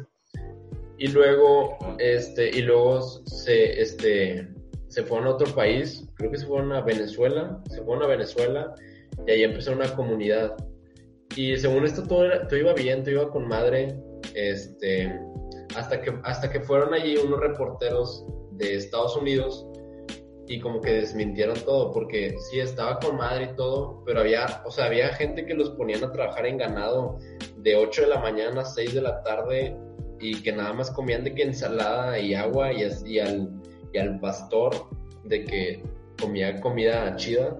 Y 0.98 1.08
luego, 1.08 1.76
este, 1.98 2.48
y 2.56 2.62
luego 2.62 3.02
se, 3.02 3.80
este, 3.82 4.48
se 4.88 5.02
fueron 5.02 5.26
a 5.28 5.32
otro 5.32 5.54
país, 5.54 6.08
creo 6.14 6.30
que 6.30 6.38
se 6.38 6.46
fueron 6.46 6.72
a 6.72 6.80
Venezuela, 6.80 7.60
se 7.68 7.82
fueron 7.82 8.04
a 8.04 8.06
Venezuela 8.06 8.74
y 9.26 9.30
ahí 9.30 9.42
empezó 9.42 9.72
una 9.72 9.94
comunidad. 9.94 10.54
Y 11.36 11.56
según 11.58 11.84
esto 11.84 12.02
todo, 12.04 12.24
era- 12.24 12.48
todo 12.48 12.58
iba 12.58 12.72
bien, 12.72 13.02
todo 13.02 13.10
iba 13.10 13.30
con 13.30 13.46
madre, 13.46 13.94
este, 14.34 15.12
hasta 15.76 16.00
que, 16.00 16.12
hasta 16.24 16.50
que 16.50 16.60
fueron 16.60 16.94
allí 16.94 17.16
unos 17.16 17.40
reporteros 17.40 18.24
de 18.52 18.74
Estados 18.76 19.16
Unidos 19.16 19.66
y 20.48 20.60
como 20.60 20.80
que 20.80 20.92
desmintieron 20.92 21.58
todo, 21.64 21.92
porque 21.92 22.36
sí 22.50 22.60
estaba 22.60 22.98
con 23.00 23.16
madre 23.16 23.50
y 23.52 23.56
todo, 23.56 24.02
pero 24.06 24.20
había, 24.20 24.62
o 24.64 24.70
sea, 24.70 24.86
había 24.86 25.08
gente 25.08 25.44
que 25.44 25.54
los 25.54 25.70
ponían 25.70 26.04
a 26.04 26.12
trabajar 26.12 26.46
en 26.46 26.58
ganado 26.58 27.18
de 27.56 27.74
8 27.76 28.02
de 28.02 28.08
la 28.08 28.20
mañana 28.20 28.60
a 28.60 28.64
6 28.64 28.94
de 28.94 29.02
la 29.02 29.22
tarde 29.24 29.76
y 30.20 30.40
que 30.42 30.52
nada 30.52 30.72
más 30.72 30.90
comían 30.92 31.24
de 31.24 31.34
que 31.34 31.42
ensalada 31.42 32.18
y 32.18 32.34
agua 32.34 32.72
y, 32.72 32.84
as- 32.84 33.04
y 33.04 33.18
al, 33.18 33.50
y 33.92 33.98
al 33.98 34.20
pastor 34.20 34.72
de 35.24 35.44
que 35.44 35.82
comía 36.20 36.60
comida 36.60 37.14
chida. 37.16 37.56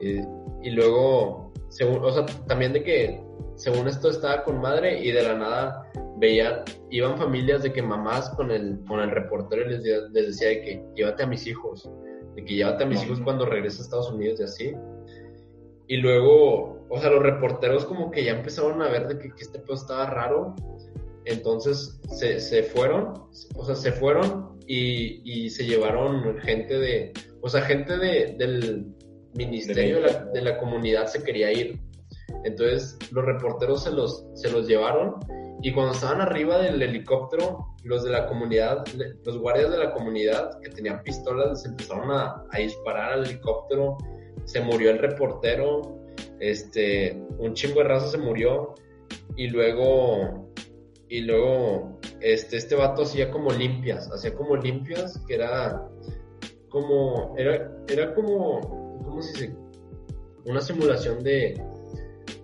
Y, 0.00 0.20
y 0.62 0.70
luego, 0.70 1.52
según, 1.68 2.02
o 2.02 2.10
sea, 2.10 2.24
también 2.48 2.72
de 2.72 2.82
que 2.82 3.20
según 3.56 3.88
esto 3.88 4.10
estaba 4.10 4.44
con 4.44 4.60
madre 4.60 5.00
y 5.02 5.10
de 5.12 5.22
la 5.22 5.34
nada 5.34 5.90
veían, 6.18 6.62
iban 6.90 7.18
familias 7.18 7.62
de 7.62 7.72
que 7.72 7.82
mamás 7.82 8.30
con 8.30 8.50
el, 8.50 8.78
con 8.86 9.00
el 9.00 9.10
reportero 9.10 9.66
y 9.66 9.70
les, 9.70 9.82
de- 9.82 10.08
les 10.12 10.26
decía 10.28 10.48
de 10.48 10.60
que 10.62 10.82
llévate 10.94 11.22
a 11.24 11.26
mis 11.26 11.46
hijos, 11.46 11.90
de 12.34 12.44
que 12.44 12.54
llévate 12.54 12.84
a 12.84 12.86
mis 12.86 13.02
hijos 13.04 13.20
cuando 13.20 13.44
regrese 13.46 13.80
a 13.80 13.84
Estados 13.84 14.10
Unidos 14.12 14.40
y 14.40 14.42
así. 14.44 14.72
Y 15.88 15.96
luego, 15.98 16.84
o 16.88 17.00
sea, 17.00 17.10
los 17.10 17.22
reporteros 17.22 17.84
como 17.84 18.10
que 18.10 18.24
ya 18.24 18.32
empezaron 18.32 18.80
a 18.82 18.88
ver 18.88 19.08
de 19.08 19.18
que, 19.18 19.28
que 19.34 19.42
este 19.42 19.58
pedo 19.58 19.74
estaba 19.74 20.06
raro. 20.10 20.54
Entonces 21.24 21.98
se, 22.08 22.38
se 22.40 22.62
fueron, 22.62 23.14
o 23.56 23.64
sea, 23.64 23.74
se 23.74 23.92
fueron 23.92 24.58
y, 24.66 25.20
y 25.24 25.50
se 25.50 25.64
llevaron 25.64 26.38
gente 26.38 26.78
de, 26.78 27.12
o 27.40 27.48
sea, 27.48 27.62
gente 27.62 27.98
de, 27.98 28.36
del 28.38 28.86
ministerio 29.34 29.96
de 29.96 30.02
la, 30.02 30.24
de 30.26 30.42
la 30.42 30.58
comunidad 30.58 31.06
se 31.06 31.22
quería 31.22 31.52
ir. 31.52 31.80
Entonces 32.44 32.98
los 33.12 33.24
reporteros 33.24 33.84
se 33.84 33.90
los, 33.90 34.26
se 34.34 34.50
los 34.50 34.66
llevaron 34.66 35.16
y 35.62 35.72
cuando 35.72 35.92
estaban 35.92 36.20
arriba 36.20 36.58
del 36.58 36.80
helicóptero, 36.82 37.74
los 37.82 38.04
de 38.04 38.10
la 38.10 38.26
comunidad, 38.26 38.84
los 39.24 39.38
guardias 39.38 39.70
de 39.70 39.78
la 39.78 39.92
comunidad 39.92 40.60
que 40.60 40.70
tenían 40.70 41.02
pistolas 41.02 41.50
les 41.50 41.64
empezaron 41.64 42.10
a, 42.10 42.44
a 42.50 42.58
disparar 42.58 43.12
al 43.12 43.24
helicóptero, 43.26 43.96
se 44.44 44.60
murió 44.60 44.90
el 44.90 44.98
reportero, 44.98 45.96
este, 46.40 47.20
un 47.38 47.54
chingo 47.54 47.80
de 47.80 47.88
raza 47.88 48.08
se 48.08 48.18
murió 48.18 48.74
y 49.36 49.48
luego, 49.48 50.52
y 51.08 51.20
luego, 51.22 51.98
este, 52.20 52.56
este 52.58 52.74
vato 52.74 53.02
hacía 53.02 53.30
como 53.30 53.50
limpias, 53.50 54.10
hacía 54.12 54.34
como 54.34 54.56
limpias 54.56 55.18
que 55.26 55.34
era 55.34 55.88
como, 56.68 57.34
era, 57.38 57.72
era 57.88 58.14
como, 58.14 58.60
¿cómo 59.04 59.22
se 59.22 59.32
dice? 59.32 59.56
Una 60.44 60.60
simulación 60.60 61.22
de, 61.22 61.60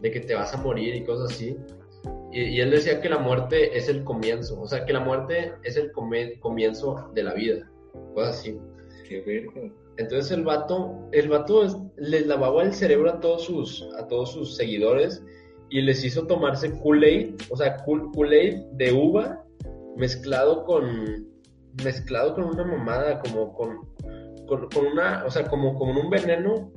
de 0.02 0.10
que 0.10 0.20
te 0.20 0.34
vas 0.34 0.52
a 0.52 0.58
morir 0.58 0.94
y 0.94 1.04
cosas 1.04 1.32
así. 1.32 1.56
Y, 2.32 2.42
y 2.44 2.60
él 2.60 2.70
decía 2.70 3.00
que 3.00 3.08
la 3.08 3.18
muerte 3.18 3.76
es 3.76 3.88
el 3.88 4.04
comienzo, 4.04 4.60
o 4.60 4.66
sea, 4.66 4.84
que 4.84 4.92
la 4.92 5.00
muerte 5.00 5.52
es 5.62 5.76
el 5.76 5.92
come- 5.92 6.38
comienzo 6.40 7.10
de 7.14 7.22
la 7.22 7.34
vida, 7.34 7.70
cosas 8.14 8.38
así. 8.40 8.58
Qué 9.08 9.20
verga. 9.22 9.72
Entonces 9.98 10.30
el 10.32 10.42
vato, 10.42 11.08
el 11.12 11.28
vato 11.28 11.64
es- 11.64 11.76
les 11.96 12.26
lavaba 12.26 12.62
el 12.62 12.72
cerebro 12.72 13.10
a 13.10 13.20
todos 13.20 13.44
sus, 13.44 13.86
a 13.98 14.06
todos 14.08 14.32
sus 14.32 14.56
seguidores 14.56 15.22
y 15.68 15.82
les 15.82 16.02
hizo 16.04 16.26
tomarse 16.26 16.72
Kool-Aid, 16.80 17.34
o 17.50 17.56
sea, 17.56 17.76
Kool- 17.84 18.10
Kool-Aid 18.14 18.56
de 18.72 18.92
uva 18.92 19.44
mezclado 19.96 20.64
con, 20.64 21.28
mezclado 21.84 22.34
con 22.34 22.44
una 22.44 22.64
mamada, 22.64 23.20
como 23.20 23.52
con, 23.52 23.86
con, 24.46 24.68
con 24.70 24.86
una, 24.86 25.24
o 25.26 25.30
sea, 25.30 25.46
como 25.46 25.78
con 25.78 25.90
un 25.96 26.08
veneno 26.10 26.72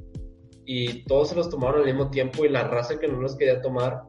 y 0.65 1.03
todos 1.05 1.29
se 1.29 1.35
los 1.35 1.49
tomaron 1.49 1.81
al 1.81 1.85
mismo 1.85 2.09
tiempo 2.09 2.45
y 2.45 2.49
la 2.49 2.67
raza 2.67 2.99
que 2.99 3.07
no 3.07 3.21
los 3.21 3.35
quería 3.35 3.61
tomar 3.61 4.03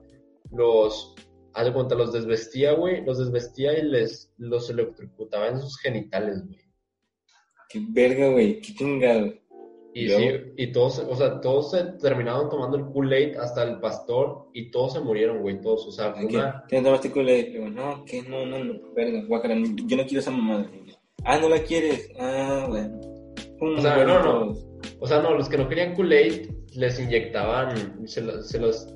los, 0.51 1.15
haz 1.53 1.65
de 1.67 1.73
cuenta, 1.73 1.95
los 1.95 2.13
desvestía, 2.13 2.73
güey, 2.73 3.05
los 3.05 3.19
desvestía 3.19 3.79
y 3.79 3.83
les, 3.83 4.33
los 4.39 4.71
electrocutaba 4.71 5.49
en 5.49 5.61
sus 5.61 5.79
genitales, 5.79 6.45
güey. 6.47 6.61
Qué 7.69 7.81
verga, 7.89 8.31
güey. 8.31 8.61
Qué 8.61 8.75
chingado. 8.75 9.33
Y 9.93 10.11
sí, 10.11 10.29
y 10.59 10.73
todos, 10.73 10.99
o 10.99 11.17
sea, 11.17 11.41
todos 11.41 11.71
se 11.71 11.83
terminaron 11.99 12.51
tomando 12.51 12.77
el 12.77 12.85
Kool-Aid 12.85 13.39
hasta 13.39 13.63
el 13.63 13.81
pastor 13.81 14.51
y 14.53 14.71
todos 14.71 14.93
se 14.93 15.01
murieron, 15.01 15.41
güey, 15.41 15.59
todos, 15.63 15.87
o 15.87 15.91
sea, 15.91 16.13
fue 16.13 16.29
¿Qué? 16.29 16.37
una... 16.37 16.67
¿Te 16.69 16.83
tomaste 16.83 17.11
Kool-Aid? 17.11 17.59
No, 17.71 18.05
que 18.05 18.23
no, 18.23 18.45
no, 18.45 18.63
no. 18.63 18.93
Verga, 18.95 19.25
guácala. 19.27 19.55
Yo 19.57 19.97
no 19.97 20.05
quiero 20.05 20.21
esa 20.21 20.31
mamada. 20.31 20.71
Ah, 21.25 21.39
¿no 21.39 21.49
la 21.49 21.63
quieres? 21.63 22.11
Ah, 22.21 22.67
bueno. 22.69 23.01
O 23.59 23.81
sea, 23.81 24.05
no, 24.05 24.23
no. 24.23 24.66
O 25.01 25.07
sea, 25.07 25.21
no, 25.21 25.35
los 25.35 25.49
que 25.49 25.59
no 25.59 25.69
querían 25.69 25.95
Kool-Aid 25.95 26.51
les 26.75 26.99
inyectaban, 27.01 28.07
se, 28.09 28.21
lo- 28.23 28.43
se 28.43 28.59
los, 28.59 28.87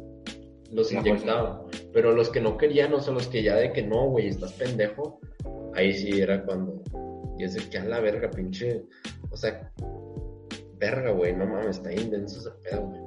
los 0.72 0.92
La 0.92 1.00
inyectaban, 1.00 1.58
pero 1.92 2.12
los 2.12 2.30
que 2.30 2.40
no 2.40 2.56
querían, 2.56 2.92
o 2.94 3.00
sea, 3.00 3.12
los 3.12 3.26
que 3.28 3.42
ya 3.42 3.56
de 3.56 3.72
que 3.72 3.82
no, 3.82 4.08
güey, 4.08 4.28
estás 4.28 4.52
pendejo, 4.54 5.20
ahí 5.74 5.92
sí 5.92 6.20
era 6.20 6.42
cuando, 6.44 6.82
y 7.38 7.44
es 7.44 7.54
de 7.54 7.68
que 7.68 7.78
a 7.78 7.84
la 7.84 8.00
verga, 8.00 8.30
pinche, 8.30 8.82
o 9.30 9.36
sea, 9.36 9.70
verga, 10.78 11.10
güey, 11.12 11.34
no 11.36 11.46
mames, 11.46 11.76
está 11.76 11.92
intenso 11.92 12.40
ese 12.40 12.50
pedo, 12.62 12.86
güey. 12.86 13.00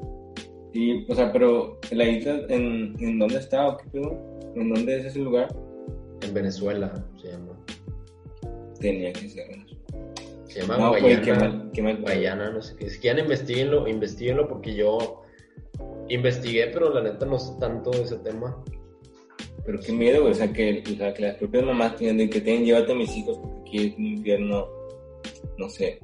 Y, 0.75 1.11
o 1.11 1.15
sea, 1.15 1.31
pero 1.31 1.79
la 1.91 2.03
isla, 2.05 2.41
¿en, 2.49 2.95
en 2.99 3.19
dónde 3.19 3.37
está 3.37 3.67
o 3.69 3.77
qué 3.77 3.89
pedo? 3.91 4.39
¿En 4.55 4.73
dónde 4.73 4.97
es 4.99 5.05
ese 5.05 5.19
lugar? 5.19 5.47
en 6.21 6.33
Venezuela, 6.33 6.93
se 7.21 7.27
llama. 7.31 7.51
Tenía 8.79 9.11
que 9.11 9.27
ser. 9.27 9.45
Se 10.53 10.61
llama 10.61 10.77
No, 10.77 10.89
güey, 10.89 11.01
Guayana. 11.01 11.23
qué 11.23 11.33
mal, 11.33 11.71
qué 11.73 11.81
mal. 11.81 12.01
Guayana, 12.01 12.51
no 12.51 12.61
sé 12.61 12.75
qué. 12.75 12.89
Si 12.89 12.99
quieren, 12.99 13.25
investiguenlo, 13.25 13.87
investiguenlo 13.87 14.47
porque 14.47 14.75
yo 14.75 15.23
investigué, 16.09 16.67
pero 16.67 16.93
la 16.93 17.01
neta 17.01 17.25
no 17.25 17.39
sé 17.39 17.53
tanto 17.59 17.89
de 17.91 18.03
ese 18.03 18.17
tema. 18.17 18.63
Pero 19.65 19.79
qué 19.79 19.91
miedo, 19.93 20.21
güey. 20.21 20.33
O 20.33 20.35
sea, 20.35 20.51
que, 20.51 20.83
o 20.85 20.95
sea, 20.95 21.13
que 21.13 21.21
las 21.23 21.35
propias 21.37 21.63
mamás 21.63 21.95
tienen 21.95 22.29
que 22.29 22.41
tienen, 22.41 22.65
llévate 22.65 22.91
a 22.91 22.95
mis 22.95 23.15
hijos 23.15 23.37
porque 23.39 23.59
aquí 23.61 23.87
es 23.87 23.97
un 23.97 24.05
infierno. 24.05 24.67
No 25.57 25.69
sé. 25.69 25.99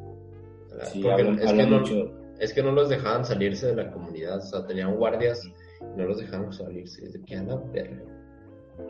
Sí, 0.93 1.07
hablan, 1.07 1.39
es, 1.39 1.51
que 1.51 1.63
no, 1.65 1.79
mucho. 1.79 2.11
es 2.39 2.53
que 2.53 2.63
no 2.63 2.71
los 2.71 2.89
dejaban 2.89 3.25
salirse 3.25 3.67
de 3.67 3.75
la 3.75 3.91
comunidad, 3.91 4.37
o 4.37 4.41
sea, 4.41 4.65
tenían 4.65 4.95
guardias 4.95 5.45
y 5.45 5.53
no 5.97 6.05
los 6.05 6.19
dejaban 6.19 6.53
salirse. 6.53 7.05
Es 7.05 7.13
de 7.13 7.21
que 7.23 7.35
a 7.35 7.43
la 7.43 7.55
verga. 7.73 8.01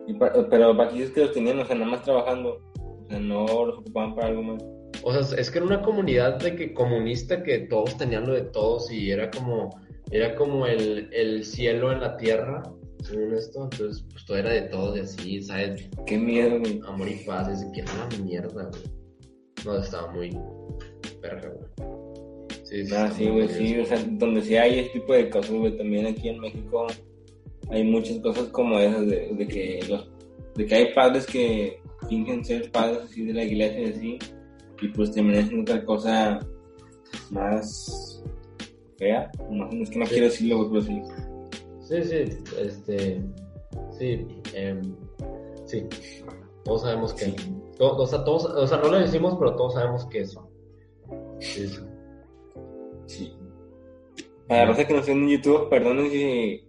Y 0.07 0.13
pa- 0.13 0.31
pero 0.49 0.79
aquí 0.81 1.01
es 1.01 1.09
que 1.11 1.21
los 1.21 1.33
tenían, 1.33 1.59
o 1.59 1.65
sea, 1.65 1.75
nada 1.75 1.89
más 1.91 2.03
trabajando. 2.03 2.61
O 2.79 3.05
sea, 3.09 3.19
no 3.19 3.45
los 3.65 3.79
ocupaban 3.79 4.13
para 4.15 4.27
algo 4.27 4.43
más. 4.43 4.63
O 5.03 5.13
sea, 5.13 5.39
es 5.39 5.49
que 5.49 5.59
era 5.59 5.67
una 5.67 5.81
comunidad 5.81 6.39
de 6.39 6.55
que 6.55 6.73
comunista 6.73 7.43
que 7.43 7.59
todos 7.59 7.97
tenían 7.97 8.27
lo 8.27 8.33
de 8.33 8.41
todos 8.41 8.91
y 8.91 9.11
era 9.11 9.31
como, 9.31 9.79
era 10.11 10.35
como 10.35 10.65
el, 10.65 11.09
el 11.13 11.45
cielo 11.45 11.91
en 11.91 12.01
la 12.01 12.17
tierra, 12.17 12.63
según 13.03 13.33
esto. 13.33 13.69
Entonces, 13.71 14.05
pues 14.11 14.25
todo 14.25 14.37
era 14.37 14.51
de 14.51 14.61
todos 14.63 14.97
y 14.97 14.99
así, 15.01 15.41
¿sabes? 15.41 15.89
Qué 16.05 16.17
miedo, 16.17 16.59
güey. 16.59 16.81
Amor 16.85 17.07
y 17.07 17.15
paz, 17.25 17.47
es 17.49 17.65
que 17.71 17.81
era 17.81 17.91
una 17.93 18.23
mierda, 18.23 18.69
güey. 18.69 18.83
No, 19.65 19.77
estaba 19.77 20.11
muy 20.11 20.37
verga, 21.21 21.49
güey. 21.49 21.89
Sí, 22.63 22.85
sí, 22.85 22.93
Ah, 22.95 23.11
sí, 23.15 23.27
güey, 23.27 23.47
sí, 23.49 23.79
o 23.79 23.85
sea, 23.85 23.97
donde 24.11 24.41
sí 24.41 24.55
hay 24.55 24.79
este 24.79 24.99
tipo 24.99 25.13
de 25.13 25.29
cosas, 25.29 25.51
güey, 25.51 25.75
también 25.75 26.05
aquí 26.05 26.29
en 26.29 26.39
México 26.39 26.85
hay 27.71 27.83
muchas 27.83 28.19
cosas 28.19 28.47
como 28.49 28.79
esas 28.79 29.07
de, 29.07 29.33
de 29.33 29.47
que 29.47 29.79
los, 29.87 30.07
de 30.55 30.65
que 30.65 30.75
hay 30.75 30.93
padres 30.93 31.25
que 31.25 31.79
fingen 32.07 32.43
ser 32.43 32.71
padres 32.71 32.99
así 33.03 33.25
de 33.25 33.33
la 33.33 33.43
iglesia 33.43 33.81
y 33.81 33.85
así, 33.85 34.19
y 34.81 34.87
pues 34.89 35.11
terminan 35.11 35.43
haciendo 35.43 35.71
otra 35.71 35.85
cosa 35.85 36.39
más 37.31 38.23
fea, 38.97 39.31
no, 39.49 39.69
es 39.69 39.89
que 39.89 39.99
no 39.99 40.05
Sí. 40.05 40.11
quiero 40.11 40.25
decirlo, 40.25 40.69
pero 40.69 40.81
sí. 40.81 41.01
Sí, 41.81 42.03
sí, 42.03 42.15
este, 42.61 43.21
sí, 43.97 44.27
em, 44.53 44.95
sí, 45.65 45.85
todos 46.63 46.81
sabemos 46.83 47.13
que, 47.13 47.25
Sí. 47.25 47.35
o, 47.79 48.05
sea, 48.05 48.23
todos, 48.23 48.45
o 48.45 48.67
sea, 48.67 48.77
no 48.79 48.89
lo 48.89 48.99
decimos, 48.99 49.35
pero 49.39 49.55
todos 49.55 49.73
sabemos 49.73 50.05
que 50.07 50.19
eso. 50.19 50.47
Sí, 51.39 51.67
sí. 53.05 53.33
Para 54.47 54.61
la 54.65 54.71
raza 54.71 54.85
que 54.85 54.93
nos 54.93 55.07
ven 55.07 55.23
en 55.23 55.29
YouTube, 55.29 55.69
perdonen 55.69 56.09
si, 56.11 56.63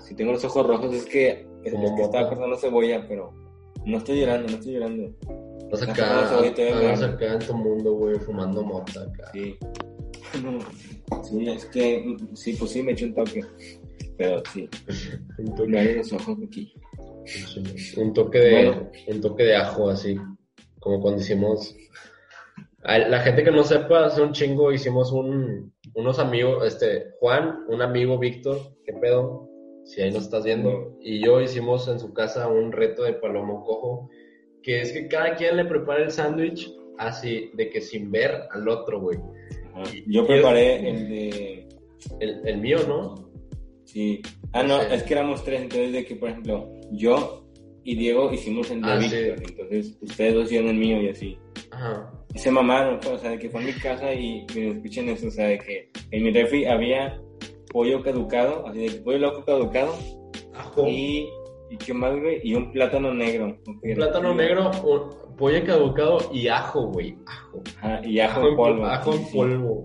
si 0.00 0.14
tengo 0.14 0.32
los 0.32 0.44
ojos 0.44 0.66
rojos, 0.66 0.92
es 0.94 1.04
que, 1.04 1.46
es, 1.64 1.72
es 1.72 1.92
que 1.92 2.02
estaba 2.02 2.28
cortando 2.28 2.56
cebolla, 2.56 3.06
pero 3.08 3.32
no 3.84 3.98
estoy 3.98 4.20
llorando, 4.20 4.48
no 4.48 4.54
estoy 4.58 4.72
llorando. 4.74 5.12
Ajá, 5.72 5.92
acá, 5.92 6.46
me- 6.98 7.04
acá 7.06 7.32
en 7.34 7.38
tu 7.40 7.54
mundo, 7.54 7.92
güey, 7.94 8.18
fumando 8.20 8.62
mota 8.62 9.02
acá. 9.02 9.30
Sí. 9.32 9.56
Sí, 11.22 11.48
es 11.48 11.64
que, 11.66 12.16
sí, 12.34 12.54
pues 12.58 12.72
sí, 12.72 12.82
me 12.82 12.92
eché 12.92 13.06
un 13.06 13.14
toque. 13.14 13.40
Pero 14.18 14.42
sí, 14.52 14.68
Un 15.38 15.54
toque, 15.54 15.68
me 15.68 15.94
los 15.94 16.12
ojos 16.12 16.36
aquí. 16.46 16.72
un 17.96 18.12
toque 18.12 18.38
de, 18.38 18.50
Bueno. 18.66 18.90
un 19.08 19.20
toque 19.20 19.44
de 19.44 19.56
ajo, 19.56 19.88
así, 19.88 20.16
como 20.80 21.00
cuando 21.00 21.20
hicimos, 21.20 21.76
la 22.82 23.20
gente 23.20 23.44
que 23.44 23.50
no 23.52 23.62
sepa, 23.64 24.06
hace 24.06 24.20
un 24.22 24.32
chingo 24.32 24.72
hicimos 24.72 25.12
un, 25.12 25.72
unos 25.94 26.18
amigos, 26.18 26.64
este, 26.66 27.12
Juan, 27.20 27.64
un 27.68 27.82
amigo 27.82 28.18
Víctor, 28.18 28.58
qué 28.84 28.92
pedo, 28.94 29.48
si 29.84 30.02
ahí 30.02 30.10
nos 30.12 30.24
estás 30.24 30.44
viendo, 30.44 30.96
y 31.00 31.24
yo 31.24 31.40
hicimos 31.40 31.86
en 31.88 32.00
su 32.00 32.12
casa 32.12 32.48
un 32.48 32.72
reto 32.72 33.02
de 33.04 33.12
palomo 33.14 33.64
cojo, 33.64 34.08
que 34.66 34.80
es 34.80 34.90
que 34.92 35.06
cada 35.06 35.36
quien 35.36 35.56
le 35.56 35.64
prepara 35.64 36.02
el 36.02 36.10
sándwich 36.10 36.68
así, 36.98 37.50
de 37.54 37.70
que 37.70 37.80
sin 37.80 38.10
ver 38.10 38.32
al 38.50 38.68
otro, 38.68 39.00
güey. 39.00 39.16
Ajá. 39.72 39.84
Yo 40.08 40.24
y 40.24 40.26
preparé 40.26 40.90
el 40.90 41.08
de. 41.08 41.68
El, 42.18 42.40
el 42.48 42.58
mío, 42.58 42.78
¿no? 42.88 43.14
Sí. 43.84 44.20
Ah, 44.52 44.64
no, 44.64 44.80
Sí. 44.80 44.86
es 44.90 45.02
que 45.04 45.14
éramos 45.14 45.44
tres, 45.44 45.62
entonces 45.62 45.92
de 45.92 46.04
que, 46.04 46.16
por 46.16 46.30
ejemplo, 46.30 46.68
yo 46.90 47.46
y 47.84 47.94
Diego 47.94 48.32
hicimos 48.32 48.68
el 48.72 48.82
de 48.82 48.88
Ah, 48.90 48.96
Víctor, 48.98 49.36
entonces 49.48 49.96
ustedes 50.00 50.34
dos 50.34 50.46
hicieron 50.46 50.70
el 50.70 50.76
mío 50.76 51.00
y 51.00 51.08
así. 51.10 51.38
Ajá. 51.70 52.12
Y 52.34 52.38
se 52.40 52.50
mamaron, 52.50 52.98
pues, 52.98 53.14
o 53.14 53.18
sea, 53.18 53.30
de 53.30 53.38
que 53.38 53.48
fue 53.48 53.62
a 53.62 53.64
mi 53.66 53.72
casa 53.72 54.12
y 54.12 54.44
me 54.56 54.70
escuchen 54.72 55.08
eso, 55.10 55.28
o 55.28 55.30
sea, 55.30 55.46
de 55.46 55.58
que 55.58 55.90
en 56.10 56.24
mi 56.24 56.32
refri 56.32 56.64
había 56.66 57.20
pollo 57.72 58.02
caducado, 58.02 58.66
así 58.66 58.80
de 58.80 58.86
que 58.88 58.94
pollo 59.02 59.18
loco 59.18 59.44
caducado 59.44 59.94
Ajo. 60.54 60.88
y, 60.88 61.28
y 61.70 61.76
qué 61.76 61.92
más, 61.92 62.18
güey, 62.18 62.40
y 62.42 62.54
un 62.54 62.72
plátano 62.72 63.12
negro. 63.12 63.56
Un 63.66 63.94
plátano 63.94 64.34
negro, 64.34 64.70
un 64.84 65.36
pollo 65.36 65.64
caducado 65.64 66.18
y 66.32 66.48
ajo, 66.48 66.86
güey. 66.88 67.16
Ajo. 67.26 67.62
Ajá, 67.78 68.00
y 68.06 68.20
ajo 68.20 68.48
en 68.48 68.56
polvo. 68.56 68.86
Ajo 68.86 69.14
en 69.14 69.30
polvo. 69.30 69.84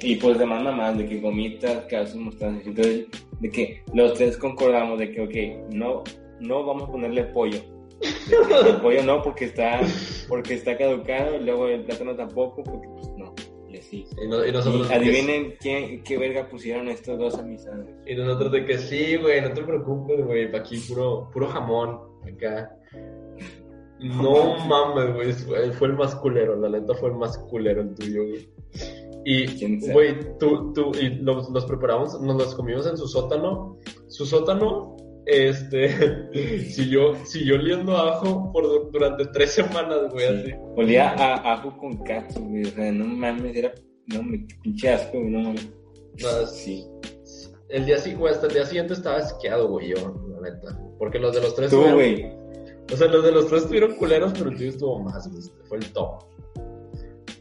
Y 0.00 0.16
pues 0.16 0.38
demás 0.38 0.62
mamás, 0.62 0.96
de 0.96 1.06
que 1.06 1.20
gomitas, 1.20 1.84
quesos, 1.86 2.16
mostaza. 2.16 2.56
Entonces, 2.64 3.06
de 3.40 3.50
que 3.50 3.82
los 3.92 4.14
tres 4.14 4.36
concordamos 4.36 4.98
de 4.98 5.10
que, 5.10 5.20
ok, 5.20 5.74
no, 5.74 6.04
no 6.40 6.64
vamos 6.64 6.84
a 6.84 6.92
ponerle 6.92 7.24
pollo. 7.24 7.58
El 8.00 8.76
pollo 8.76 9.02
no, 9.02 9.22
porque 9.22 9.46
está, 9.46 9.80
porque 10.28 10.54
está 10.54 10.76
caducado, 10.76 11.36
y 11.36 11.44
luego 11.44 11.66
el 11.66 11.82
plátano 11.82 12.14
tampoco, 12.14 12.62
porque 12.62 12.88
pues 12.88 13.08
no. 13.16 13.34
Y 13.68 13.76
así. 13.78 14.06
Y, 14.22 14.28
no- 14.28 14.46
y 14.46 14.50
nosotros. 14.52 14.88
Y 14.90 14.92
adivinen 14.94 15.54
quién, 15.60 16.02
qué 16.02 16.16
verga 16.18 16.48
pusieron 16.48 16.88
estos 16.88 17.18
dos 17.18 17.34
a 17.38 17.42
mis 17.42 17.62
sándwiches. 17.64 18.00
Y 18.06 18.14
nosotros 18.16 18.52
de 18.52 18.64
que 18.64 18.78
sí, 18.78 19.16
güey, 19.16 19.40
no 19.42 19.52
te 19.52 19.62
preocupes, 19.62 20.24
güey. 20.24 20.50
pa' 20.50 20.58
Aquí 20.58 20.78
puro, 20.88 21.28
puro 21.32 21.48
jamón. 21.48 22.00
Acá. 22.26 22.74
No 24.00 24.56
mames, 24.66 25.14
güey. 25.14 25.32
Fue, 25.32 25.72
fue 25.72 25.88
el 25.88 25.94
más 25.94 26.14
culero. 26.16 26.56
La 26.56 26.68
neta 26.68 26.94
fue 26.94 27.10
el 27.10 27.16
más 27.16 27.36
culero 27.38 27.82
el 27.82 27.94
tuyo, 27.94 28.22
güey. 28.28 28.48
Y, 29.24 29.90
güey, 29.92 30.14
tú, 30.38 30.72
tú, 30.72 30.92
y 30.98 31.10
los, 31.16 31.50
los 31.50 31.66
preparamos, 31.66 32.18
nos 32.20 32.36
los 32.36 32.54
comimos 32.54 32.86
en 32.86 32.96
su 32.96 33.06
sótano. 33.08 33.76
Su 34.06 34.24
sótano, 34.24 34.96
este, 35.28 36.64
siguió, 36.70 37.14
siguió 37.26 37.56
oliendo 37.56 37.96
a 37.96 38.14
ajo 38.14 38.50
por, 38.52 38.90
durante 38.90 39.26
tres 39.26 39.52
semanas, 39.52 40.10
güey, 40.10 40.26
así. 40.26 40.54
Olía 40.76 41.10
a 41.10 41.52
ajo 41.52 41.76
con 41.76 41.98
katsu, 41.98 42.40
güey. 42.40 42.64
O 42.64 42.70
sea, 42.70 42.90
no 42.90 43.04
mames, 43.04 43.54
era, 43.54 43.72
no 44.06 44.22
me 44.22 44.46
pinche 44.62 44.88
asco, 44.90 45.18
güey, 45.18 45.30
no 45.30 45.40
mames. 45.40 45.68
Nada, 46.22 46.46
Sí. 46.46 46.86
El 47.68 47.84
día 47.84 47.98
siguiente, 47.98 48.20
güey, 48.20 48.32
hasta 48.32 48.46
el 48.46 48.54
día 48.54 48.64
siguiente 48.64 48.94
estaba 48.94 49.18
asqueado, 49.18 49.68
güey, 49.68 49.88
yo, 49.90 50.14
la 50.30 50.50
neta. 50.50 50.80
Porque 50.98 51.18
los 51.18 51.34
de 51.34 51.42
los 51.42 51.54
tres 51.54 51.70
Tú, 51.70 51.82
güey. 51.82 52.32
O 52.90 52.96
sea, 52.96 53.08
los 53.08 53.22
de 53.22 53.32
los 53.32 53.46
tres 53.46 53.62
estuvieron 53.62 53.96
culeros, 53.96 54.32
pero 54.32 54.48
el 54.48 54.56
tuyo 54.56 54.70
estuvo 54.70 55.00
más, 55.00 55.30
güey. 55.30 55.42
Fue 55.68 55.76
el 55.76 55.92
top. 55.92 56.22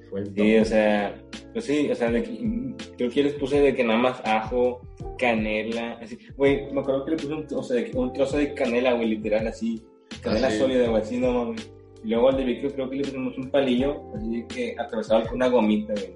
Fue 0.09 0.21
el. 0.21 0.33
Sí, 0.33 0.57
o 0.57 0.65
sea, 0.65 1.15
pues 1.53 1.65
sí, 1.65 1.89
o 1.91 1.95
sea, 1.95 2.11
de 2.11 2.23
que, 2.23 2.73
creo 2.97 3.09
que 3.09 3.23
les 3.23 3.33
puse 3.33 3.59
de 3.61 3.75
que 3.75 3.83
nada 3.83 3.99
más 3.99 4.21
ajo, 4.25 4.81
canela, 5.17 5.93
así. 6.01 6.17
Güey, 6.35 6.71
me 6.71 6.81
acuerdo 6.81 7.05
que 7.05 7.11
le 7.11 7.17
puse 7.17 7.33
un, 7.33 7.47
o 7.53 7.63
sea, 7.63 7.83
un 7.93 8.13
trozo 8.13 8.37
de 8.37 8.53
canela, 8.53 8.93
güey, 8.93 9.09
literal, 9.09 9.47
así. 9.47 9.81
Canela 10.21 10.47
Ah, 10.47 10.51
sí. 10.51 10.57
sólida, 10.59 10.87
güey, 10.89 11.01
así, 11.01 11.17
no 11.19 11.31
mames. 11.33 11.71
Y 12.03 12.09
luego 12.09 12.29
al 12.29 12.37
de 12.37 12.45
Vicky 12.45 12.67
creo 12.69 12.89
que 12.89 12.95
le 12.97 13.03
pusimos 13.03 13.37
un 13.37 13.49
palillo, 13.49 14.01
así 14.15 14.45
que 14.47 14.75
atravesado 14.77 15.23
con 15.25 15.35
una 15.35 15.47
gomita, 15.47 15.93
güey. 15.93 16.13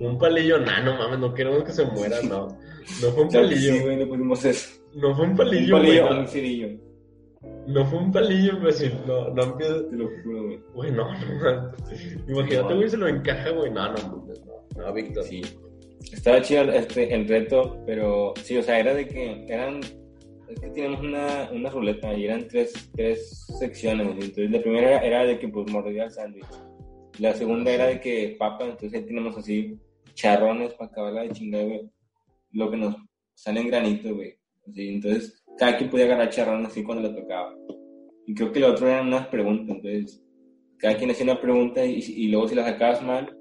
Un 0.00 0.16
palillo, 0.16 0.58
nah, 0.60 0.80
no 0.82 0.96
mames, 0.96 1.18
no 1.18 1.34
queremos 1.34 1.64
que 1.64 1.72
se 1.72 1.84
muera, 1.86 2.16
no. 2.22 2.46
No 3.02 3.08
fue 3.12 3.24
un 3.24 3.28
palillo. 3.30 3.72
sí, 3.74 3.80
güey, 3.80 3.96
le 3.96 4.06
pusimos 4.06 4.44
eso. 4.44 4.80
No 4.94 5.14
fue 5.14 5.24
un 5.24 5.30
Un 5.32 5.36
palillo, 5.36 5.76
palillo 5.76 6.04
o 6.04 6.08
güey. 6.08 6.20
un 6.20 6.28
cerillo, 6.28 6.68
No, 7.66 7.84
fue 7.86 7.98
un 7.98 8.12
palillo, 8.12 8.58
imbécil. 8.58 8.92
No, 9.06 9.30
no 9.30 9.42
empieces. 9.42 9.88
te 9.88 9.96
lo 9.96 10.08
juro, 10.22 10.42
güey. 10.44 10.60
Güey, 10.74 10.92
no, 10.92 11.10
no. 11.12 11.72
Imagínate, 12.28 12.74
güey, 12.74 12.90
se 12.90 12.96
lo 12.96 13.08
encaja, 13.08 13.50
güey. 13.50 13.70
No, 13.70 13.92
no, 13.92 13.98
no. 14.02 14.24
No, 14.76 14.92
Víctor. 14.92 15.24
Sí. 15.24 15.42
Estaba 16.12 16.42
chido 16.42 16.64
este, 16.72 17.14
el 17.14 17.26
reto, 17.26 17.82
pero 17.86 18.34
sí, 18.42 18.56
o 18.56 18.62
sea, 18.62 18.78
era 18.78 18.94
de 18.94 19.08
que 19.08 19.46
eran. 19.48 19.80
Es 20.48 20.60
que 20.60 20.68
teníamos 20.70 21.00
una, 21.00 21.48
una 21.52 21.70
ruleta 21.70 22.12
y 22.12 22.26
eran 22.26 22.46
tres, 22.48 22.90
tres 22.94 23.46
secciones. 23.58 24.08
Entonces, 24.08 24.50
la 24.50 24.60
primera 24.60 24.98
era, 24.98 25.24
de 25.24 25.38
que 25.38 25.48
pues 25.48 25.70
mordía 25.70 26.04
el 26.04 26.10
sándwich. 26.10 26.46
La 27.18 27.32
segunda 27.32 27.70
era 27.70 27.86
de 27.86 28.00
que 28.00 28.36
papa, 28.38 28.64
entonces 28.64 28.92
ahí 28.94 29.06
tenemos 29.06 29.36
así 29.38 29.78
charrones 30.12 30.74
para 30.74 30.90
acabarla 30.90 31.22
de 31.22 31.30
chingar, 31.30 31.64
güey. 31.64 31.90
Lo 32.52 32.70
que 32.70 32.76
nos 32.76 32.96
sale 33.32 33.60
en 33.60 33.68
granito, 33.68 34.14
güey. 34.14 34.36
Así, 34.68 34.88
entonces, 34.88 35.43
cada 35.58 35.76
quien 35.76 35.90
podía 35.90 36.06
agarrar 36.06 36.30
charrones 36.30 36.68
así 36.68 36.82
cuando 36.82 37.08
le 37.08 37.14
tocaba. 37.14 37.54
Y 38.26 38.34
creo 38.34 38.52
que 38.52 38.60
lo 38.60 38.72
otro 38.72 38.88
eran 38.88 39.08
unas 39.08 39.26
preguntas, 39.28 39.76
entonces, 39.76 40.22
cada 40.78 40.96
quien 40.96 41.10
hacía 41.10 41.24
una 41.24 41.40
pregunta 41.40 41.84
y, 41.84 41.98
y 41.98 42.28
luego 42.28 42.48
si 42.48 42.54
la 42.54 42.64
sacabas 42.64 43.02
mal, 43.02 43.36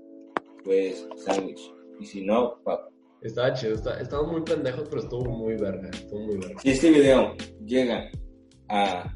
pues 0.64 1.08
sándwich. 1.18 1.74
Y 2.00 2.06
si 2.06 2.26
no, 2.26 2.62
papa. 2.64 2.90
Estaba 3.22 3.54
chido. 3.54 3.76
Está, 3.76 4.00
estaba 4.02 4.24
muy 4.28 4.42
pendejos, 4.42 4.88
pero 4.90 5.02
estuvo 5.02 5.26
muy 5.32 5.56
verga. 5.56 5.90
Estuvo 5.90 6.20
muy 6.20 6.38
verga. 6.38 6.60
Si 6.60 6.72
este 6.72 6.92
video 6.92 7.36
llega 7.66 8.10
a 8.68 9.02
A 9.02 9.16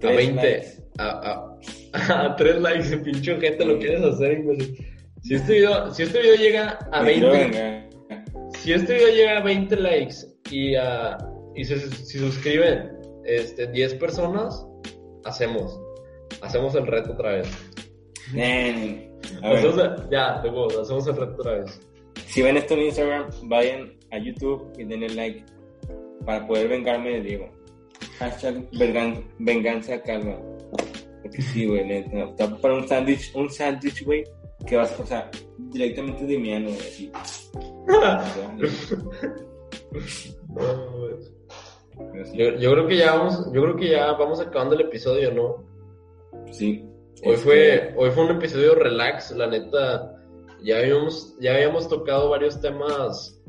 tres 0.00 0.16
20. 0.16 0.42
likes, 0.42 0.82
A, 0.98 1.56
a, 1.92 2.24
a 2.32 2.36
3 2.36 2.60
likes, 2.60 2.96
pinche 3.04 3.38
gente, 3.38 3.64
lo 3.64 3.78
quieres 3.78 4.02
hacer, 4.02 4.38
imbécil. 4.38 4.86
Si 5.22 5.34
este 5.34 5.52
video, 5.52 5.90
si 5.92 6.02
este 6.02 6.20
video 6.20 6.36
llega 6.36 6.78
a 6.90 7.02
me 7.02 7.12
quiero 7.12 7.30
20, 7.30 7.58
vengar. 7.58 7.88
si 8.58 8.72
este 8.72 8.94
video 8.94 9.14
llega 9.14 9.38
a 9.38 9.42
20 9.42 9.76
likes 9.76 10.16
y, 10.50 10.74
a, 10.74 11.16
y 11.54 11.64
si 11.64 12.18
suscriben 12.18 12.92
este, 13.24 13.66
10 13.68 13.94
personas, 13.94 14.66
hacemos. 15.24 15.78
Hacemos 16.40 16.74
el 16.74 16.86
reto 16.86 17.12
otra 17.12 17.32
vez. 17.36 17.48
Ver, 18.32 19.10
Hacemos 19.42 19.76
ya, 20.10 20.40
de 20.42 20.48
huevos, 20.48 20.76
hacemos 20.78 21.06
el 21.06 21.16
reto 21.16 21.34
otra 21.38 21.58
vez. 21.60 21.80
si 22.26 22.42
ven 22.42 22.56
esto 22.56 22.74
en 22.74 22.80
Instagram, 22.82 23.28
vayan 23.44 23.92
a 24.10 24.18
YouTube 24.18 24.72
y 24.78 24.84
denle 24.84 25.08
like 25.10 25.44
para 26.26 26.46
poder 26.46 26.68
vengarme 26.68 27.10
de 27.10 27.20
Diego. 27.22 27.48
Hashtag 28.18 28.68
vengan- 28.72 29.24
venganza 29.38 30.00
calma. 30.02 30.36
Porque 31.22 31.40
sí, 31.42 31.66
güey, 31.66 31.84
neta. 31.86 32.24
Está 32.24 32.56
para 32.58 32.74
un 32.74 32.88
sándwich, 32.88 33.32
un 33.34 33.48
sándwich, 33.50 34.04
güey, 34.04 34.24
que 34.66 34.76
vas, 34.76 34.98
o 34.98 35.06
sea, 35.06 35.30
directamente 35.58 36.24
de 36.26 36.38
mi 36.38 36.52
ano, 36.54 36.68
güey, 36.70 36.80
así. 36.80 37.12
No, 40.48 40.90
güey. 40.98 41.14
Sí, 42.24 42.36
Yo, 42.38 42.56
yo 42.56 42.72
creo 42.72 42.86
que 42.86 42.96
ya 42.96 43.14
vamos, 43.14 43.46
yo 43.52 43.62
creo 43.62 43.76
que 43.76 43.88
ya 43.90 44.12
vamos 44.12 44.40
acabando 44.40 44.74
el 44.74 44.82
episodio, 44.82 45.32
¿no? 45.32 45.64
sí. 46.52 46.84
Hoy 47.24 47.34
Este, 47.34 47.44
fue, 47.44 47.94
hoy 47.96 48.10
fue 48.10 48.24
un 48.24 48.30
episodio 48.36 48.74
relax, 48.74 49.30
la 49.32 49.46
neta. 49.46 50.16
Ya 50.64 50.78
habíamos, 50.78 51.36
ya 51.40 51.54
habíamos 51.54 51.88
tocado 51.88 52.30
varios 52.30 52.60
temas 52.60 53.40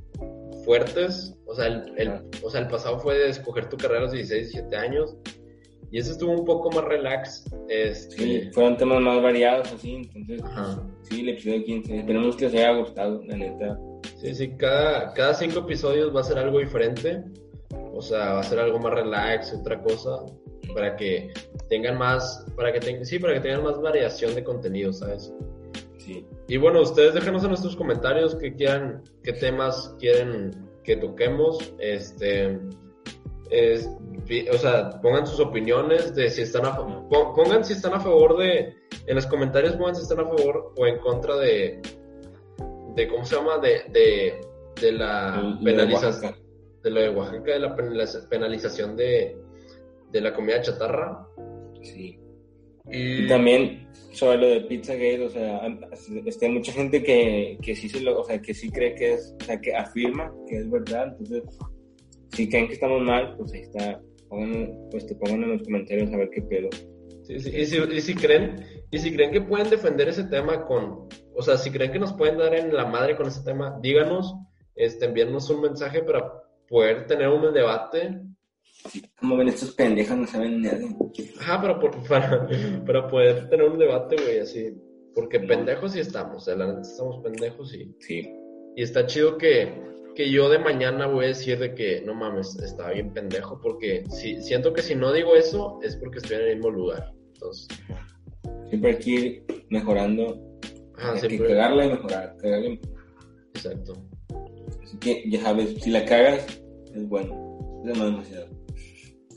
fuertes. 0.66 1.34
O 1.46 1.56
sea, 1.56 1.68
el, 1.68 1.94
el- 1.98 2.22
o 2.44 2.50
sea, 2.50 2.62
el 2.62 2.68
pasado 2.68 3.00
fue 3.00 3.18
de 3.18 3.30
escoger 3.30 3.70
tu 3.70 3.78
carrera 3.78 4.02
a 4.02 4.04
los 4.04 4.12
16, 4.12 4.52
17 4.52 4.76
años. 4.76 5.16
Y 5.92 6.00
ese 6.00 6.12
estuvo 6.12 6.32
un 6.34 6.46
poco 6.46 6.72
más 6.72 6.84
relax. 6.86 7.46
Este, 7.70 8.16
Sí, 8.18 8.50
fueron 8.52 8.78
temas 8.78 9.00
más 9.02 9.22
variados, 9.22 9.72
así, 9.74 9.96
entonces, 9.96 10.42
Ajá. 10.44 10.82
sí, 11.04 11.22
el 11.22 11.30
episodio 11.30 11.64
15. 11.64 11.98
Esperemos 12.00 12.36
que 12.36 12.46
les 12.46 12.54
haya 12.56 12.74
gustado, 12.78 13.22
la 13.26 13.38
neta. 13.38 13.80
Sí, 14.18 14.34
sí, 14.36 14.56
cada, 14.58 15.14
cada 15.14 15.34
cinco 15.36 15.60
episodios 15.60 16.16
va 16.16 16.22
a 16.22 16.24
ser 16.24 16.38
algo 16.38 16.60
diferente. 16.60 17.24
O 17.94 18.02
sea, 18.02 18.34
va 18.34 18.40
a 18.40 18.44
ser 18.44 18.60
algo 18.60 18.80
más 18.80 18.94
relax, 18.94 19.54
otra 19.54 19.82
cosa. 19.82 20.20
Para 20.74 20.96
que 20.96 21.32
tengan 21.70 21.98
más, 21.98 22.46
para 22.56 22.72
que 22.72 22.80
tengan, 22.80 23.06
sí, 23.06 23.20
para 23.20 23.34
que 23.34 23.42
tengan 23.42 23.64
más 23.64 23.80
variación 23.82 24.34
de 24.34 24.44
contenido, 24.44 24.94
¿sabes? 24.94 25.34
Sí. 25.98 26.26
Y 26.48 26.58
bueno, 26.58 26.82
ustedes 26.82 27.14
déjenos 27.14 27.44
en 27.44 27.50
nuestros 27.50 27.76
comentarios 27.76 28.36
qué 28.36 28.54
quieran, 28.56 29.04
qué 29.24 29.34
temas 29.34 29.96
quieren 30.00 30.52
que 30.84 30.96
toquemos. 30.98 31.74
Este, 31.80 32.60
es- 33.50 33.90
o 34.52 34.58
sea, 34.58 34.90
pongan 35.02 35.28
sus 35.28 35.40
opiniones 35.40 36.16
de 36.16 36.30
si 36.30 36.42
están 36.44 36.66
a, 36.66 36.76
pongan 37.10 37.64
si 37.66 37.74
están 37.74 37.94
a 37.94 38.00
favor 38.00 38.38
de, 38.38 38.74
en 39.06 39.16
los 39.16 39.28
comentarios 39.28 39.76
pongan 39.76 39.96
si 39.96 40.02
están 40.04 40.20
a 40.22 40.26
favor 40.26 40.74
o 40.78 40.88
en 40.88 40.98
contra 41.00 41.36
de, 41.38 41.82
de 42.96 43.08
¿cómo 43.10 43.26
se 43.26 43.36
llama? 43.36 43.58
De, 43.58 43.84
de, 43.92 44.42
de 44.82 44.92
la 44.94 45.58
penalización. 45.64 46.36
De 46.84 46.92
lo 46.92 47.00
de 47.00 47.10
Oaxaca, 47.10 47.52
de 47.54 47.60
la 47.60 47.76
penaliza- 47.76 48.28
penalización 48.30 48.96
de, 48.96 49.38
de 50.12 50.22
la 50.22 50.34
comida 50.34 50.62
chatarra. 50.62 51.26
Sí. 51.82 52.20
Y, 52.92 53.24
Y 53.24 53.28
también 53.28 53.88
sobre 54.12 54.38
lo 54.38 54.48
de 54.48 54.62
Pizzagate, 54.62 55.26
o 55.26 55.30
sea, 55.30 55.62
este, 56.26 56.46
hay 56.48 56.52
mucha 56.52 56.74
gente 56.74 57.02
que, 57.02 57.58
que 57.62 57.76
sí 57.76 57.88
se 57.88 58.02
lo, 58.02 58.20
o 58.20 58.24
sea, 58.26 58.42
que 58.42 58.54
sí 58.54 58.70
cree 58.70 58.94
que 58.96 59.14
es, 59.14 59.34
o 59.42 59.44
sea, 59.46 59.60
que 59.60 59.74
afirma 59.74 60.34
que 60.48 60.58
es 60.58 60.70
verdad, 60.70 61.16
entonces, 61.18 61.44
si 62.34 62.50
creen 62.50 62.68
que 62.68 62.74
estamos 62.74 63.02
mal, 63.02 63.36
pues 63.38 63.54
ahí 63.54 63.62
está, 63.62 64.02
pongan, 64.28 64.78
pues 64.92 65.06
te 65.08 65.16
pongan 65.16 65.44
en 65.44 65.52
los 65.54 65.64
comentarios 65.64 66.12
a 66.12 66.18
ver 66.18 66.30
qué 66.30 66.42
pedo. 66.42 66.70
Sí, 67.24 67.40
sí, 67.40 67.50
Y, 67.58 67.66
si, 67.66 67.78
y 67.78 68.02
si 68.02 68.16
creen, 68.16 68.66
y 68.92 69.00
si 69.00 69.16
creen 69.16 69.32
que 69.32 69.42
pueden 69.42 69.70
defender 69.70 70.10
ese 70.10 70.26
tema 70.26 70.66
con, 70.66 71.08
o 71.36 71.42
sea, 71.42 71.58
si 71.58 71.72
creen 71.72 71.94
que 71.94 72.00
nos 72.00 72.12
pueden 72.14 72.38
dar 72.38 72.54
en 72.54 72.74
la 72.76 72.86
madre 72.86 73.16
con 73.16 73.28
ese 73.28 73.44
tema, 73.44 73.80
díganos, 73.82 74.36
este, 74.76 75.06
envíennos 75.06 75.50
un 75.50 75.62
mensaje 75.62 76.04
para 76.04 76.43
poder 76.74 77.06
tener 77.06 77.28
un 77.30 77.54
debate. 77.54 78.20
Como 79.20 79.38
ven 79.38 79.48
estos 79.50 79.76
pendejos 79.76 80.18
no 80.18 80.26
saben 80.26 80.64
nada. 80.64 80.80
Ajá, 81.40 81.62
para, 81.62 81.80
por- 81.80 82.04
para, 82.08 82.48
para 82.84 83.08
poder 83.08 83.48
tener 83.48 83.70
un 83.70 83.78
debate, 83.78 84.16
güey, 84.16 84.40
así. 84.40 84.74
Porque 85.14 85.40
pendejos 85.40 85.92
sí 85.92 86.00
estamos, 86.00 86.46
sea, 86.46 86.56
la 86.56 86.66
neta 86.66 86.82
estamos 86.82 87.22
pendejos 87.24 87.76
y, 87.76 87.96
Sí, 88.00 88.28
y 88.76 88.82
está 88.82 89.06
chido 89.06 89.38
que, 89.38 89.72
que 90.16 90.32
yo 90.32 90.50
de 90.50 90.58
mañana 90.58 91.06
voy 91.06 91.26
a 91.26 91.28
decir 91.28 91.60
de 91.60 91.76
que, 91.76 92.02
no 92.02 92.16
mames, 92.16 92.56
estaba 92.56 92.90
bien 92.90 93.14
pendejo, 93.14 93.60
porque 93.62 94.04
si, 94.10 94.42
siento 94.42 94.74
que 94.74 94.82
si 94.82 94.96
no 94.96 95.14
digo 95.14 95.36
eso 95.36 95.80
es 95.84 95.96
porque 95.98 96.18
estoy 96.18 96.38
en 96.38 96.42
el 96.42 96.56
mismo 96.56 96.72
lugar. 96.72 97.14
Entonces, 97.36 97.68
siempre 98.70 98.90
hay 98.94 98.98
que 98.98 99.10
ir 99.12 99.46
mejorando, 99.70 100.42
ajá, 100.98 101.10
hay 101.14 101.22
que 101.22 101.28
siempre- 101.30 101.50
cagarla 101.50 101.86
y 101.86 101.90
mejorar, 101.90 102.36
cagarla 102.38 102.66
y 102.66 102.70
mejorar. 102.72 103.04
Exacto. 103.54 103.94
Así 104.84 104.98
que 104.98 105.30
ya 105.30 105.42
sabes, 105.42 105.76
si 105.80 105.92
la 105.92 106.04
cagas, 106.06 106.63
es 106.94 107.08
bueno, 107.08 107.82
es 107.86 107.98
no 107.98 108.06
demasiado. 108.06 108.48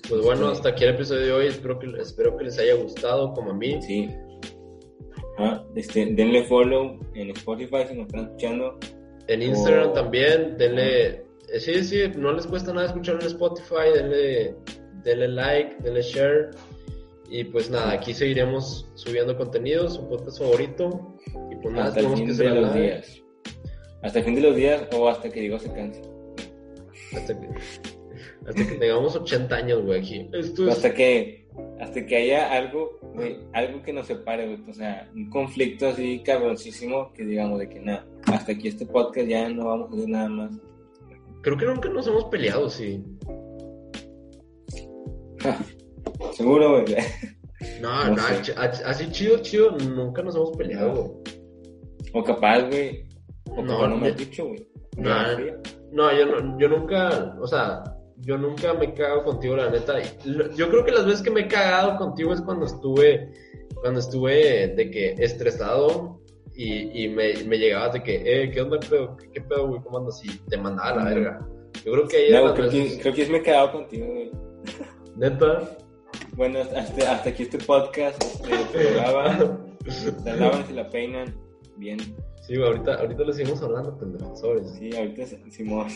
Pues 0.09 0.23
bueno, 0.23 0.49
hasta 0.49 0.69
aquí 0.71 0.85
el 0.85 0.91
episodio 0.91 1.27
de 1.27 1.33
hoy. 1.33 1.47
Espero 1.47 1.79
que, 1.79 1.89
espero 2.01 2.37
que 2.37 2.45
les 2.45 2.59
haya 2.59 2.75
gustado 2.75 3.33
como 3.33 3.51
a 3.51 3.55
mí. 3.55 3.81
Sí. 3.83 4.09
Ah, 5.39 5.65
este, 5.75 6.07
denle 6.07 6.45
follow 6.45 6.99
en 7.15 7.31
Spotify 7.31 7.85
si 7.89 7.95
nos 7.95 8.07
están 8.07 8.27
escuchando. 8.27 8.79
En 9.29 9.43
Instagram 9.43 9.93
también, 9.93 10.57
denle... 10.57 11.25
eh, 11.53 11.61
Sí, 11.61 11.83
sí, 11.83 12.03
no 12.17 12.33
les 12.33 12.47
cuesta 12.47 12.73
nada 12.73 12.87
escucharlo 12.87 13.21
en 13.23 13.27
Spotify. 13.27 13.91
Denle, 13.95 14.55
denle 15.03 15.29
like, 15.29 15.77
denle 15.83 16.03
share. 16.03 16.51
Y 17.29 17.43
pues 17.45 17.69
nada, 17.69 17.91
aquí 17.93 18.15
seguiremos 18.15 18.89
subiendo 18.95 19.37
contenido, 19.37 19.89
su 19.89 20.09
podcast 20.09 20.39
favorito. 20.39 21.17
Y 21.51 21.57
pues 21.57 21.75
nada, 21.75 21.89
hasta 21.89 22.01
el 22.01 22.09
fin 22.15 22.27
que 22.27 22.33
de 22.33 22.61
los 22.61 22.75
días. 22.75 23.23
Hasta 24.03 24.21
el 24.21 24.25
fin 24.25 24.35
de 24.37 24.41
los 24.43 24.55
días 24.55 24.87
o 24.97 25.09
hasta 25.09 25.29
que 25.29 25.41
Diego 25.41 25.59
se 25.59 25.73
canse. 25.73 26.01
Hasta 27.15 27.41
que, 27.41 27.49
hasta 28.47 28.67
que 28.67 28.75
tengamos 28.77 29.17
80 29.17 29.55
años, 29.55 29.85
güey, 29.85 30.01
aquí. 30.01 30.31
Esto 30.33 30.69
es... 30.69 30.77
Hasta 30.77 30.95
que, 30.95 31.47
hasta 31.81 32.07
que 32.07 32.17
haya 32.17 32.53
algo, 32.53 32.99
güey, 33.15 33.39
algo 33.53 33.83
que 33.83 33.93
nos 33.93 34.07
separe, 34.07 34.47
güey. 34.47 34.71
O 34.71 34.75
sea, 34.75 35.11
un 35.15 35.31
conflicto 35.31 35.89
así 35.89 36.23
cabroncísimo 36.25 37.13
que 37.13 37.25
digamos 37.25 37.59
de 37.59 37.69
que 37.69 37.81
nada, 37.81 38.07
hasta 38.27 38.53
aquí 38.53 38.69
este 38.69 38.87
podcast 38.87 39.29
ya 39.29 39.49
no 39.49 39.67
vamos 39.67 39.91
a 39.91 39.95
hacer 39.97 40.09
nada 40.09 40.29
más. 40.29 40.53
Creo 41.43 41.57
que 41.57 41.67
nunca 41.67 41.89
nos 41.89 42.07
hemos 42.07 42.25
peleado, 42.25 42.69
sí. 42.69 43.03
Seguro, 46.33 46.83
güey. 46.83 46.97
No, 47.81 48.09
No 48.09 48.17
no, 48.17 48.23
así 48.85 49.11
chido, 49.11 49.39
chido, 49.43 49.71
nunca 49.79 50.23
nos 50.23 50.35
hemos 50.35 50.57
peleado, 50.57 50.95
güey. 50.95 51.37
O 52.13 52.25
capaz, 52.25 52.63
güey. 52.63 53.05
O 53.51 53.63
No, 53.63 53.77
capaz 53.77 53.89
no 53.89 53.97
me 53.97 54.09
has 54.09 54.17
dicho, 54.17 54.47
güey. 54.47 54.67
No, 54.97 55.11
Fría. 55.35 55.61
No, 55.93 56.13
yo, 56.17 56.27
no, 56.27 56.59
yo 56.59 56.69
nunca, 56.69 57.37
o 57.41 57.47
sea, 57.47 57.83
yo 58.19 58.37
nunca 58.39 58.75
me 58.75 58.87
he 58.87 58.95
cagado 58.95 59.25
contigo, 59.25 59.57
la 59.57 59.71
neta. 59.71 59.95
Yo 60.57 60.69
creo 60.71 60.85
que 60.85 60.93
las 60.93 61.07
veces 61.07 61.23
que 61.23 61.31
me 61.31 61.43
he 61.43 61.49
cagado 61.49 61.97
contigo 61.97 62.33
es 62.33 62.41
cuando 62.41 62.67
estuve, 62.67 63.33
cuando 63.81 64.01
estuve 64.01 64.69
de 64.69 64.91
que 64.91 65.15
estresado 65.19 66.21
y, 66.55 67.05
y 67.05 67.09
me, 67.09 67.35
me 67.45 67.59
llegabas 67.59 67.93
de 67.95 68.03
que, 68.03 68.15
eh, 68.45 68.51
¿qué 68.51 68.61
onda, 68.63 68.79
pedo? 68.81 69.17
¿Qué, 69.17 69.31
qué 69.31 69.41
pedo, 69.43 69.69
güey? 69.69 69.83
¿Cómo 69.83 69.99
andas? 69.99 70.23
Y 70.25 70.37
te 70.49 70.57
mandaba 70.57 70.89
a 70.91 70.97
la 70.97 71.05
verga. 71.05 71.49
Yo 71.85 71.93
creo 71.93 72.09
que 72.09 72.17
ahí 72.17 72.33
No, 72.33 72.55
creo, 72.55 72.71
que, 72.71 72.79
veces- 72.83 72.99
creo 73.03 73.15
que 73.15 73.25
sí 73.27 73.31
me 73.33 73.39
he 73.39 73.43
quedado 73.43 73.73
contigo, 73.73 74.07
güey. 74.07 74.31
neta. 75.17 75.77
Bueno, 76.35 76.59
hasta, 76.61 77.13
hasta 77.13 77.29
aquí 77.31 77.43
este 77.45 77.59
podcast. 77.59 78.23
Este, 78.23 78.79
se 78.83 78.95
lavan, 80.37 80.67
se 80.67 80.73
la 80.73 80.89
peinan. 80.91 81.35
Bien. 81.77 81.99
Sí, 82.47 82.55
ahorita, 82.55 82.95
ahorita 82.95 83.25
le 83.25 83.33
seguimos 83.33 83.61
hablando, 83.63 83.99
pendejo, 83.99 84.37
sobres. 84.37 84.71
Sí, 84.79 84.95
ahorita 84.97 85.27
Simón. 85.51 85.89